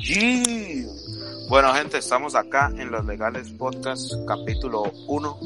Yeah. 0.00 0.86
Bueno, 1.50 1.74
gente, 1.74 1.98
estamos 1.98 2.34
acá 2.34 2.72
en 2.74 2.90
Los 2.90 3.04
Legales 3.04 3.50
Podcast, 3.50 4.14
capítulo 4.26 4.84
1. 5.06 5.38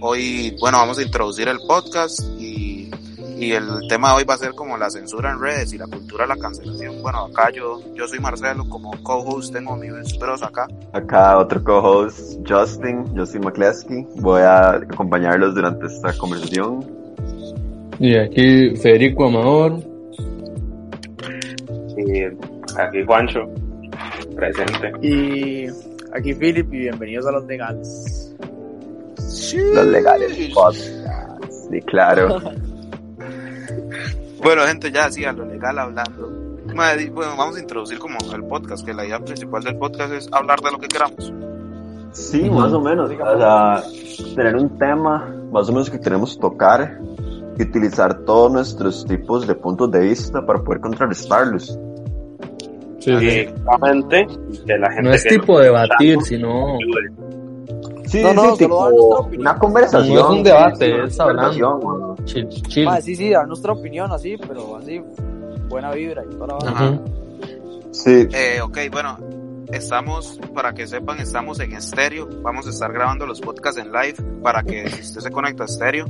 Hoy, 0.00 0.56
bueno, 0.60 0.78
vamos 0.78 0.98
a 0.98 1.02
introducir 1.02 1.48
el 1.48 1.58
podcast 1.66 2.20
y, 2.38 2.88
y 3.36 3.50
el 3.52 3.66
tema 3.88 4.10
de 4.10 4.18
hoy 4.18 4.24
va 4.24 4.34
a 4.34 4.38
ser 4.38 4.52
como 4.52 4.78
la 4.78 4.90
censura 4.90 5.32
en 5.32 5.40
redes 5.40 5.72
y 5.72 5.78
la 5.78 5.88
cultura 5.88 6.24
de 6.24 6.28
la 6.28 6.36
cancelación. 6.36 7.02
Bueno, 7.02 7.24
acá 7.24 7.50
yo, 7.50 7.80
yo 7.96 8.06
soy 8.06 8.20
Marcelo, 8.20 8.68
como 8.68 8.92
co-host 9.02 9.52
tengo 9.52 9.72
a 9.72 9.76
mis 9.76 10.16
bros 10.18 10.42
acá. 10.42 10.68
Acá 10.92 11.36
otro 11.36 11.64
co-host, 11.64 12.38
Justin, 12.48 13.06
Justin 13.16 13.40
McCleskey. 13.40 14.06
Voy 14.20 14.42
a 14.42 14.74
acompañarlos 14.74 15.56
durante 15.56 15.86
esta 15.86 16.16
conversación. 16.16 16.86
Y 17.98 18.16
aquí 18.16 18.76
Federico 18.76 19.26
Amador. 19.26 19.97
Aquí 22.78 23.04
Juancho, 23.04 23.40
presente. 24.36 24.92
Y 25.02 25.66
aquí 26.12 26.32
Philip 26.32 26.72
y 26.72 26.78
bienvenidos 26.78 27.26
a 27.26 27.32
los 27.32 27.44
legales. 27.44 28.36
Los 29.74 29.86
legales 29.86 30.54
podcast. 30.54 30.88
Sí, 31.70 31.80
claro. 31.82 32.38
Bueno, 34.40 34.62
gente, 34.62 34.92
ya 34.92 35.06
así 35.06 35.24
a 35.24 35.32
lo 35.32 35.44
legal 35.44 35.76
hablando. 35.76 36.28
Bueno, 36.64 37.36
vamos 37.36 37.56
a 37.56 37.60
introducir 37.60 37.98
como 37.98 38.16
el 38.32 38.44
podcast, 38.44 38.86
que 38.86 38.94
la 38.94 39.04
idea 39.04 39.18
principal 39.18 39.64
del 39.64 39.76
podcast 39.76 40.12
es 40.12 40.28
hablar 40.32 40.60
de 40.60 40.70
lo 40.70 40.78
que 40.78 40.86
queramos. 40.86 41.32
Sí, 42.12 42.48
más 42.48 42.72
o 42.72 42.80
menos. 42.80 43.10
O 43.10 43.38
sea, 43.38 43.82
tener 44.36 44.54
un 44.54 44.78
tema 44.78 45.28
más 45.50 45.68
o 45.68 45.72
menos 45.72 45.90
que 45.90 45.98
queremos 45.98 46.38
tocar 46.38 47.00
y 47.58 47.62
utilizar 47.62 48.20
todos 48.20 48.52
nuestros 48.52 49.04
tipos 49.04 49.44
de 49.44 49.56
puntos 49.56 49.90
de 49.90 50.00
vista 50.00 50.46
para 50.46 50.62
poder 50.62 50.80
contrarrestarlos. 50.80 51.76
Sí. 53.18 53.28
Exactamente. 53.28 54.26
Que 54.66 54.78
la 54.78 54.90
gente 54.90 55.02
No 55.02 55.14
es 55.14 55.22
que 55.24 55.30
tipo 55.30 55.58
debatir, 55.58 56.20
sino 56.22 56.78
Sí, 58.08 58.22
No, 58.22 58.32
no, 58.32 58.52
sí, 58.52 58.64
tipo 58.64 58.88
una 59.38 59.58
conversación. 59.58 60.14
No 60.14 60.20
es 60.20 60.38
un 60.38 60.42
debate, 60.42 61.04
es 61.04 61.20
hablando. 61.20 62.16
chill. 62.24 62.48
chill. 62.48 62.86
Madre, 62.86 63.02
sí, 63.02 63.14
sí, 63.16 63.30
dar 63.30 63.46
nuestra 63.46 63.72
opinión 63.72 64.10
así, 64.10 64.36
pero 64.38 64.76
así, 64.76 65.02
buena 65.68 65.90
vibra 65.92 66.24
y 66.24 66.34
toda 66.34 66.58
la. 66.58 66.70
Ajá. 66.70 66.98
Sí, 67.90 68.28
Eh, 68.32 68.60
ok, 68.62 68.78
bueno, 68.90 69.18
estamos, 69.72 70.40
para 70.54 70.72
que 70.72 70.86
sepan, 70.86 71.20
estamos 71.20 71.60
en 71.60 71.72
estéreo. 71.74 72.28
Vamos 72.42 72.66
a 72.66 72.70
estar 72.70 72.90
grabando 72.92 73.26
los 73.26 73.40
podcasts 73.42 73.80
en 73.80 73.92
live 73.92 74.16
para 74.42 74.62
que 74.62 74.88
si 74.88 75.02
usted 75.02 75.20
se 75.20 75.30
conecta 75.30 75.64
a 75.64 75.66
estéreo, 75.66 76.06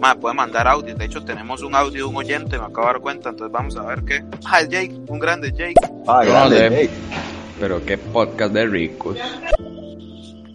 ma, 0.00 0.14
puede 0.14 0.34
mandar 0.34 0.66
audio. 0.68 0.94
De 0.94 1.04
hecho, 1.04 1.24
tenemos 1.24 1.62
un 1.62 1.74
audio 1.74 1.92
de 1.92 2.04
un 2.04 2.16
oyente, 2.16 2.58
me 2.58 2.64
acabo 2.64 2.86
de 2.86 2.92
dar 2.94 3.00
cuenta, 3.00 3.28
entonces 3.30 3.52
vamos 3.52 3.76
a 3.76 3.82
ver 3.82 4.02
qué. 4.04 4.24
Ah, 4.46 4.60
es 4.60 4.68
Jake, 4.68 5.00
un 5.08 5.18
grande 5.18 5.50
Jake. 5.52 5.74
ah, 6.06 6.24
grande. 6.24 6.58
Jake. 6.70 6.90
Pero 7.60 7.84
qué 7.84 7.98
podcast 7.98 8.52
de 8.54 8.66
ricos. 8.66 9.16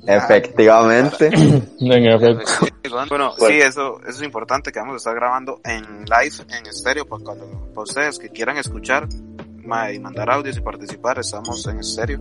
Efectivamente. 0.05 1.29
En 1.79 2.05
efecto. 2.05 2.67
Bueno, 3.09 3.33
Pues- 3.37 3.51
sí, 3.51 3.59
eso, 3.61 3.99
eso 4.01 4.09
es 4.09 4.21
importante 4.21 4.71
que 4.71 4.79
vamos 4.79 4.93
a 4.95 4.97
estar 4.97 5.15
grabando 5.15 5.59
en 5.65 5.83
live, 6.05 6.35
en 6.57 6.65
estéreo, 6.67 7.05
para, 7.05 7.23
cuando, 7.23 7.45
para 7.73 7.83
ustedes 7.83 8.19
que 8.19 8.29
quieran 8.29 8.57
escuchar 8.57 9.07
ma, 9.65 9.91
y 9.91 9.99
mandar 9.99 10.29
audios 10.29 10.57
y 10.57 10.61
participar, 10.61 11.19
estamos 11.19 11.65
en 11.67 11.79
estéreo. 11.79 12.19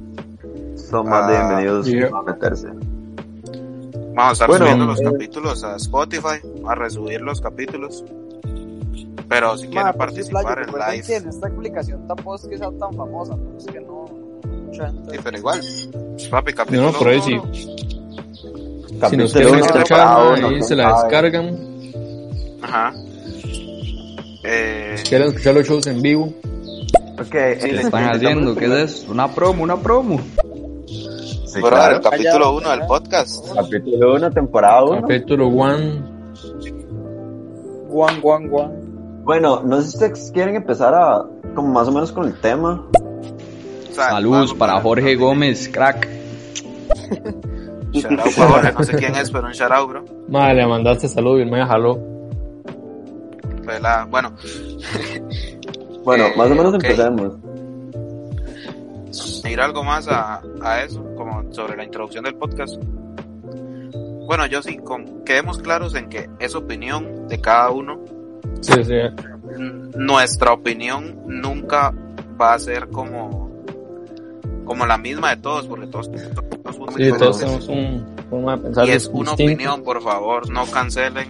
Son 0.76 1.08
más 1.08 1.24
Ah, 1.28 1.30
bienvenidos 1.30 1.86
yeah. 1.86 2.08
a 2.12 2.22
meterse. 2.22 2.68
Vamos 4.14 4.28
a 4.28 4.32
estar 4.32 4.48
Bueno, 4.48 4.64
subiendo 4.66 4.86
los 4.86 5.00
eh, 5.00 5.04
capítulos 5.04 5.64
a 5.64 5.76
Spotify, 5.76 6.38
a 6.66 6.74
resubir 6.74 7.20
los 7.20 7.40
capítulos. 7.40 8.04
Pero 9.28 9.56
si 9.56 9.68
quieren 9.68 9.92
sí, 9.92 9.98
participar 9.98 10.58
en 10.58 10.64
recuerden 10.66 10.90
que 11.02 11.06
live, 11.08 11.16
en 11.16 11.28
esta 11.28 11.46
aplicación 11.46 12.06
tampoco 12.06 12.34
es 12.36 12.42
que 12.46 12.58
sea 12.58 12.70
tan 12.78 12.92
famosa, 12.94 13.34
pero 13.36 13.56
es 13.58 13.66
que 13.66 13.80
no, 13.80 14.04
mucha 14.66 14.86
gente. 14.86 15.10
sí, 15.12 15.18
pero 15.24 15.38
igual, 15.38 15.60
pues, 15.60 16.28
papi, 16.28 16.52
capítulo 16.52 16.92
No, 16.92 16.98
por 16.98 17.08
ahí 17.08 17.20
sí. 17.22 17.32
uno, 17.34 17.54
Si 17.54 19.16
nos 19.16 19.32
Capítulo 19.32 19.32
quieren 19.32 19.66
temporada 19.72 20.32
uno, 20.34 20.48
ahí 20.48 20.62
se 20.62 20.76
la 20.76 20.92
descargan. 20.92 21.58
Ajá. 22.62 22.92
Eh, 24.44 24.94
Si 24.98 25.04
quieren 25.08 25.28
escuchar 25.28 25.54
los 25.54 25.66
shows 25.66 25.86
en 25.86 26.02
vivo. 26.02 26.34
Ok, 27.18 27.30
¿Qué 27.30 27.80
están 27.80 28.04
haciendo? 28.14 28.54
¿Qué 28.54 28.66
es 28.66 28.96
eso? 28.96 29.12
Una 29.12 29.28
promo, 29.34 29.62
una 29.62 29.76
promo. 29.80 30.20
Sí, 31.52 31.60
bro, 31.60 31.68
claro. 31.70 31.96
el 31.96 32.02
capítulo 32.02 32.30
Callado, 32.32 32.56
1 32.58 32.70
del 32.70 32.80
podcast. 32.86 33.54
Capítulo 33.54 34.14
1, 34.14 34.30
temporada 34.30 34.84
1. 34.84 35.00
Capítulo 35.02 35.48
1. 35.48 36.12
Guan, 37.88 38.20
guan, 38.20 38.48
guan. 38.48 38.72
Bueno, 39.24 39.62
no 39.62 39.76
sé 39.80 39.82
si 39.90 39.96
ustedes 39.96 40.30
quieren 40.32 40.56
empezar 40.56 40.94
a, 40.94 41.24
como 41.54 41.68
más 41.68 41.86
o 41.88 41.92
menos 41.92 42.10
con 42.12 42.24
el 42.26 42.40
tema. 42.40 42.86
O 43.90 43.94
sea, 43.94 44.10
Saludos 44.10 44.32
vamos 44.38 44.54
para 44.54 44.80
Jorge 44.80 45.14
Gómez, 45.16 45.68
crack. 45.68 46.08
shout 47.92 48.18
out 48.18 48.34
para 48.34 48.50
Jorge, 48.50 48.72
no 48.72 48.82
sé 48.84 48.96
quién 48.96 49.14
es, 49.16 49.30
pero 49.30 49.46
un 49.46 49.52
shout 49.52 49.70
out, 49.70 49.88
bro. 49.90 50.04
Madre, 50.28 50.54
le 50.54 50.66
mandaste 50.66 51.06
salud 51.08 51.38
y 51.38 51.42
el 51.42 51.50
me 51.50 51.64
jaló. 51.66 51.98
Pela- 53.66 54.06
Bueno, 54.10 54.32
Bueno, 56.04 56.24
Eh, 56.28 56.32
más 56.36 56.50
o 56.50 56.54
menos 56.54 56.74
ok. 56.74 56.82
empecemos. 56.84 57.34
Ir 59.44 59.60
algo 59.60 59.84
más 59.84 60.08
a, 60.08 60.42
a 60.62 60.82
eso, 60.82 61.04
como 61.16 61.52
sobre 61.52 61.76
la 61.76 61.84
introducción 61.84 62.24
del 62.24 62.34
podcast. 62.34 62.76
Bueno, 64.26 64.46
yo 64.46 64.62
sí, 64.62 64.78
con, 64.78 65.24
quedemos 65.24 65.58
claros 65.58 65.94
en 65.94 66.08
que 66.08 66.28
es 66.38 66.54
opinión 66.54 67.28
de 67.28 67.40
cada 67.40 67.70
uno. 67.70 68.00
Sí, 68.60 68.72
sí. 68.84 68.94
Nuestra 69.96 70.52
opinión 70.52 71.20
nunca 71.26 71.92
va 72.40 72.54
a 72.54 72.58
ser 72.58 72.88
como, 72.88 73.50
como 74.64 74.86
la 74.86 74.96
misma 74.96 75.30
de 75.34 75.42
todos, 75.42 75.66
porque 75.66 75.86
todos, 75.88 76.10
todos 76.10 76.74
somos 76.76 76.92
muy 76.92 77.04
Sí, 77.04 77.10
todos 77.18 77.38
diferentes. 77.38 77.66
tenemos 77.66 77.68
un 77.68 78.12
forma 78.30 78.56
de 78.56 78.62
pensar 78.62 78.86
Y 78.86 78.90
es 78.92 79.06
una 79.12 79.32
opinión, 79.32 79.82
por 79.82 80.02
favor, 80.02 80.50
no 80.50 80.64
cancelen. 80.66 81.28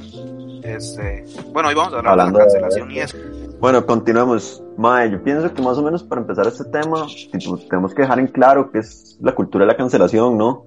Este, 0.63 1.25
bueno, 1.53 1.71
hoy 1.71 1.75
vamos 1.75 1.93
a 1.95 1.97
hablar 1.97 2.13
Hablando 2.13 2.39
de 2.39 2.45
de 2.45 2.51
la 2.51 2.61
cancelación 2.61 2.91
y 2.93 2.99
eso. 3.01 3.17
Bueno, 3.63 3.87
continuemos. 3.87 4.61
Mae, 4.77 5.09
yo 5.09 5.23
pienso 5.23 5.55
que 5.55 5.63
más 5.63 5.79
o 5.79 5.83
menos 5.83 6.03
para 6.03 6.21
empezar 6.21 6.49
este 6.49 6.65
tema, 6.65 7.07
tipo, 7.31 7.57
tenemos 7.59 7.95
que 7.95 8.03
dejar 8.03 8.19
en 8.19 8.27
claro 8.27 8.73
que 8.73 8.81
es 8.81 9.17
la 9.21 9.33
cultura 9.33 9.65
de 9.65 9.71
la 9.71 9.77
cancelación, 9.77 10.37
¿no? 10.37 10.67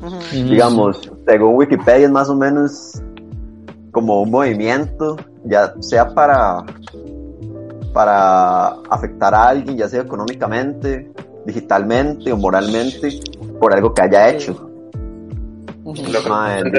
Ujú. 0.00 0.06
Ujú. 0.06 0.50
Digamos, 0.50 1.12
según 1.26 1.56
Wikipedia 1.56 2.06
es 2.06 2.12
más 2.12 2.28
o 2.28 2.36
menos 2.36 3.02
como 3.90 4.22
un 4.22 4.30
movimiento, 4.30 5.16
ya 5.46 5.74
sea 5.80 6.14
para, 6.14 6.64
para 7.92 8.68
afectar 8.88 9.34
a 9.34 9.48
alguien, 9.48 9.76
ya 9.76 9.88
sea 9.88 10.02
económicamente, 10.02 11.10
digitalmente 11.44 12.32
o 12.32 12.36
moralmente, 12.36 13.18
por 13.58 13.74
algo 13.74 13.92
que 13.92 14.02
haya 14.02 14.30
hecho. 14.30 14.70
Ujú. 15.82 16.04
Lo 16.12 16.22
que 16.22 16.28
Mae, 16.28 16.62
no 16.62 16.70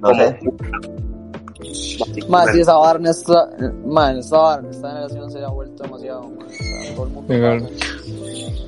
como 0.00 0.99
Madre, 2.28 2.52
sí, 2.54 2.60
esa 2.60 2.74
vara 2.76 2.98
en 2.98 3.06
esta, 3.06 3.50
madre, 3.86 4.12
en 4.14 4.18
esta 4.18 4.60
generación 4.88 5.30
se 5.30 5.44
ha 5.44 5.48
vuelto 5.48 5.82
demasiado, 5.82 6.30
todo 6.94 7.06
el 7.06 7.10
mundo. 7.12 7.68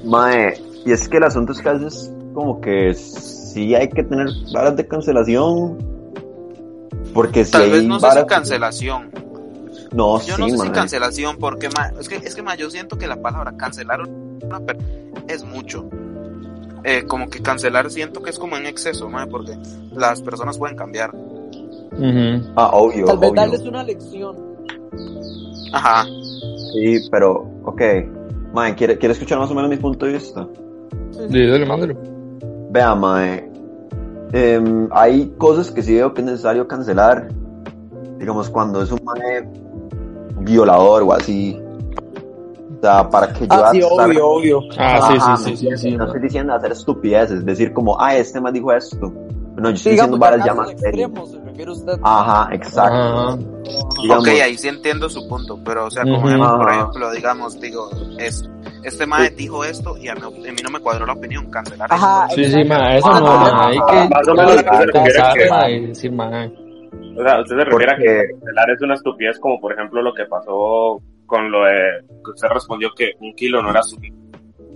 Mae, 0.05 0.61
y 0.85 0.93
es 0.93 1.09
que 1.09 1.17
el 1.19 1.25
asunto 1.25 1.53
es 1.53 1.61
que 1.61 1.69
a 1.69 1.73
veces 1.75 2.11
como 2.35 2.61
que 2.61 2.95
sí 2.95 3.75
hay 3.75 3.89
que 3.89 4.03
tener 4.03 4.29
varas 4.53 4.77
de 4.77 4.87
cancelación. 4.87 5.79
Porque 7.15 7.45
si 7.45 7.53
Tal 7.53 7.63
hay 7.63 7.71
vez 7.71 7.85
no 7.85 8.01
sé 8.01 8.01
si 8.01 8.07
varas- 8.07 8.25
cancelación. 8.27 9.11
No, 9.93 10.19
Yo 10.23 10.37
sí, 10.37 10.41
no 10.41 10.49
sé 10.49 10.59
si 10.59 10.71
cancelación, 10.71 11.37
porque 11.39 11.69
ma, 11.69 11.93
es 12.01 12.09
que, 12.09 12.17
es 12.17 12.35
que 12.35 12.43
ma, 12.43 12.55
yo 12.55 12.71
siento 12.71 12.97
que 12.97 13.07
la 13.07 13.21
palabra 13.21 13.53
cancelar 13.57 14.01
una 14.01 14.61
es 15.29 15.45
mucho. 15.45 15.85
Eh, 16.85 17.05
como 17.07 17.29
que 17.29 17.41
cancelar 17.43 17.91
siento 17.91 18.23
que 18.23 18.31
es 18.31 18.39
como 18.39 18.57
en 18.57 18.67
exceso, 18.67 19.09
ma, 19.11 19.27
porque 19.27 19.57
las 19.93 20.23
personas 20.23 20.57
pueden 20.59 20.77
cambiar. 20.77 21.13
Ujú. 21.97 22.53
Ah, 22.57 22.71
obvio, 22.73 23.07
Tal 23.07 23.19
vez 23.19 23.31
obvio. 23.31 23.41
darles 23.43 23.63
una 23.67 23.83
lección. 23.85 24.37
Ajá. 25.73 26.05
Sí, 26.73 26.99
pero, 27.11 27.47
ok. 27.65 27.83
Mae, 28.55 28.75
¿quiere, 28.75 28.99
¿quiere 28.99 29.13
escuchar 29.15 29.39
más 29.39 29.51
o 29.51 29.55
menos 29.55 29.71
mi 29.71 29.77
punto 29.77 30.07
de 30.07 30.13
vista? 30.13 30.47
Sí, 31.31 31.47
dale, 31.47 31.65
mándalo. 31.67 31.95
Vea, 32.71 32.95
mae. 32.95 33.51
em, 34.35 34.89
hay 34.93 35.29
cosas 35.37 35.71
que 35.71 35.83
sí 35.83 35.95
veo 35.95 36.13
que 36.15 36.23
es 36.23 36.27
necesario 36.27 36.67
cancelar. 36.67 37.29
Digamos, 38.19 38.49
cuando 38.49 38.83
es 38.83 38.91
un 38.91 39.01
mae 39.05 39.47
violador 40.41 41.03
o 41.03 41.13
así. 41.13 41.59
O 42.79 42.81
sea, 42.83 43.09
para 43.09 43.33
que 43.33 43.41
yo 43.47 43.49
Ah, 43.51 43.71
sí, 43.73 43.79
estar- 43.81 44.09
obvio, 44.09 44.27
obvio. 44.29 44.61
Ah, 44.79 45.01
sí, 45.09 45.17
Ajá, 45.19 45.37
sí, 45.37 45.57
sí, 45.57 45.57
sí, 45.69 45.77
sí. 45.77 45.97
No 45.97 46.07
estoy 46.07 46.21
diciendo 46.23 46.55
hacer 46.55 46.73
estupideces, 46.73 47.45
decir 47.45 47.73
como, 47.73 48.01
ah, 48.01 48.17
este 48.17 48.41
más 48.41 48.53
dijo 48.53 48.73
esto. 48.73 49.13
No, 49.57 49.69
yo 49.69 49.75
estoy 49.75 49.93
Digamos, 49.93 50.13
diciendo 50.13 50.19
varas 50.19 50.45
ya 50.47 50.55
más 50.55 50.69
serias. 50.71 50.83
extremos, 51.11 51.39
refiere 51.53 51.71
usted. 51.71 51.99
Ajá, 52.03 52.49
exacto. 52.55 52.95
Ajá. 52.95 53.37
Digamos, 54.03 54.29
Ok, 54.29 54.35
ahí 54.43 54.59
sí 54.59 54.69
entiendo 54.69 55.09
su 55.09 55.27
punto, 55.29 55.59
pero 55.65 55.87
o 55.87 55.91
sea, 55.91 56.03
como 56.03 56.19
Ujú. 56.19 56.29
ejemplo, 56.29 56.59
por 56.59 56.69
Ajá. 56.71 56.79
ejemplo, 56.81 57.11
digamos, 57.13 57.61
digo, 57.61 57.91
es, 58.19 58.49
este 58.83 59.07
mae 59.07 59.31
dijo 59.31 59.65
esto 59.65 59.97
y 59.97 60.09
a 60.09 60.15
mí, 60.15 60.21
a 60.25 60.31
mí 60.53 60.57
no 60.63 60.71
me 60.71 60.81
cuadró 60.81 61.07
la 61.07 61.13
opinión, 61.13 61.49
cancelar 61.51 61.93
Ajá, 61.93 62.27
eso. 62.27 62.35
Sí, 62.37 62.45
sí, 62.47 62.65
ma, 62.65 62.97
eso 62.97 63.09
Ah, 63.13 63.21
no, 63.21 63.63
hay 63.63 63.79
que 63.79 64.09
más 64.15 64.29
o 64.29 64.35
menos 64.35 64.57
lo 64.57 64.63
que 64.63 64.69
O 64.69 64.73
sea, 67.23 67.41
usted 67.41 67.57
se 67.57 67.65
refiere 67.65 67.93
a 67.93 67.97
que 67.97 68.31
cancelar 68.33 68.71
es 68.71 68.83
una 68.83 68.95
estupidez 68.95 69.39
como 69.39 69.61
por 69.61 69.73
ejemplo 69.73 70.03
lo 70.03 70.15
que 70.15 70.25
pasó 70.25 71.01
con 71.27 71.51
lo 71.51 71.65
de 71.65 72.05
que 72.25 72.31
usted 72.31 72.49
respondió 72.49 72.91
que 72.97 73.13
un 73.21 73.35
kilo 73.35 73.63
no 73.63 73.71
era 73.71 73.83
su 73.83 73.97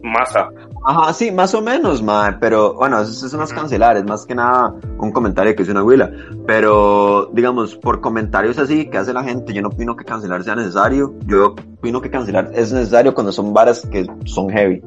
masa. 0.02 0.48
Ajá, 0.84 1.12
sí, 1.12 1.32
más 1.32 1.52
o 1.54 1.60
menos, 1.62 2.02
mae, 2.02 2.34
pero 2.40 2.74
bueno, 2.74 3.00
eso, 3.00 3.26
eso 3.26 3.36
no 3.36 3.44
es 3.44 3.52
cancelar, 3.52 3.96
es 3.96 4.04
más 4.04 4.24
que 4.24 4.34
nada 4.36 4.72
un 4.98 5.10
comentario 5.10 5.56
que 5.56 5.62
es 5.64 5.68
una 5.68 5.82
huila. 5.82 6.10
Pero, 6.46 7.28
digamos, 7.32 7.76
por 7.76 8.00
comentarios 8.00 8.58
así 8.58 8.88
que 8.88 8.98
hace 8.98 9.12
la 9.12 9.24
gente, 9.24 9.52
yo 9.52 9.62
no 9.62 9.68
opino 9.68 9.96
que 9.96 10.04
cancelar 10.04 10.44
sea 10.44 10.54
necesario. 10.54 11.14
Yo 11.26 11.54
opino 11.78 12.00
que 12.00 12.10
cancelar 12.10 12.50
es 12.54 12.72
necesario 12.72 13.14
cuando 13.14 13.32
son 13.32 13.52
varas 13.52 13.84
que 13.90 14.06
son 14.26 14.48
heavy. 14.50 14.80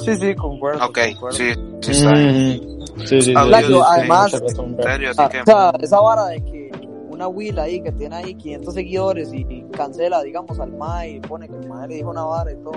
Sí, 0.00 0.16
sí, 0.16 0.34
concuerdo. 0.34 0.86
Ok, 0.86 0.98
concuerdo. 1.12 1.36
sí, 1.36 1.52
sí 1.80 1.90
está 1.92 2.12
bien. 2.14 2.60
Ujú. 2.64 2.82
Sí, 3.00 3.06
sí, 3.06 3.22
sí. 3.22 3.34
Además, 3.36 4.30
serio, 4.30 5.10
así 5.10 5.18
Ah, 5.22 5.28
que... 5.28 5.40
o 5.40 5.44
sea, 5.44 5.72
esa 5.80 6.00
vara 6.00 6.26
de 6.26 6.42
que 6.44 6.70
una 7.10 7.28
Will 7.28 7.58
ahí 7.58 7.82
que 7.82 7.92
tiene 7.92 8.16
ahí 8.16 8.34
500 8.34 8.74
seguidores 8.74 9.32
y, 9.32 9.46
y 9.48 9.64
cancela, 9.70 10.22
digamos, 10.22 10.58
al 10.60 10.72
MAE 10.72 11.10
y 11.16 11.20
pone 11.20 11.48
que 11.48 11.56
el 11.56 11.68
MAE 11.68 11.88
le 11.88 11.94
dijo 11.96 12.10
una 12.10 12.24
vara 12.24 12.52
y 12.52 12.56
todo. 12.56 12.72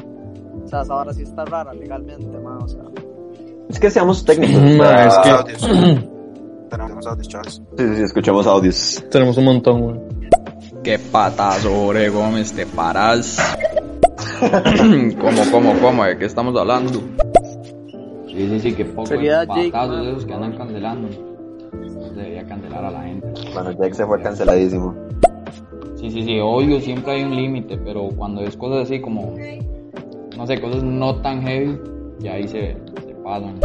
O 0.65 0.67
sea, 0.67 0.81
esa 0.81 0.93
vara 0.95 1.13
sí 1.13 1.21
está 1.23 1.45
rara 1.45 1.73
legalmente, 1.73 2.37
ma, 2.39 2.57
o 2.57 2.67
sea. 2.67 2.81
Es 3.69 3.79
que 3.79 3.89
seamos 3.89 4.25
técnicos. 4.25 4.61
Mm, 4.61 4.79
o 4.79 4.83
sea, 4.83 5.05
es 5.05 5.17
que- 5.19 5.29
Audios. 5.29 5.69
Tenemos 6.69 7.07
audios, 7.07 7.27
chavales. 7.29 7.61
Sí, 7.77 7.95
sí, 7.95 8.01
escuchamos 8.01 8.47
audios. 8.47 9.03
Tenemos 9.11 9.37
un 9.37 9.45
montón, 9.45 9.81
güey. 9.81 9.99
Qué 10.83 10.99
patazo, 10.99 11.85
Ore 11.87 12.09
Gómez, 12.09 12.51
te 12.53 12.65
paras. 12.65 13.37
¿Cómo, 15.19 15.41
cómo, 15.51 15.73
cómo? 15.79 16.03
¿De 16.03 16.17
qué 16.17 16.25
estamos 16.25 16.57
hablando? 16.59 16.99
Sí, 18.27 18.47
sí, 18.49 18.59
sí, 18.59 18.73
qué 18.73 18.85
poco 18.85 19.15
Jake, 19.15 19.47
patazos 19.71 19.95
man. 19.97 20.07
esos 20.09 20.25
que 20.25 20.33
andan 20.33 20.57
cancelando. 20.57 21.07
Debería 22.15 22.45
cancelar 22.45 22.85
a 22.85 22.91
la 22.91 23.03
gente. 23.03 23.27
Bueno, 23.53 23.71
Jack 23.71 23.93
se 23.93 24.05
fue 24.05 24.21
canceladísimo. 24.21 24.93
Sí, 25.95 26.11
sí, 26.11 26.23
sí, 26.23 26.39
obvio, 26.41 26.79
siempre 26.81 27.13
hay 27.13 27.23
un 27.23 27.35
límite, 27.35 27.77
pero 27.77 28.09
cuando 28.15 28.41
es 28.41 28.55
cosas 28.57 28.83
así 28.83 28.99
como, 29.01 29.33
no 30.37 30.45
sé, 30.45 30.59
cosas 30.59 30.83
no 30.83 31.15
tan 31.21 31.41
heavy, 31.41 31.79
ya 32.19 32.33
ahí 32.33 32.47
se, 32.47 32.77
se 33.05 33.13
pasan. 33.23 33.59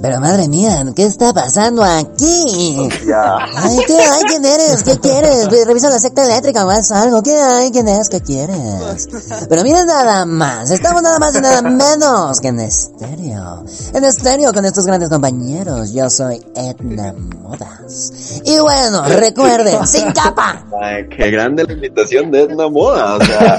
Pero 0.00 0.20
madre 0.20 0.48
mía, 0.48 0.84
¿qué 0.94 1.04
está 1.04 1.32
pasando 1.32 1.82
aquí? 1.82 2.88
Ya. 3.06 3.36
Ay, 3.56 3.78
¿qué 3.86 3.96
hay? 3.96 4.22
¿Quién 4.28 4.44
eres? 4.44 4.82
¿Qué 4.82 4.98
quieres? 4.98 5.48
Ve, 5.50 5.64
Revisa 5.64 5.90
la 5.90 5.98
secta 5.98 6.24
eléctrica 6.24 6.64
o 6.64 6.70
haz 6.70 6.90
algo. 6.92 7.22
¿Qué 7.22 7.36
hay? 7.36 7.70
¿Quién 7.70 7.88
es? 7.88 8.08
¿Qué 8.08 8.20
quieres? 8.20 9.08
Pero 9.48 9.62
miren 9.62 9.86
nada 9.86 10.24
más. 10.24 10.70
Estamos 10.70 11.02
nada 11.02 11.18
más 11.18 11.36
y 11.36 11.40
nada 11.40 11.62
menos 11.62 12.40
que 12.40 12.48
en 12.48 12.60
estéreo. 12.60 13.64
En 13.94 14.04
estéreo 14.04 14.52
con 14.52 14.64
estos 14.64 14.86
grandes 14.86 15.08
compañeros. 15.08 15.92
Yo 15.92 16.08
soy 16.10 16.40
Edna 16.54 17.14
Modas. 17.42 18.40
Y 18.44 18.58
bueno, 18.60 19.04
recuerden, 19.04 19.86
sin 19.86 20.12
capa. 20.12 20.64
Ay, 20.80 21.08
qué 21.08 21.30
grande 21.30 21.64
la 21.64 21.72
invitación 21.72 22.30
de 22.30 22.42
Edna 22.42 22.68
Moda. 22.68 23.16
O 23.16 23.24
sea, 23.24 23.58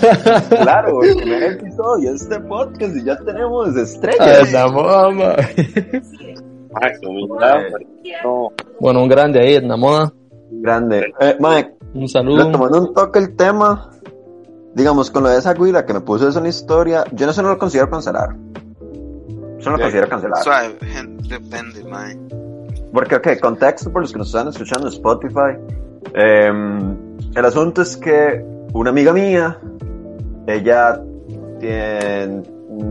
claro, 0.49 1.03
el 1.03 1.15
primer 1.17 1.43
episodio 1.43 2.11
de 2.11 2.15
este 2.17 2.39
podcast 2.39 2.95
y 2.95 3.03
ya 3.03 3.17
tenemos 3.19 3.75
estrellas. 3.75 4.51
la 4.51 4.67
mamá. 4.67 5.35
No. 8.23 8.51
Bueno, 8.79 9.03
un 9.03 9.09
grande 9.09 9.39
ahí, 9.39 9.55
en 9.55 9.67
la 9.67 9.77
moda. 9.77 10.13
Grande. 10.51 11.13
Eh, 11.19 11.37
Mike, 11.39 11.75
Un 11.93 12.07
saludo. 12.07 12.45
retomando 12.45 12.81
un 12.81 12.93
toque 12.93 13.19
el 13.19 13.35
tema, 13.35 13.89
digamos, 14.73 15.09
con 15.11 15.23
lo 15.23 15.29
de 15.29 15.37
esa 15.39 15.53
güila 15.53 15.85
que 15.85 15.93
me 15.93 16.01
puso 16.01 16.27
eso 16.27 16.39
en 16.39 16.43
la 16.43 16.49
historia, 16.49 17.03
yo 17.11 17.25
no 17.25 17.33
sé, 17.33 17.41
no 17.41 17.49
lo 17.49 17.57
considero 17.57 17.89
cancelar. 17.89 18.35
Yo 19.59 19.69
no 19.69 19.77
lo 19.77 19.83
considero 19.83 20.09
cancelar. 20.09 20.43
Suave, 20.43 20.75
gente, 20.81 21.29
depende, 21.39 21.83
mae. 21.85 22.17
Porque, 22.93 23.15
ok, 23.15 23.39
contexto 23.41 23.91
por 23.91 24.01
los 24.01 24.11
que 24.11 24.19
nos 24.19 24.27
están 24.27 24.47
escuchando 24.49 24.87
en 24.87 24.93
Spotify. 24.93 25.57
em, 26.13 26.97
el 27.33 27.45
asunto 27.45 27.81
es 27.81 27.95
que 27.97 28.43
una 28.73 28.89
amiga 28.89 29.13
mía, 29.13 29.57
ella 30.45 31.01
tiene, 31.59 32.43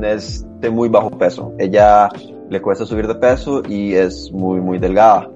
es 0.03 0.45
de 0.61 0.71
muy 0.71 0.89
bajo 0.89 1.11
peso. 1.11 1.53
Ella 1.59 2.09
le 2.53 2.61
cuesta 2.61 2.85
subir 2.85 3.09
de 3.09 3.15
peso 3.15 3.63
y 3.67 3.95
es 3.95 4.31
muy, 4.31 4.61
muy 4.61 4.79
delgada. 4.79 5.31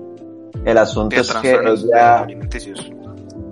El 0.66 0.76
asunto 0.76 1.16
es 1.16 1.32
que 1.32 1.52
ella... 1.52 2.24
alimenticios. 2.24 2.92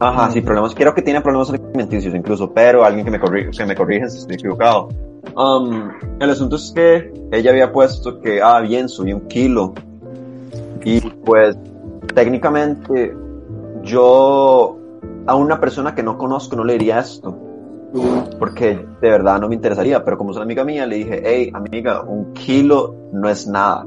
Ajá, 0.00 0.30
sí, 0.30 0.42
problemas. 0.42 0.74
Creo 0.74 0.94
que 0.94 1.00
tiene 1.00 1.22
problemas 1.22 1.48
alimenticios 1.48 2.14
incluso, 2.14 2.52
pero 2.52 2.84
alguien 2.84 3.06
que 3.06 3.10
me, 3.10 3.18
corri 3.18 3.50
que 3.50 3.64
me 3.64 3.74
corrige 3.74 4.10
si 4.10 4.18
estoy 4.18 4.34
equivocado. 4.34 4.90
Um, 5.34 5.90
el 6.20 6.30
asunto 6.30 6.56
es 6.56 6.72
que 6.74 7.10
ella 7.32 7.52
había 7.52 7.72
puesto 7.72 8.20
que, 8.20 8.42
ah, 8.42 8.60
bien, 8.60 8.86
subí 8.88 9.14
un 9.14 9.26
kilo. 9.28 9.72
Y 10.84 11.00
pues, 11.00 11.56
técnicamente, 12.14 13.16
yo 13.82 14.76
a 15.26 15.34
una 15.34 15.58
persona 15.58 15.94
que 15.94 16.02
no 16.02 16.18
conozco 16.18 16.54
no 16.54 16.64
le 16.64 16.74
diría 16.74 16.98
esto. 16.98 17.34
Porque 18.38 18.84
de 19.00 19.10
verdad 19.10 19.38
no 19.40 19.48
me 19.48 19.54
interesaría, 19.54 20.04
pero 20.04 20.18
como 20.18 20.30
es 20.32 20.36
una 20.36 20.44
amiga 20.44 20.64
mía, 20.64 20.86
le 20.86 20.96
dije, 20.96 21.22
hey, 21.24 21.50
amiga, 21.54 22.02
un 22.02 22.32
kilo 22.34 22.94
no 23.12 23.28
es 23.28 23.46
nada. 23.46 23.84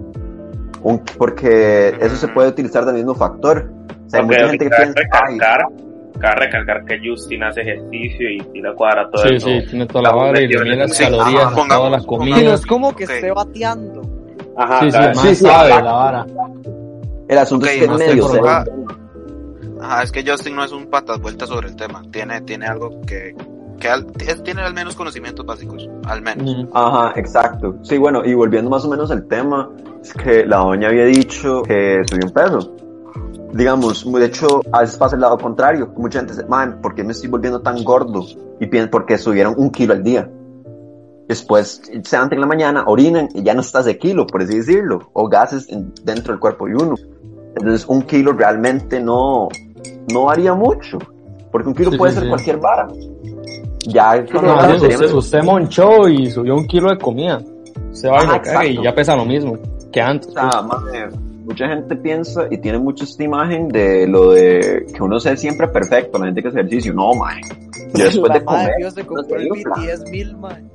Un, 0.83 1.01
porque 1.17 1.89
eso 1.99 2.15
se 2.15 2.27
puede 2.29 2.49
utilizar 2.49 2.85
del 2.85 2.95
mismo 2.95 3.13
factor. 3.15 3.69
O 4.05 4.09
sea, 4.09 4.19
hay 4.21 4.25
Ok, 4.25 4.31
mucha 4.31 4.47
gente 4.49 4.65
que 4.65 4.69
piensa, 4.75 4.93
ay, 5.11 5.37
recalcar, 5.39 5.65
cabe 6.19 6.35
recalcar 6.45 6.85
que 6.85 6.99
Justin 7.03 7.43
hace 7.43 7.61
ejercicio 7.61 8.29
y 8.29 8.37
tira 8.53 8.73
cuadra 8.73 9.09
todo 9.11 9.23
Sí, 9.27 9.35
eso. 9.35 9.47
sí, 9.47 9.61
tiene 9.69 9.85
toda 9.87 10.03
la 10.03 10.11
vara 10.11 10.39
y 10.41 10.47
le 10.47 10.63
mide 10.63 10.75
las 10.77 10.95
Sí, 10.95 11.03
calorías 11.03 11.43
ajá, 11.43 11.55
pongamos- 11.55 11.77
todas 11.77 11.91
las 11.91 12.01
Sí, 12.03 12.07
comidas. 12.07 12.59
es 12.61 12.65
como 12.65 12.95
que 12.95 13.03
Ok. 13.03 13.09
esté 13.09 13.31
bateando. 13.31 14.01
Ajá, 14.55 14.79
Sí, 14.79 14.91
sí, 14.91 14.97
sí, 15.21 15.27
sí, 15.35 15.45
sabe 15.45 15.69
la 15.69 15.91
vara. 15.93 16.25
El 17.27 17.37
asunto 17.37 17.65
Ok, 17.65 17.71
es 17.73 17.77
que 17.79 17.83
estoy 17.85 17.97
medio 18.07 18.25
acá. 18.33 18.65
Ajá, 19.81 20.03
es 20.03 20.11
que 20.11 20.23
Justin 20.25 20.55
no 20.55 20.63
es 20.63 20.71
un 20.71 20.87
patas 20.89 21.19
vueltas 21.19 21.49
sobre 21.49 21.67
el 21.67 21.75
tema. 21.75 22.01
Tiene, 22.11 22.41
tiene 22.41 22.65
algo 22.65 23.01
que, 23.05 23.35
que 23.79 23.87
al- 23.89 24.07
es- 24.19 24.43
tiene 24.43 24.61
al 24.61 24.73
menos 24.73 24.95
conocimientos 24.95 25.45
básicos. 25.45 25.89
Al 26.05 26.21
menos. 26.21 26.67
Ajá, 26.73 27.13
exacto. 27.19 27.75
Sí, 27.83 27.97
bueno, 27.97 28.23
y 28.25 28.33
volviendo 28.33 28.69
más 28.69 28.83
o 28.85 28.89
menos 28.89 29.11
al 29.11 29.27
tema, 29.27 29.69
es 30.01 30.13
que 30.13 30.45
la 30.45 30.57
doña 30.57 30.89
había 30.89 31.05
dicho 31.05 31.61
que 31.63 32.01
subió 32.09 32.25
un 32.27 32.33
peso. 32.33 32.75
Digamos, 33.53 34.11
de 34.11 34.25
hecho, 34.25 34.61
a 34.71 34.81
veces 34.81 34.97
pasa 34.97 35.15
el 35.15 35.21
lado 35.21 35.37
contrario. 35.37 35.91
Mucha 35.97 36.19
gente 36.19 36.33
dice, 36.33 36.45
man, 36.47 36.79
¿por 36.81 36.93
qué 36.95 37.03
me 37.03 37.11
estoy 37.13 37.29
volviendo 37.29 37.61
tan 37.61 37.83
gordo? 37.83 38.23
Y 38.59 38.67
piensan, 38.67 38.89
porque 38.91 39.17
subieron 39.17 39.53
un 39.57 39.69
kilo 39.71 39.93
al 39.93 40.03
día. 40.03 40.29
Después 41.27 41.81
se 41.83 42.15
levantan 42.15 42.33
en 42.37 42.41
la 42.41 42.47
mañana, 42.47 42.83
orinan 42.87 43.27
y 43.33 43.43
ya 43.43 43.53
no 43.53 43.61
estás 43.61 43.85
de 43.85 43.97
kilo, 43.97 44.25
por 44.27 44.41
así 44.41 44.57
decirlo. 44.57 45.09
O 45.13 45.27
gases 45.27 45.67
en- 45.69 45.93
dentro 46.03 46.33
del 46.33 46.39
cuerpo 46.39 46.67
de 46.67 46.75
uno. 46.75 46.95
Entonces, 47.55 47.85
un 47.87 48.03
kilo 48.03 48.31
realmente 48.33 48.99
no, 49.01 49.49
no 50.13 50.29
haría 50.29 50.53
mucho. 50.53 50.99
Porque 51.51 51.69
un 51.69 51.75
kilo 51.75 51.91
Sí, 51.91 51.97
puede 51.97 52.11
sí, 52.11 52.15
ser 52.19 52.23
sí. 52.25 52.29
cualquier 52.29 52.57
vara. 52.57 52.87
Ya 53.85 54.25
con 54.25 54.45
No, 54.45 54.55
usted, 54.57 54.97
sería- 54.97 55.15
usted 55.15 55.43
monchó 55.43 56.07
y 56.09 56.29
subió 56.31 56.55
un 56.55 56.65
kilo 56.67 56.89
de 56.89 56.97
comida. 56.97 57.41
Se 57.91 58.09
va 58.09 58.23
y 58.23 58.27
lo 58.27 58.41
caga 58.41 58.65
y 58.65 58.69
exacto. 58.69 58.83
ya 58.83 58.95
pesa 58.95 59.15
lo 59.15 59.25
mismo 59.25 59.57
que 59.91 60.01
antes. 60.01 60.29
O 60.29 60.31
sea, 60.33 60.61
mucha 61.45 61.67
gente 61.69 61.95
piensa 61.95 62.47
y 62.51 62.57
tiene 62.57 62.77
mucha 62.77 63.05
esta 63.05 63.23
imagen 63.23 63.69
de 63.69 64.05
lo 64.07 64.31
de 64.31 64.85
que 64.93 65.01
uno 65.01 65.19
sea 65.19 65.37
siempre 65.37 65.67
perfecto, 65.67 66.17
la 66.19 66.25
gente 66.25 66.41
que 66.41 66.49
hace 66.49 66.59
ejercicio. 66.59 66.93
No, 66.93 67.13
mae. 67.13 67.41
Yo 67.93 68.05
después 68.05 68.29
la 68.29 68.39
de 68.39 68.45
madre 68.45 68.63
comer, 68.63 68.75
Dios 68.79 68.93
se 68.93 69.05
compró 69.05 69.37
el 69.37 69.49
BTS 69.49 70.09
1000, 70.11 70.37
man. 70.37 70.69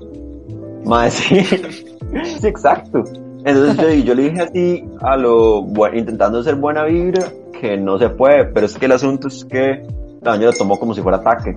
mae, 0.85 1.11
sí. 1.11 1.41
sí, 1.45 2.47
exacto. 2.47 3.05
Entonces 3.45 3.77
yo, 3.77 4.05
yo 4.05 4.15
le 4.15 4.31
dije 4.31 4.41
así 4.43 4.85
a 5.00 5.17
lo, 5.17 5.67
intentando 5.93 6.38
hacer 6.38 6.55
buena 6.55 6.85
vibra, 6.85 7.27
que 7.61 7.77
no 7.77 7.99
se 7.99 8.09
puede, 8.09 8.47
pero 8.47 8.67
es 8.67 8.79
que 8.79 8.87
el 8.87 8.93
asunto 8.93 9.29
es 9.29 9.45
que 9.45 9.83
la 10.23 10.33
doña 10.33 10.47
lo 10.47 10.53
tomó 10.53 10.79
como 10.79 10.95
si 10.95 11.03
fuera 11.03 11.19
ataque. 11.19 11.57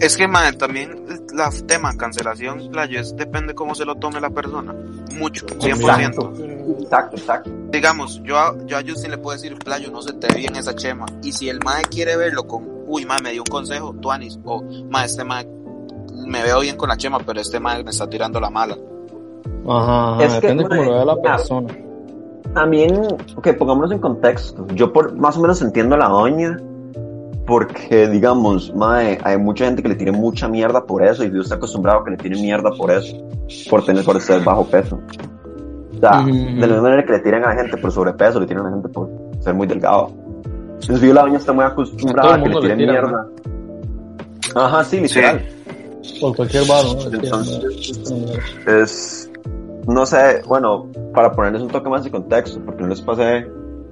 Es 0.00 0.16
que, 0.16 0.28
man, 0.28 0.56
también 0.58 1.04
la 1.34 1.50
tema 1.66 1.96
cancelación, 1.96 2.70
playo, 2.70 3.00
es 3.00 3.16
depende 3.16 3.54
cómo 3.54 3.74
se 3.74 3.84
lo 3.84 3.94
tome 3.96 4.20
la 4.20 4.30
persona. 4.30 4.74
Mucho, 5.18 5.46
100%. 5.46 6.82
Exacto, 6.82 7.16
exacto. 7.16 7.50
Digamos, 7.70 8.20
yo 8.22 8.38
a, 8.38 8.54
yo 8.66 8.76
a 8.76 8.82
Justin 8.86 9.12
le 9.12 9.18
puedo 9.18 9.36
decir, 9.36 9.56
playo, 9.58 9.90
no 9.90 10.02
se 10.02 10.12
te 10.14 10.28
ve 10.28 10.40
bien 10.40 10.56
esa 10.56 10.74
chema. 10.74 11.06
Y 11.22 11.32
si 11.32 11.48
el 11.48 11.60
mae 11.64 11.82
quiere 11.84 12.16
verlo 12.16 12.46
con, 12.46 12.64
uy, 12.86 13.04
mae, 13.06 13.22
me 13.22 13.32
dio 13.32 13.42
un 13.42 13.50
consejo, 13.50 13.94
Tuanis, 13.94 14.38
o, 14.44 14.62
mae, 14.90 15.06
este 15.06 15.24
mae, 15.24 15.46
me 16.26 16.42
veo 16.42 16.60
bien 16.60 16.76
con 16.76 16.88
la 16.88 16.96
chema, 16.96 17.18
pero 17.18 17.40
este 17.40 17.60
mae 17.60 17.82
me 17.82 17.90
está 17.90 18.08
tirando 18.08 18.40
la 18.40 18.50
mala. 18.50 18.76
Ajá, 19.68 20.14
ajá, 20.14 20.24
Es 20.24 20.34
que, 20.34 20.40
depende 20.40 20.64
cómo 20.64 20.82
lo 20.82 20.92
vea 20.92 21.04
la 21.04 21.14
mae, 21.14 21.22
persona. 21.22 21.74
También, 22.54 23.02
ok, 23.36 23.48
pongámonos 23.58 23.92
en 23.92 23.98
contexto. 23.98 24.66
Yo 24.74 24.92
por, 24.92 25.14
más 25.16 25.36
o 25.36 25.40
menos 25.40 25.60
entiendo 25.60 25.94
a 25.94 25.98
la 25.98 26.08
doña, 26.08 26.58
porque, 27.46 28.08
digamos, 28.08 28.74
mae, 28.74 29.18
hay 29.22 29.38
mucha 29.38 29.66
gente 29.66 29.82
que 29.82 29.88
le 29.88 29.94
tiene 29.94 30.12
mucha 30.12 30.48
mierda 30.48 30.84
por 30.84 31.04
eso, 31.04 31.24
y 31.24 31.30
yo 31.30 31.40
estoy 31.40 31.56
acostumbrado 31.56 32.00
a 32.00 32.04
que 32.04 32.10
le 32.10 32.16
tienen 32.16 32.40
mierda 32.42 32.70
por 32.76 32.90
eso, 32.90 33.16
por 33.70 33.84
tener, 33.84 34.04
por 34.04 34.20
ser 34.20 34.42
bajo 34.42 34.64
peso. 34.64 34.98
O 35.96 35.98
sea, 35.98 36.20
Ujú. 36.20 36.30
de 36.30 36.60
la 36.60 36.66
misma 36.66 36.82
manera 36.82 37.04
que 37.06 37.12
le 37.12 37.18
tiran 37.20 37.44
a 37.44 37.54
la 37.54 37.62
gente 37.62 37.76
por 37.76 37.92
sobrepeso, 37.92 38.40
le 38.40 38.46
tiran 38.46 38.66
a 38.66 38.68
la 38.70 38.74
gente 38.74 38.88
por 38.88 39.08
ser 39.40 39.54
muy 39.54 39.66
delgado. 39.66 40.10
Entonces, 40.80 41.00
yo 41.00 41.14
la 41.14 41.22
doña 41.22 41.38
está 41.38 41.52
muy 41.52 41.64
acostumbrada 41.64 42.34
A 42.34 42.42
que 42.42 42.48
le 42.48 42.60
tiren 42.60 42.78
tiran, 42.78 42.94
mierda. 42.94 43.26
Ajá, 44.54 44.84
sí, 44.84 45.00
literal. 45.00 45.42
Por 46.20 46.36
cualquier 46.36 46.66
varo, 46.66 46.94
¿no? 46.94 47.16
Entonces- 47.16 48.00
es, 48.66 49.30
no 49.86 50.04
sé, 50.04 50.42
bueno, 50.46 50.86
para 51.14 51.32
ponerles 51.32 51.62
un 51.62 51.68
toque 51.68 51.88
más 51.88 52.04
de 52.04 52.10
contexto, 52.10 52.60
porque 52.64 52.82
no 52.82 52.88
les 52.88 53.00
pasé 53.00 53.46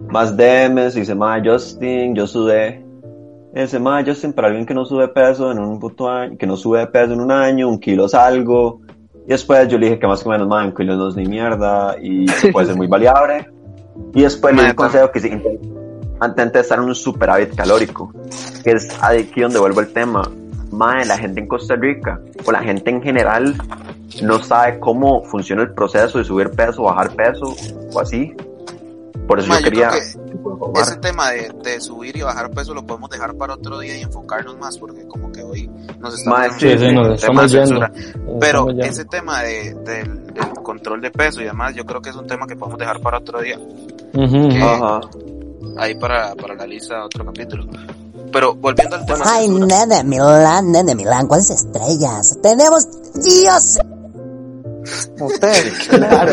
más 0.08 0.36
DMs 0.36 0.96
y 0.96 1.00
dice, 1.00 1.14
ma, 1.14 1.40
Justin, 1.42 2.14
yo 2.14 2.26
sudé. 2.26 2.83
Ese, 3.54 3.78
ma, 3.78 4.02
Justin, 4.04 4.32
para 4.32 4.48
alguien 4.48 4.66
que 4.66 4.74
no 4.74 4.84
sube 4.84 5.06
peso 5.06 5.52
en 5.52 5.60
un 5.60 5.78
puto 5.78 6.10
año, 6.10 6.36
que 6.36 6.44
no 6.44 6.56
sube 6.56 6.84
peso 6.88 7.12
en 7.12 7.20
un 7.20 7.30
año, 7.30 7.68
un 7.68 7.78
kilo 7.78 8.06
es 8.06 8.14
algo. 8.14 8.80
Y 9.26 9.28
después 9.28 9.68
yo 9.68 9.78
le 9.78 9.86
dije 9.86 9.98
que 10.00 10.08
más 10.08 10.26
o 10.26 10.30
menos, 10.30 10.48
madre, 10.48 10.66
un 10.66 10.74
kilo 10.74 10.96
no 10.96 11.08
es 11.08 11.14
ni 11.14 11.24
mierda 11.24 11.94
y 12.02 12.26
que 12.42 12.50
puede 12.50 12.66
ser 12.66 12.76
muy 12.76 12.88
variable. 12.88 13.46
Y 14.12 14.22
después 14.22 14.56
le 14.56 14.64
di 14.64 14.70
un 14.70 14.74
consejo 14.74 15.08
que 15.12 15.20
si 15.20 15.28
intente 15.28 16.58
estar 16.58 16.78
en 16.78 16.84
un 16.84 16.94
superávit 16.96 17.54
calórico, 17.54 18.12
que 18.64 18.72
es 18.72 18.88
aquí 19.00 19.40
donde 19.40 19.60
vuelvo 19.60 19.80
el 19.80 19.92
tema. 19.92 20.28
Madre, 20.72 21.04
la 21.04 21.16
gente 21.16 21.40
en 21.40 21.46
Costa 21.46 21.76
Rica 21.76 22.20
o 22.44 22.50
la 22.50 22.60
gente 22.60 22.90
en 22.90 23.00
general 23.00 23.54
no 24.20 24.42
sabe 24.42 24.80
cómo 24.80 25.22
funciona 25.24 25.62
el 25.62 25.72
proceso 25.72 26.18
de 26.18 26.24
subir 26.24 26.50
peso, 26.50 26.82
bajar 26.82 27.14
peso 27.14 27.54
o 27.92 28.00
así. 28.00 28.34
Por 29.26 29.38
eso 29.40 29.48
Ma, 29.48 29.54
yo 29.60 29.60
yo 29.60 29.70
quería 29.70 29.90
que 29.90 30.80
ese 30.80 30.96
tema 30.96 31.30
de, 31.30 31.52
de 31.62 31.80
subir 31.80 32.16
y 32.16 32.22
bajar 32.22 32.50
peso 32.50 32.74
lo 32.74 32.84
podemos 32.84 33.08
dejar 33.10 33.34
para 33.34 33.54
otro 33.54 33.78
día 33.78 33.96
y 33.96 34.02
enfocarnos 34.02 34.58
más 34.58 34.76
porque 34.78 35.06
como 35.06 35.30
que 35.32 35.42
hoy 35.42 35.70
nos 35.98 36.14
estamos 36.18 36.38
Ma, 36.38 36.58
sí, 36.58 36.78
sí, 36.78 36.92
nos 36.92 37.08
de 37.08 37.14
estamos 37.14 37.52
yendo. 37.52 37.80
Nos 37.80 37.90
Pero 38.40 38.68
estamos 38.70 38.86
ese 38.86 39.04
tema 39.06 39.42
de, 39.42 39.74
del, 39.74 40.26
del 40.26 40.48
control 40.62 41.00
de 41.00 41.10
peso 41.10 41.40
y 41.40 41.44
demás, 41.44 41.74
yo 41.74 41.84
creo 41.86 42.02
que 42.02 42.10
es 42.10 42.16
un 42.16 42.26
tema 42.26 42.46
que 42.46 42.56
podemos 42.56 42.78
dejar 42.78 43.00
para 43.00 43.18
otro 43.18 43.40
día. 43.40 43.58
Ujú. 43.58 44.48
que- 44.48 44.62
Ajá. 44.62 45.00
Ahí 45.78 45.94
para, 45.96 46.34
para 46.36 46.54
la 46.54 46.66
lista 46.66 47.04
otro 47.04 47.24
capítulo. 47.24 47.64
Pero 48.32 48.54
volviendo 48.54 48.96
al 48.96 49.06
tema 49.06 49.24
Ay, 49.26 49.48
nene 49.48 50.04
Milán, 50.04 50.70
nene 50.72 50.94
Milán, 50.94 51.26
¿cuáles 51.26 51.50
estrellas? 51.50 52.38
Tenemos 52.42 52.86
Dios. 53.14 53.78
Ustedes. 55.20 55.88
Claro, 55.88 56.32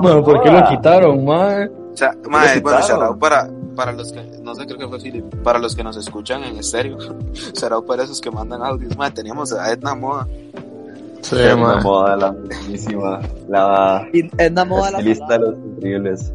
Bueno, 0.00 0.24
¿por 0.24 0.42
qué 0.42 0.50
lo 0.50 0.68
quitaron, 0.68 1.24
mae? 1.24 1.70
O 1.92 1.96
sea, 1.96 2.12
Lo 2.22 2.30
bueno, 2.30 2.78
out 3.04 3.18
para, 3.18 3.50
para 3.76 3.92
los 3.92 4.12
que, 4.12 4.22
no 4.42 4.54
sé, 4.54 4.66
creo 4.66 4.78
que 4.78 4.88
fue 4.88 4.98
Philip, 5.00 5.24
para 5.42 5.58
los 5.58 5.74
que 5.76 5.82
nos 5.84 5.96
escuchan 5.96 6.42
en 6.44 6.56
estéreo, 6.56 6.98
out 7.70 7.86
para 7.86 8.02
esos 8.04 8.20
que 8.20 8.30
mandan 8.30 8.62
audios, 8.62 8.96
mae, 8.96 9.10
teníamos 9.10 9.52
a 9.52 9.70
Edna 9.72 9.94
Moda, 9.94 10.26
Sí, 11.22 11.36
mae. 11.36 11.82
moda 11.82 12.16
la 12.16 12.32
mismísima, 12.32 13.20
la 13.48 14.06
la 14.38 14.64
moda 14.64 14.86
de 14.86 14.92
la 14.92 14.98
estilista 14.98 15.26
de 15.34 15.38
los 15.38 15.54
increíbles. 15.54 16.32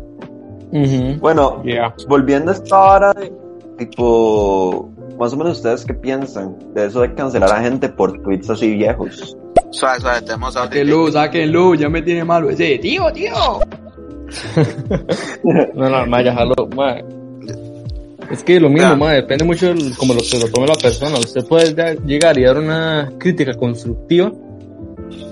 Ujú. 0.72 1.20
Bueno, 1.20 1.62
Yeah. 1.66 1.94
volviendo 2.08 2.52
a 2.52 2.54
esta 2.54 2.82
hora 2.84 3.14
de 3.14 3.32
tipo, 3.78 4.90
más 5.20 5.34
o 5.34 5.38
menos 5.38 5.58
ustedes 5.58 5.86
qué 5.86 5.94
piensan 5.94 6.56
de 6.74 6.86
eso 6.88 7.02
de 7.02 7.14
cancelar 7.14 7.52
a 7.52 7.62
gente 7.62 7.90
por 7.90 8.22
tweets 8.22 8.50
así 8.50 8.74
viejos. 8.76 9.36
suave, 9.72 10.00
suave, 10.00 10.22
tenemos 10.22 10.56
audio. 10.56 10.70
Sáquenlo, 10.70 11.12
sáquenlo, 11.12 11.76
ya 11.76 11.90
me 11.90 12.02
tiene 12.02 12.24
malo 12.24 12.50
ese. 12.50 12.78
Tío, 12.80 13.12
tío. 13.12 13.34
No, 15.74 15.90
no, 15.90 16.06
mae, 16.08 16.24
ya 16.24 16.34
jaló, 16.34 16.54
mae. 16.76 17.04
Es 18.32 18.44
que 18.44 18.60
lo 18.60 18.70
mismo, 18.70 18.90
mae, 18.98 19.16
depende 19.18 19.46
mucho 19.46 19.68
del- 19.68 19.96
como 19.98 20.14
lo 20.14 20.20
que 20.20 20.38
lo 20.40 20.48
tome 20.52 20.68
la 20.68 20.76
persona. 20.76 21.18
Usted 21.18 21.46
puede 21.48 21.74
da- 21.74 21.94
llegar 21.94 22.38
y 22.38 22.44
dar 22.44 22.58
una 22.58 23.12
crítica 23.18 23.54
constructiva 23.54 24.32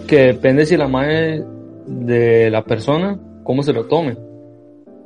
que 0.08 0.18
depende 0.28 0.66
si 0.66 0.78
la 0.78 0.88
mae 0.88 1.44
de 1.88 2.50
la 2.50 2.64
persona, 2.64 3.20
cómo 3.44 3.64
se 3.64 3.74
lo 3.74 3.86
tome. 3.86 4.16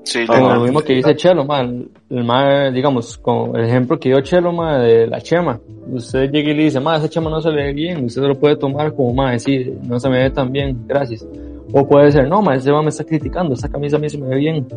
Sí, 0.03 0.25
Como 0.25 0.53
lo 0.55 0.61
mismo 0.61 0.81
que 0.81 0.93
dice 0.93 1.15
Chelo, 1.15 1.45
ma, 1.45 1.61
el, 1.61 1.89
el 2.09 2.23
ma, 2.23 2.71
digamos, 2.71 3.17
con 3.17 3.55
el 3.55 3.65
ejemplo 3.65 3.99
que 3.99 4.09
dio 4.09 4.21
Chelo, 4.21 4.51
ma, 4.51 4.79
de 4.79 5.05
la 5.07 5.19
chema. 5.21 5.59
Usted 5.91 6.31
llega 6.31 6.51
y 6.51 6.55
le 6.55 6.63
dice, 6.65 6.79
ma, 6.79 6.97
esa 6.97 7.09
chema 7.09 7.29
no 7.29 7.41
se 7.41 7.49
le 7.49 7.63
ve 7.65 7.73
bien, 7.73 8.05
usted 8.05 8.21
lo 8.21 8.39
puede 8.39 8.55
tomar 8.55 8.93
como, 8.93 9.13
ma, 9.13 9.31
decir, 9.31 9.77
no 9.83 9.99
se 9.99 10.09
me 10.09 10.19
ve 10.23 10.29
tan 10.31 10.51
bien, 10.51 10.77
gracias. 10.87 11.25
O 11.73 11.87
puede 11.87 12.11
ser, 12.11 12.27
no, 12.27 12.41
ma, 12.41 12.55
ese 12.55 12.71
ma 12.71 12.81
me 12.81 12.89
está 12.89 13.03
criticando, 13.03 13.53
esa 13.53 13.69
camisa 13.69 13.97
a 13.97 13.99
mí 13.99 14.09
se 14.09 14.17
me 14.17 14.27
ve 14.27 14.35
bien. 14.37 14.67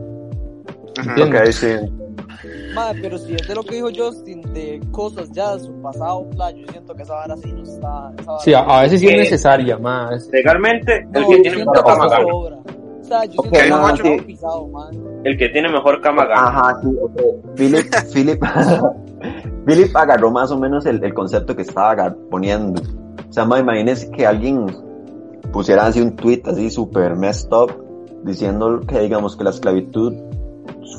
Ujú. 0.99 1.09
Entiendo. 1.09 1.39
Ok, 1.39 1.45
sí. 1.53 1.67
Madre, 2.75 2.99
pero 3.03 3.19
si 3.19 3.35
es 3.35 3.47
de 3.47 3.55
lo 3.55 3.63
que 3.63 3.75
dijo 3.77 3.89
Justin, 3.95 4.41
de 4.55 4.81
cosas 4.91 5.31
ya 5.33 5.55
de 5.55 5.61
su 5.61 5.73
pasado, 5.83 6.27
yo 6.57 6.67
siento 6.71 6.95
que 6.95 7.03
esa 7.03 7.15
vara 7.15 7.37
sí 7.37 7.53
no 7.53 7.63
está. 7.63 8.13
Esa 8.19 8.31
vara 8.31 8.43
Sí, 8.45 8.55
a, 8.55 8.61
a 8.61 8.83
veces 8.83 9.01
sí 9.01 9.07
es 9.09 9.13
Eh, 9.13 9.17
necesaria, 9.19 9.79
ma. 9.79 10.11
es- 10.15 10.29
Legalmente, 10.33 10.97
el 10.99 11.11
no, 11.23 11.29
que 11.29 11.37
yo 11.37 11.43
tiene 11.43 11.57
mejor 11.59 11.77
que 11.77 11.83
cama 11.83 12.09
gana. 12.09 12.25
O 12.35 13.05
sea, 13.05 13.25
yo 13.25 13.41
Ok, 13.41 13.49
siento 13.51 13.59
que 13.59 13.69
no, 13.69 13.97
sí. 13.97 14.23
pisado. 14.27 14.69
El 15.25 15.37
que 15.39 15.49
tiene 15.51 15.69
mejor 15.71 16.01
cama 16.01 16.25
gana. 16.27 16.49
Ajá, 16.49 16.81
sí, 16.83 16.89
ok. 17.03 17.57
Philip, 17.57 17.87
Philip, 18.13 18.43
Philip 19.67 19.97
agarró 19.97 20.31
más 20.31 20.51
o 20.51 20.59
menos 20.59 20.87
el, 20.87 21.03
el 21.05 21.13
concepto 21.15 21.55
que 21.55 21.63
estaba 21.63 22.15
poniendo. 22.31 22.81
O 23.29 23.33
sea, 23.33 23.45
ma, 23.45 23.59
imagínense 23.59 24.11
que 24.11 24.27
alguien 24.27 24.67
pusiera 25.53 25.87
así 25.87 26.01
un 26.01 26.17
tweet 26.17 26.43
así 26.47 26.71
super 26.71 27.15
messed 27.17 27.53
up 27.53 27.73
diciendo 28.25 28.81
que 28.87 29.01
digamos 29.01 29.37
que 29.37 29.45
la 29.45 29.51
esclavitud 29.51 30.15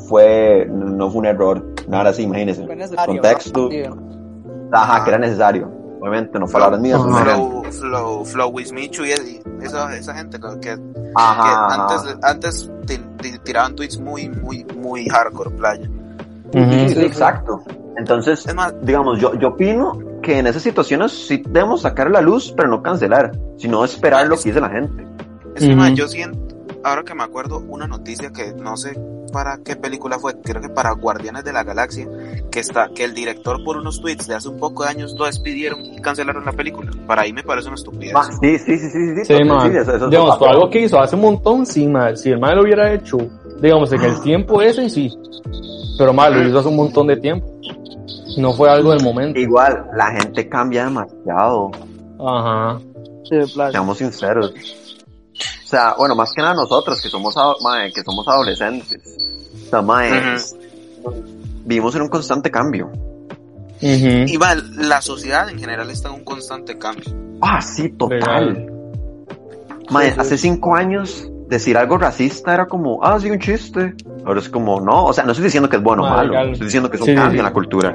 fue, 0.07 0.67
no 0.69 1.10
fue 1.10 1.19
un 1.19 1.25
error, 1.25 1.65
nada 1.88 2.10
así, 2.10 2.24
imagínense. 2.24 2.65
Contexto. 3.05 3.69
Ajá, 4.72 5.03
que 5.03 5.10
era 5.10 5.19
necesario. 5.19 5.72
Obviamente, 6.01 6.38
no 6.38 6.48
palabras 6.48 6.81
mías. 6.81 7.01
Flow, 7.01 7.63
Flow, 7.72 8.25
Flow 8.25 8.50
Wismichu 8.50 9.05
y 9.05 9.12
y 9.12 9.41
esa, 9.65 9.95
esa 9.95 10.13
gente 10.13 10.38
que, 10.38 10.60
que, 10.60 10.72
Ajá, 11.15 11.43
que 11.43 11.50
ajá. 11.50 11.74
antes, 11.95 12.17
antes 12.22 12.72
ti- 12.86 13.00
ti- 13.22 13.39
tiraban 13.43 13.74
tweets 13.75 13.98
muy, 14.00 14.27
muy, 14.27 14.65
muy 14.75 15.07
hardcore, 15.07 15.51
playa. 15.51 15.89
Ujú. 16.53 16.89
Sí, 16.89 17.00
exacto. 17.05 17.62
Entonces, 17.98 18.45
Es 18.45 18.53
más, 18.53 18.74
digamos, 18.81 19.19
yo, 19.19 19.33
yo 19.36 19.50
opino 19.50 19.98
que 20.24 20.39
en 20.39 20.48
esas 20.48 20.63
situaciones 20.63 21.12
sí 21.27 21.44
debemos 21.50 21.82
sacar 21.82 22.10
la 22.10 22.22
luz, 22.22 22.51
pero 22.56 22.70
no 22.70 22.82
cancelar, 22.82 23.32
sino 23.58 23.84
esperar 23.86 24.25
lo 24.27 24.38
que 24.38 24.46
dice 24.50 24.60
la 24.62 24.70
gente. 24.70 25.06
Es 25.56 25.63
que, 25.63 25.70
Ujú. 25.70 25.77
ma, 25.77 25.89
yo 25.89 26.08
siento, 26.08 26.39
ahora 26.84 27.03
que 27.03 27.13
me 27.13 27.24
acuerdo, 27.24 27.60
una 27.68 27.86
noticia 27.86 28.32
que 28.32 28.53
no 28.53 28.75
sé 28.77 28.98
para 29.32 29.58
qué 29.65 29.75
película 29.75 30.20
fue, 30.20 30.39
creo 30.42 30.62
que 30.62 30.70
para 30.70 30.92
Guardianes 30.92 31.44
de 31.44 31.51
la 31.53 31.63
Galaxia, 31.63 32.08
que 32.51 32.60
está, 32.60 32.89
que 32.96 33.03
el 33.03 33.13
director 33.15 33.63
por 33.63 33.77
unos 33.77 34.00
tweets 34.00 34.27
de 34.27 34.36
hace 34.36 34.48
un 34.48 34.58
poco 34.60 34.84
de 34.84 34.89
años 34.89 35.15
lo 35.18 35.25
despidieron 35.25 35.84
y 35.84 36.00
cancelaron 36.01 36.46
la 36.46 36.51
película. 36.51 36.92
Para 37.08 37.24
ahí 37.24 37.34
me 37.34 37.42
parece 37.44 37.68
una 37.68 37.75
estupidez. 37.75 38.13
Sí, 38.42 38.60
sí, 38.60 38.77
sí, 38.77 38.89
sí, 38.89 38.89
sí. 38.89 39.25
Sí, 39.25 39.34
sí, 39.38 39.44
ma. 39.44 39.68
sí, 39.70 39.75
eso- 39.77 39.96
eso 39.96 40.10
Digamos, 40.10 40.38
por 40.38 40.50
algo 40.50 40.70
que 40.70 40.82
hizo 40.82 41.00
hace 41.00 41.15
un 41.15 41.24
montón, 41.24 41.65
sí, 41.65 41.88
ma. 41.88 42.15
Si 42.15 42.30
el 42.30 42.39
ma 42.39 42.53
lo 42.53 42.62
hubiera 42.62 42.94
hecho, 42.94 43.18
digamos, 43.60 43.92
en 43.92 44.03
el 44.03 44.22
tiempo 44.22 44.62
ese, 44.62 44.88
sí. 44.89 45.12
Pero 45.98 46.13
ma, 46.13 46.30
lo 46.30 46.48
hizo 46.48 46.60
hace 46.60 46.70
un 46.70 46.75
montón 46.75 47.08
de 47.08 47.18
tiempo. 47.18 47.48
No 48.37 48.53
fue 48.53 48.69
algo 48.69 48.91
del 48.91 49.03
momento. 49.03 49.39
Igual, 49.39 49.87
la 49.95 50.11
gente 50.11 50.47
cambia 50.49 50.85
demasiado, 50.85 51.71
Ajá. 52.25 52.79
Sí, 53.29 53.35
seamos 53.71 53.97
sinceros. 53.97 54.53
O 54.53 55.67
sea, 55.67 55.95
bueno, 55.97 56.15
más 56.15 56.31
que 56.33 56.41
nada 56.41 56.53
nosotros 56.53 57.01
que 57.01 57.09
somos, 57.09 57.35
mae, 57.61 57.91
que 57.91 58.01
somos 58.03 58.27
adolescentes. 58.27 59.01
O 59.65 59.69
sea, 59.69 59.81
mae, 59.81 60.37
vivimos 61.65 61.95
en 61.95 62.03
un 62.03 62.09
constante 62.09 62.51
cambio. 62.51 62.87
Ujú. 62.87 64.25
Y 64.27 64.37
va, 64.37 64.55
la 64.55 65.01
sociedad 65.01 65.49
en 65.49 65.59
general 65.59 65.89
está 65.89 66.09
en 66.09 66.15
un 66.15 66.23
constante 66.23 66.77
cambio. 66.77 67.11
Ah, 67.41 67.61
sí, 67.61 67.89
total. 67.89 68.71
Mae, 69.89 70.07
Sí, 70.09 70.13
sí. 70.13 70.19
hace 70.21 70.37
cinco 70.37 70.75
años 70.75 71.27
decir 71.47 71.77
algo 71.77 71.97
racista 71.97 72.53
era 72.53 72.65
como, 72.67 73.03
ah, 73.03 73.19
sí, 73.19 73.29
un 73.29 73.39
chiste. 73.39 73.93
Ahora 74.25 74.39
es 74.39 74.50
como, 74.50 74.79
no, 74.81 75.05
o 75.05 75.13
sea, 75.13 75.23
no 75.23 75.31
estoy 75.31 75.45
diciendo 75.45 75.69
que 75.69 75.75
es 75.77 75.83
bueno 75.83 76.03
o 76.03 76.09
malo, 76.09 76.29
legal. 76.31 76.51
estoy 76.51 76.65
diciendo 76.67 76.89
que 76.89 76.95
es 76.97 77.01
un 77.01 77.07
Sí, 77.07 77.15
cambio 77.15 77.31
sí. 77.33 77.38
en 77.39 77.43
la 77.43 77.53
cultura. 77.53 77.93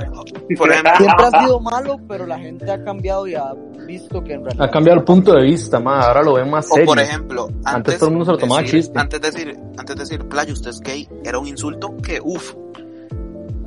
Por 0.57 0.71
ejemplo, 0.71 0.93
Siempre 0.99 1.27
ha 1.33 1.41
sido 1.41 1.61
malo, 1.61 1.99
pero 2.09 2.27
la 2.27 2.39
gente 2.39 2.71
ha 2.71 2.83
cambiado 2.85 3.27
y 3.27 3.35
ha 3.35 3.53
visto 3.87 4.23
que 4.23 4.35
en 4.35 4.45
realidad. 4.45 4.67
Ha 4.67 4.71
cambiado 4.71 4.99
el 4.99 5.05
punto 5.05 5.33
de 5.35 5.43
vista, 5.43 5.81
ma. 5.81 6.01
Ahora 6.01 6.23
lo 6.23 6.35
ven 6.35 6.51
más 6.51 6.67
o 6.71 6.75
serio. 6.75 6.87
por 6.87 6.99
ejemplo, 7.01 7.47
antes, 7.65 7.75
Antes 7.75 7.99
todo 7.99 8.07
el 8.09 8.13
mundo 8.13 8.25
se 8.27 8.33
lo 8.33 8.39
tomaba 8.39 8.61
decir- 8.63 8.81
chiste. 8.81 8.99
Antes 8.99 9.21
de 9.21 9.31
decir, 9.31 9.57
antes 9.79 9.97
de 9.97 10.03
decir, 10.03 10.29
playa, 10.29 10.53
usted 10.53 10.71
es 10.71 10.81
gay, 10.81 11.09
era 11.25 11.39
un 11.39 11.47
insulto 11.49 11.97
que, 12.03 12.21
uff. 12.23 12.55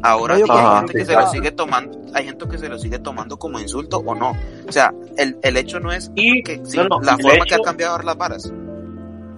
Ahora 0.03 0.33
hay 0.35 0.41
gente 0.41 0.93
que 0.93 1.05
se 1.05 1.13
lo 1.13 1.27
sigue 1.27 1.51
tomando, 1.51 2.00
hay 2.15 2.25
gente 2.25 2.47
que 2.47 2.57
se 2.57 2.67
lo 2.67 2.79
sigue 2.79 2.97
tomando 2.97 3.38
como 3.38 3.59
insulto 3.59 3.97
o 4.00 4.15
no. 4.15 4.31
O 4.67 4.71
sea, 4.71 4.91
el, 5.15 5.38
el 5.43 5.57
hecho 5.57 5.79
no 5.79 5.91
es 5.91 6.11
Y, 6.15 6.41
que 6.41 6.59
sí, 6.65 6.77
no, 6.77 6.85
no, 6.85 7.00
la 7.01 7.17
forma 7.19 7.45
que 7.45 7.53
hecho- 7.53 7.61
ha 7.61 7.65
cambiado 7.65 7.91
ahora 7.93 8.05
las 8.05 8.17
varas. 8.17 8.51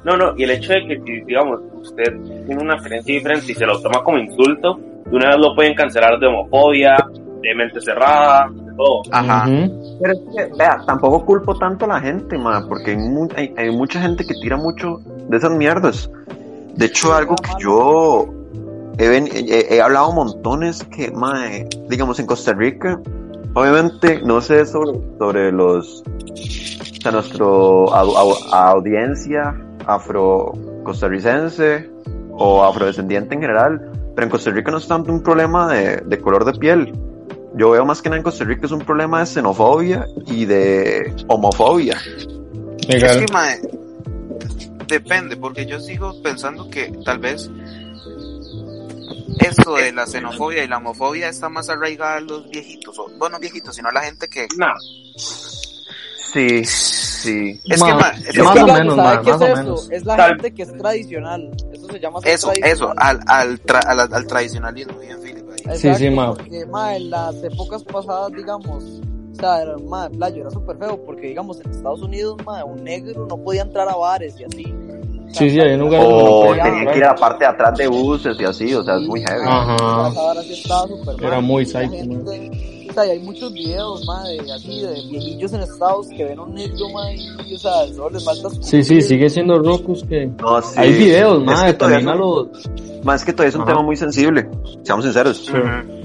No, 0.03 0.17
no, 0.17 0.33
y 0.37 0.43
el 0.43 0.51
hecho 0.51 0.73
de 0.73 0.85
que, 0.87 1.01
si, 1.05 1.21
digamos, 1.21 1.59
usted 1.81 2.13
tiene 2.45 2.61
una 2.61 2.77
creencia 2.77 3.15
diferente 3.15 3.51
y 3.51 3.55
se 3.55 3.65
lo 3.65 3.79
toma 3.81 4.03
como 4.03 4.17
insulto, 4.17 4.79
de 5.05 5.15
una 5.15 5.29
vez 5.29 5.37
lo 5.39 5.55
pueden 5.55 5.75
cancelar 5.75 6.19
de 6.19 6.27
homofobia, 6.27 6.97
de 7.41 7.55
mente 7.55 7.79
cerrada, 7.81 8.49
de 8.53 8.73
todo. 8.75 9.01
Ajá. 9.11 9.45
Pero 10.01 10.13
es 10.13 10.19
que, 10.35 10.57
vea, 10.57 10.81
tampoco 10.85 11.25
culpo 11.25 11.57
tanto 11.57 11.85
a 11.85 11.87
la 11.89 11.99
gente, 12.01 12.37
ma, 12.37 12.65
porque 12.67 12.91
hay, 12.91 12.97
mu- 12.97 13.27
hay, 13.35 13.53
hay 13.57 13.69
mucha 13.71 14.01
gente 14.01 14.25
que 14.25 14.33
tira 14.41 14.57
mucho 14.57 14.99
de 15.29 15.37
esas 15.37 15.51
mierdas. 15.51 16.09
De 16.75 16.85
hecho, 16.87 17.13
algo 17.13 17.35
que 17.35 17.51
yo 17.59 18.25
he, 18.97 19.07
ven- 19.07 19.29
he, 19.33 19.75
he 19.75 19.81
hablado 19.81 20.11
montones 20.11 20.83
que, 20.85 21.11
ma, 21.11 21.45
digamos, 21.89 22.19
en 22.19 22.25
Costa 22.25 22.53
Rica, 22.53 22.99
obviamente, 23.53 24.21
no 24.25 24.41
sé 24.41 24.65
sobre, 24.65 24.99
sobre 25.19 25.51
los, 25.51 26.01
o 26.01 27.01
sea, 27.01 27.11
au- 27.11 28.53
audiencia 28.53 29.53
afro 29.87 30.53
costarricense 30.83 31.89
o 32.31 32.63
afrodescendiente 32.63 33.35
en 33.35 33.41
general, 33.41 33.91
pero 34.15 34.25
en 34.25 34.31
Costa 34.31 34.51
Rica 34.51 34.71
no 34.71 34.77
es 34.77 34.87
tanto 34.87 35.11
un 35.11 35.21
problema 35.21 35.71
de, 35.71 35.97
de 35.97 36.17
color 36.19 36.45
de 36.45 36.53
piel. 36.53 36.93
Yo 37.55 37.71
veo 37.71 37.85
más 37.85 38.01
que 38.01 38.09
nada 38.09 38.17
en 38.17 38.23
Costa 38.23 38.43
Rica 38.43 38.65
es 38.65 38.71
un 38.71 38.79
problema 38.79 39.19
de 39.19 39.27
xenofobia 39.27 40.07
y 40.25 40.45
de 40.45 41.13
homofobia. 41.27 41.97
Legal. 42.87 43.17
Es 43.17 43.25
que, 43.25 43.33
mae, 43.33 43.61
depende, 44.87 45.37
porque 45.37 45.65
yo 45.65 45.79
sigo 45.79 46.21
pensando 46.21 46.69
que 46.69 46.91
tal 47.05 47.19
vez 47.19 47.49
esto 49.39 49.75
de 49.75 49.91
la 49.91 50.07
xenofobia 50.07 50.63
y 50.63 50.67
la 50.67 50.77
homofobia 50.77 51.29
está 51.29 51.49
más 51.49 51.69
arraigada 51.69 52.17
a 52.17 52.21
los 52.21 52.49
viejitos, 52.49 52.97
o 52.97 53.09
bueno, 53.17 53.39
viejitos, 53.39 53.75
sino 53.75 53.89
a 53.89 53.93
la 53.93 54.01
gente 54.01 54.27
que, 54.27 54.47
No, 54.57 54.73
Sí, 56.33 56.65
sí. 56.65 57.61
Es 57.65 57.83
que, 57.83 57.93
más 57.93 58.21
que- 58.55 58.61
o 58.63 58.67
menos, 58.67 58.95
¿sabe 58.95 59.15
ma, 59.17 59.21
qué 59.21 59.31
más 59.31 59.41
es 59.41 59.41
o 59.41 59.45
eso? 59.45 59.55
menos. 59.55 59.91
Es 59.91 60.05
la 60.05 60.15
Tal- 60.17 60.29
gente 60.31 60.53
que 60.53 60.63
es 60.63 60.77
tradicional. 60.77 61.51
Eso 61.71 61.87
se 61.87 61.99
llama 61.99 62.19
eso, 62.25 62.51
eso, 62.63 62.93
al, 62.97 63.19
al, 63.27 63.61
tra- 63.63 63.85
al, 63.85 63.99
al 64.13 64.27
tradicionalismo, 64.27 64.97
bien, 64.99 65.19
Philip. 65.21 65.43
Sí, 65.75 65.93
sí, 65.95 66.09
ma. 66.09 66.33
Porque, 66.33 66.65
ma, 66.65 66.95
en 66.95 67.09
las 67.11 67.35
épocas 67.43 67.83
pasadas, 67.83 68.31
digamos, 68.35 68.83
o 68.83 69.35
sea, 69.39 69.61
era, 69.61 69.77
ma, 69.77 70.09
playo, 70.09 70.41
era 70.41 70.49
súper 70.51 70.77
feo, 70.77 70.99
porque, 71.05 71.27
digamos, 71.27 71.59
en 71.63 71.71
Estados 71.71 72.01
Unidos, 72.01 72.37
ma, 72.45 72.65
un 72.65 72.83
negro 72.83 73.27
no 73.29 73.37
podía 73.37 73.61
entrar 73.61 73.87
a 73.87 73.95
bares 73.95 74.35
y 74.39 74.43
así. 74.43 74.63
Sí, 75.31 75.49
sí, 75.49 75.59
hay 75.59 75.77
lugares 75.77 76.07
donde 76.07 76.23
no 76.23 76.29
O 76.31 76.51
que 76.91 76.97
ir 76.97 77.03
a 77.05 77.07
la 77.07 77.15
parte 77.15 77.43
de 77.45 77.49
atrás 77.49 77.75
de 77.77 77.87
buses 77.87 78.37
y 78.39 78.43
así, 78.43 78.73
o 78.75 78.83
sea, 78.83 78.95
es 78.97 79.01
muy 79.07 79.21
heavy. 79.21 79.41
Ajá. 79.47 80.11
Era 81.21 81.39
muy 81.39 81.65
psycho, 81.65 81.89
sea, 82.93 83.05
y 83.07 83.09
hay 83.11 83.19
muchos 83.19 83.51
videos, 83.53 84.05
ma, 84.05 84.23
de 84.23 84.39
así, 84.53 84.81
de 84.81 84.93
viejillos 85.09 85.53
en 85.53 85.61
Estados 85.61 86.07
que 86.09 86.23
ven 86.25 86.39
un 86.39 86.53
negro, 86.53 86.89
ma, 86.93 87.11
y, 87.11 87.53
o 87.55 87.57
sea, 87.59 87.87
solo 87.93 88.09
les 88.11 88.23
falta 88.25 88.49
Sí, 88.61 88.83
sí, 88.83 89.01
sigue 89.01 89.29
siendo 89.29 89.59
Rocus 89.59 90.03
que... 90.07 90.27
No, 90.27 90.61
sí. 90.61 90.73
Hay 90.77 90.93
videos, 90.93 91.39
Es 91.39 91.45
más 91.45 91.63
que 91.63 91.73
todavía 91.73 91.97
también 91.99 92.09
a 92.09 92.15
los... 92.15 92.47
Más 93.03 93.25
que 93.25 93.33
todavía 93.33 93.49
es 93.49 93.55
un 93.55 93.61
Ajá. 93.63 93.71
tema 93.71 93.83
muy 93.83 93.95
sensible, 93.97 94.49
seamos 94.83 95.03
sinceros. 95.05 95.41
O 95.49 95.51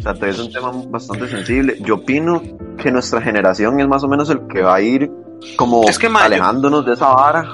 sea, 0.02 0.14
todavía 0.14 0.30
es 0.30 0.38
un 0.40 0.52
tema 0.52 0.72
bastante 0.88 1.28
sensible. 1.28 1.76
Yo 1.80 1.94
opino 1.96 2.42
que 2.82 2.90
nuestra 2.90 3.20
generación 3.22 3.78
es 3.78 3.86
más 3.86 4.02
o 4.02 4.08
menos 4.08 4.28
el 4.30 4.46
que 4.48 4.62
va 4.62 4.74
a 4.76 4.80
ir 4.80 5.08
como 5.56 5.84
Es 5.88 5.96
que, 5.98 6.08
ma, 6.08 6.20
yo- 6.20 6.24
alejándonos 6.26 6.84
de 6.86 6.94
esa 6.94 7.08
vara. 7.12 7.44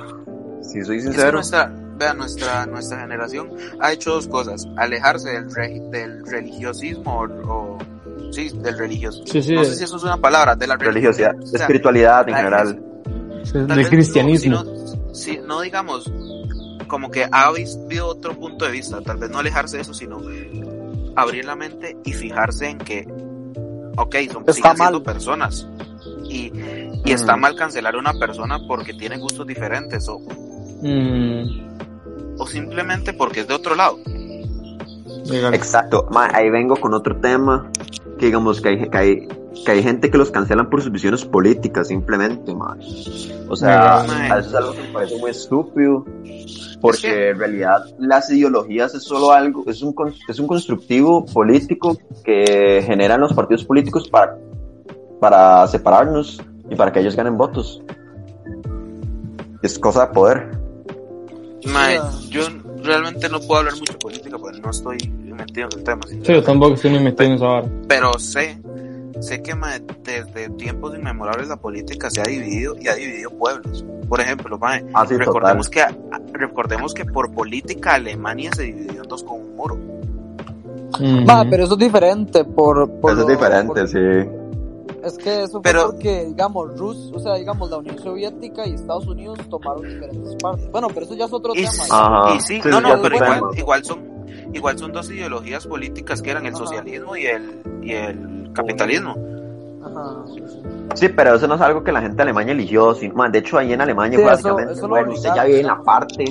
Si 0.62 0.82
soy 0.82 0.96
Es 0.96 1.04
que 1.04 1.10
sincero. 1.12 1.32
nuestra, 1.32 1.70
vea, 1.98 2.14
nuestra, 2.14 2.64
nuestra 2.64 3.00
generación 3.00 3.50
ha 3.80 3.92
hecho 3.92 4.12
dos 4.14 4.26
cosas. 4.28 4.66
Alejarse 4.78 5.30
del, 5.30 5.54
re- 5.54 5.82
del 5.90 6.24
religiosismo 6.26 7.20
o, 7.20 7.24
o- 7.52 7.78
sí, 8.34 8.50
del 8.58 8.76
religioso. 8.78 9.22
Sí, 9.26 9.42
sí, 9.42 9.54
no 9.54 9.60
de- 9.60 9.66
sé 9.66 9.76
si 9.76 9.84
eso 9.84 9.96
es 9.96 10.02
una 10.02 10.16
palabra, 10.18 10.56
de 10.56 10.66
la 10.66 10.76
Religiosidad, 10.76 11.34
O 11.40 11.46
sea, 11.46 11.60
espiritualidad 11.60 12.28
en 12.28 12.34
general. 12.34 12.82
del 13.52 13.88
cristianismo. 13.88 14.62
No, 14.64 14.64
si 14.64 14.68
no, 14.98 15.14
si 15.14 15.38
no 15.38 15.60
digamos, 15.60 16.10
como 16.88 17.10
que 17.10 17.26
ha 17.30 17.50
visto 17.52 17.80
otro 18.06 18.34
punto 18.38 18.64
de 18.64 18.70
vista, 18.72 19.00
tal 19.00 19.16
vez 19.18 19.30
no 19.30 19.38
alejarse 19.38 19.76
de 19.76 19.82
eso, 19.82 19.94
sino 19.94 20.20
abrir 21.16 21.44
la 21.44 21.54
mente 21.56 21.96
y 22.04 22.12
fijarse 22.12 22.68
en 22.68 22.78
que, 22.78 23.06
ok, 23.96 24.16
son 24.32 24.40
Está 24.42 24.52
siguen 24.52 24.76
siendo 24.76 25.02
personas. 25.02 25.66
Y, 26.28 26.52
y 27.04 27.12
está 27.12 27.32
Ujú. 27.32 27.40
mal 27.42 27.54
cancelar 27.56 27.94
a 27.94 27.98
una 27.98 28.14
persona 28.14 28.58
porque 28.66 28.94
tiene 28.94 29.18
gustos 29.18 29.46
diferentes 29.46 30.08
o, 30.08 30.18
Mm, 30.82 32.36
o 32.38 32.46
simplemente 32.46 33.12
porque 33.14 33.40
es 33.40 33.48
de 33.48 33.54
otro 33.54 33.74
lado. 33.74 33.98
Legal. 35.30 35.54
Exacto. 35.54 36.06
Ma, 36.10 36.28
ahí 36.32 36.50
vengo 36.50 36.76
con 36.76 36.94
otro 36.94 37.16
tema. 37.20 37.70
Que 38.18 38.26
digamos 38.26 38.60
que 38.60 38.68
hay, 38.68 38.88
que 38.88 38.96
hay, 38.98 39.28
que 39.64 39.72
hay 39.72 39.82
gente 39.82 40.10
que 40.10 40.18
los 40.18 40.30
cancelan 40.30 40.70
por 40.70 40.80
sus 40.82 40.92
visiones 40.92 41.24
políticas, 41.24 41.88
simplemente, 41.88 42.54
ma. 42.54 42.76
O 43.48 43.56
sea, 43.56 44.04
Ma. 44.06 44.26
a 44.26 44.36
veces 44.36 44.52
es 44.52 44.56
algo 44.56 44.72
que 44.72 44.82
me 44.82 44.88
parece 44.92 45.18
muy 45.18 45.30
estúpido. 45.30 46.04
Porque 46.80 46.96
Es 46.96 47.02
que- 47.02 47.30
en 47.30 47.38
realidad 47.38 47.84
las 47.98 48.30
ideologías 48.30 48.94
es 48.94 49.02
solo 49.04 49.32
algo, 49.32 49.64
es 49.66 49.82
un, 49.82 49.94
es 50.28 50.38
un 50.38 50.46
constructivo 50.46 51.24
político 51.24 51.96
que 52.22 52.82
generan 52.86 53.20
los 53.20 53.32
partidos 53.32 53.64
políticos 53.64 54.08
para, 54.08 54.36
para 55.18 55.66
separarnos 55.66 56.40
y 56.70 56.76
para 56.76 56.92
que 56.92 57.00
ellos 57.00 57.16
ganen 57.16 57.36
votos. 57.38 57.82
Es 59.62 59.78
cosa 59.78 60.06
de 60.06 60.12
poder. 60.12 60.50
Ah. 61.74 62.10
yo 62.28 62.42
realmente 62.84 63.28
no 63.28 63.40
puedo 63.40 63.60
hablar 63.60 63.74
mucho 63.76 63.92
de 63.94 63.98
política 63.98 64.38
porque 64.38 64.60
no 64.60 64.70
estoy 64.70 64.96
metido 65.08 65.68
en 65.72 65.78
el 65.78 65.84
tema. 65.84 66.02
Sí, 66.08 66.20
yo 66.22 66.42
tampoco 66.42 66.74
estoy 66.74 66.92
ni 66.92 67.00
metido 67.00 67.24
en 67.24 67.32
esa 67.34 67.46
vara. 67.46 67.68
Pero 67.88 68.18
sé, 68.18 68.58
sé 69.20 69.42
que 69.42 69.54
desde 70.04 70.50
tiempos 70.50 70.94
inmemorables 70.94 71.48
la 71.48 71.56
política 71.56 72.10
se 72.10 72.20
ha 72.20 72.24
dividido 72.24 72.76
y 72.80 72.88
ha 72.88 72.94
dividido 72.94 73.30
pueblos. 73.30 73.84
Por 74.08 74.20
ejemplo, 74.20 74.58
mae, 74.58 74.84
Ah, 74.94 75.06
sí, 75.06 75.16
recordemos, 75.16 75.68
que, 75.68 75.82
recordemos 76.32 76.92
que 76.94 77.04
por 77.04 77.32
política 77.32 77.94
Alemania 77.94 78.50
se 78.54 78.64
dividió 78.64 79.02
en 79.02 79.08
dos 79.08 79.22
con 79.24 79.40
un 79.40 79.56
muro. 79.56 79.76
Mm, 81.00 81.24
Ma, 81.26 81.44
pero 81.48 81.64
eso 81.64 81.72
es 81.74 81.78
diferente 81.80 82.44
por... 82.44 82.88
por 83.00 83.12
Eso 83.12 83.22
es 83.22 83.26
diferente, 83.28 83.74
por- 83.74 83.88
sí. 83.88 83.98
Es 85.02 85.18
que 85.18 85.42
eso 85.44 85.60
Pero- 85.62 85.80
fue 85.82 85.90
porque, 85.92 86.24
digamos, 86.26 86.78
Rus, 86.78 87.12
o 87.14 87.18
sea, 87.18 87.34
digamos, 87.34 87.70
la 87.70 87.78
Unión 87.78 87.98
Soviética 87.98 88.66
y 88.66 88.74
Estados 88.74 89.06
Unidos 89.06 89.38
tomaron 89.50 89.82
diferentes 89.82 90.34
partes. 90.36 90.70
Bueno, 90.70 90.88
pero 90.88 91.06
eso 91.06 91.14
ya 91.14 91.26
es 91.26 91.32
otro 91.32 91.52
Y, 91.54 91.62
tema. 91.64 91.84
Ajá. 91.90 92.34
y 92.34 92.40
sí, 92.40 92.60
Sí, 92.62 92.68
no, 92.68 92.80
no, 92.80 93.00
pero 93.02 93.16
igual, 93.16 93.42
igual 93.56 93.84
son 93.84 94.14
igual 94.52 94.78
son 94.78 94.92
dos 94.92 95.10
ideologías 95.10 95.66
políticas 95.66 96.22
que 96.22 96.30
eran 96.30 96.46
el 96.46 96.54
Ajá. 96.54 96.64
socialismo 96.64 97.16
y 97.16 97.26
el, 97.26 97.60
y 97.82 97.92
el 97.92 98.50
capitalismo. 98.54 99.14
Ajá. 99.84 100.24
sí, 100.94 101.08
pero 101.10 101.34
eso 101.34 101.46
no 101.46 101.56
es 101.56 101.60
algo 101.60 101.84
que 101.84 101.92
la 101.92 102.00
gente 102.00 102.16
de 102.16 102.22
Alemania 102.22 102.52
eligió. 102.52 102.94
sino- 102.94 103.14
man, 103.14 103.30
de 103.32 103.40
hecho, 103.40 103.58
ahí 103.58 103.72
en 103.72 103.80
Alemania 103.80 104.16
Sí, 104.18 104.22
eso- 104.22 104.30
básicamente, 104.30 104.72
eso 104.74 104.88
bueno, 104.88 105.12
usted 105.12 105.30
ya 105.34 105.44
vive 105.44 105.60
en 105.60 105.66
¿no? 105.66 105.76
la 105.76 105.82
parte. 105.82 106.24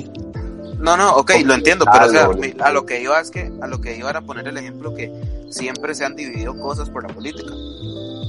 No, 0.80 0.96
no, 0.96 1.14
ok, 1.16 1.32
lo 1.44 1.54
entiendo, 1.54 1.86
pero 1.90 2.06
o 2.06 2.08
sea, 2.08 2.28
a 2.66 2.72
lo 2.72 2.84
que 2.84 3.00
iba 3.00 3.18
es 3.20 3.30
que, 3.30 3.50
a 3.62 3.66
lo 3.66 3.80
que 3.80 3.96
iba 3.96 4.10
era 4.10 4.20
poner 4.20 4.48
el 4.48 4.56
ejemplo 4.58 4.94
que 4.94 5.10
siempre 5.48 5.94
se 5.94 6.04
han 6.04 6.14
dividido 6.16 6.58
cosas 6.58 6.90
por 6.90 7.02
la 7.06 7.14
política. 7.14 7.52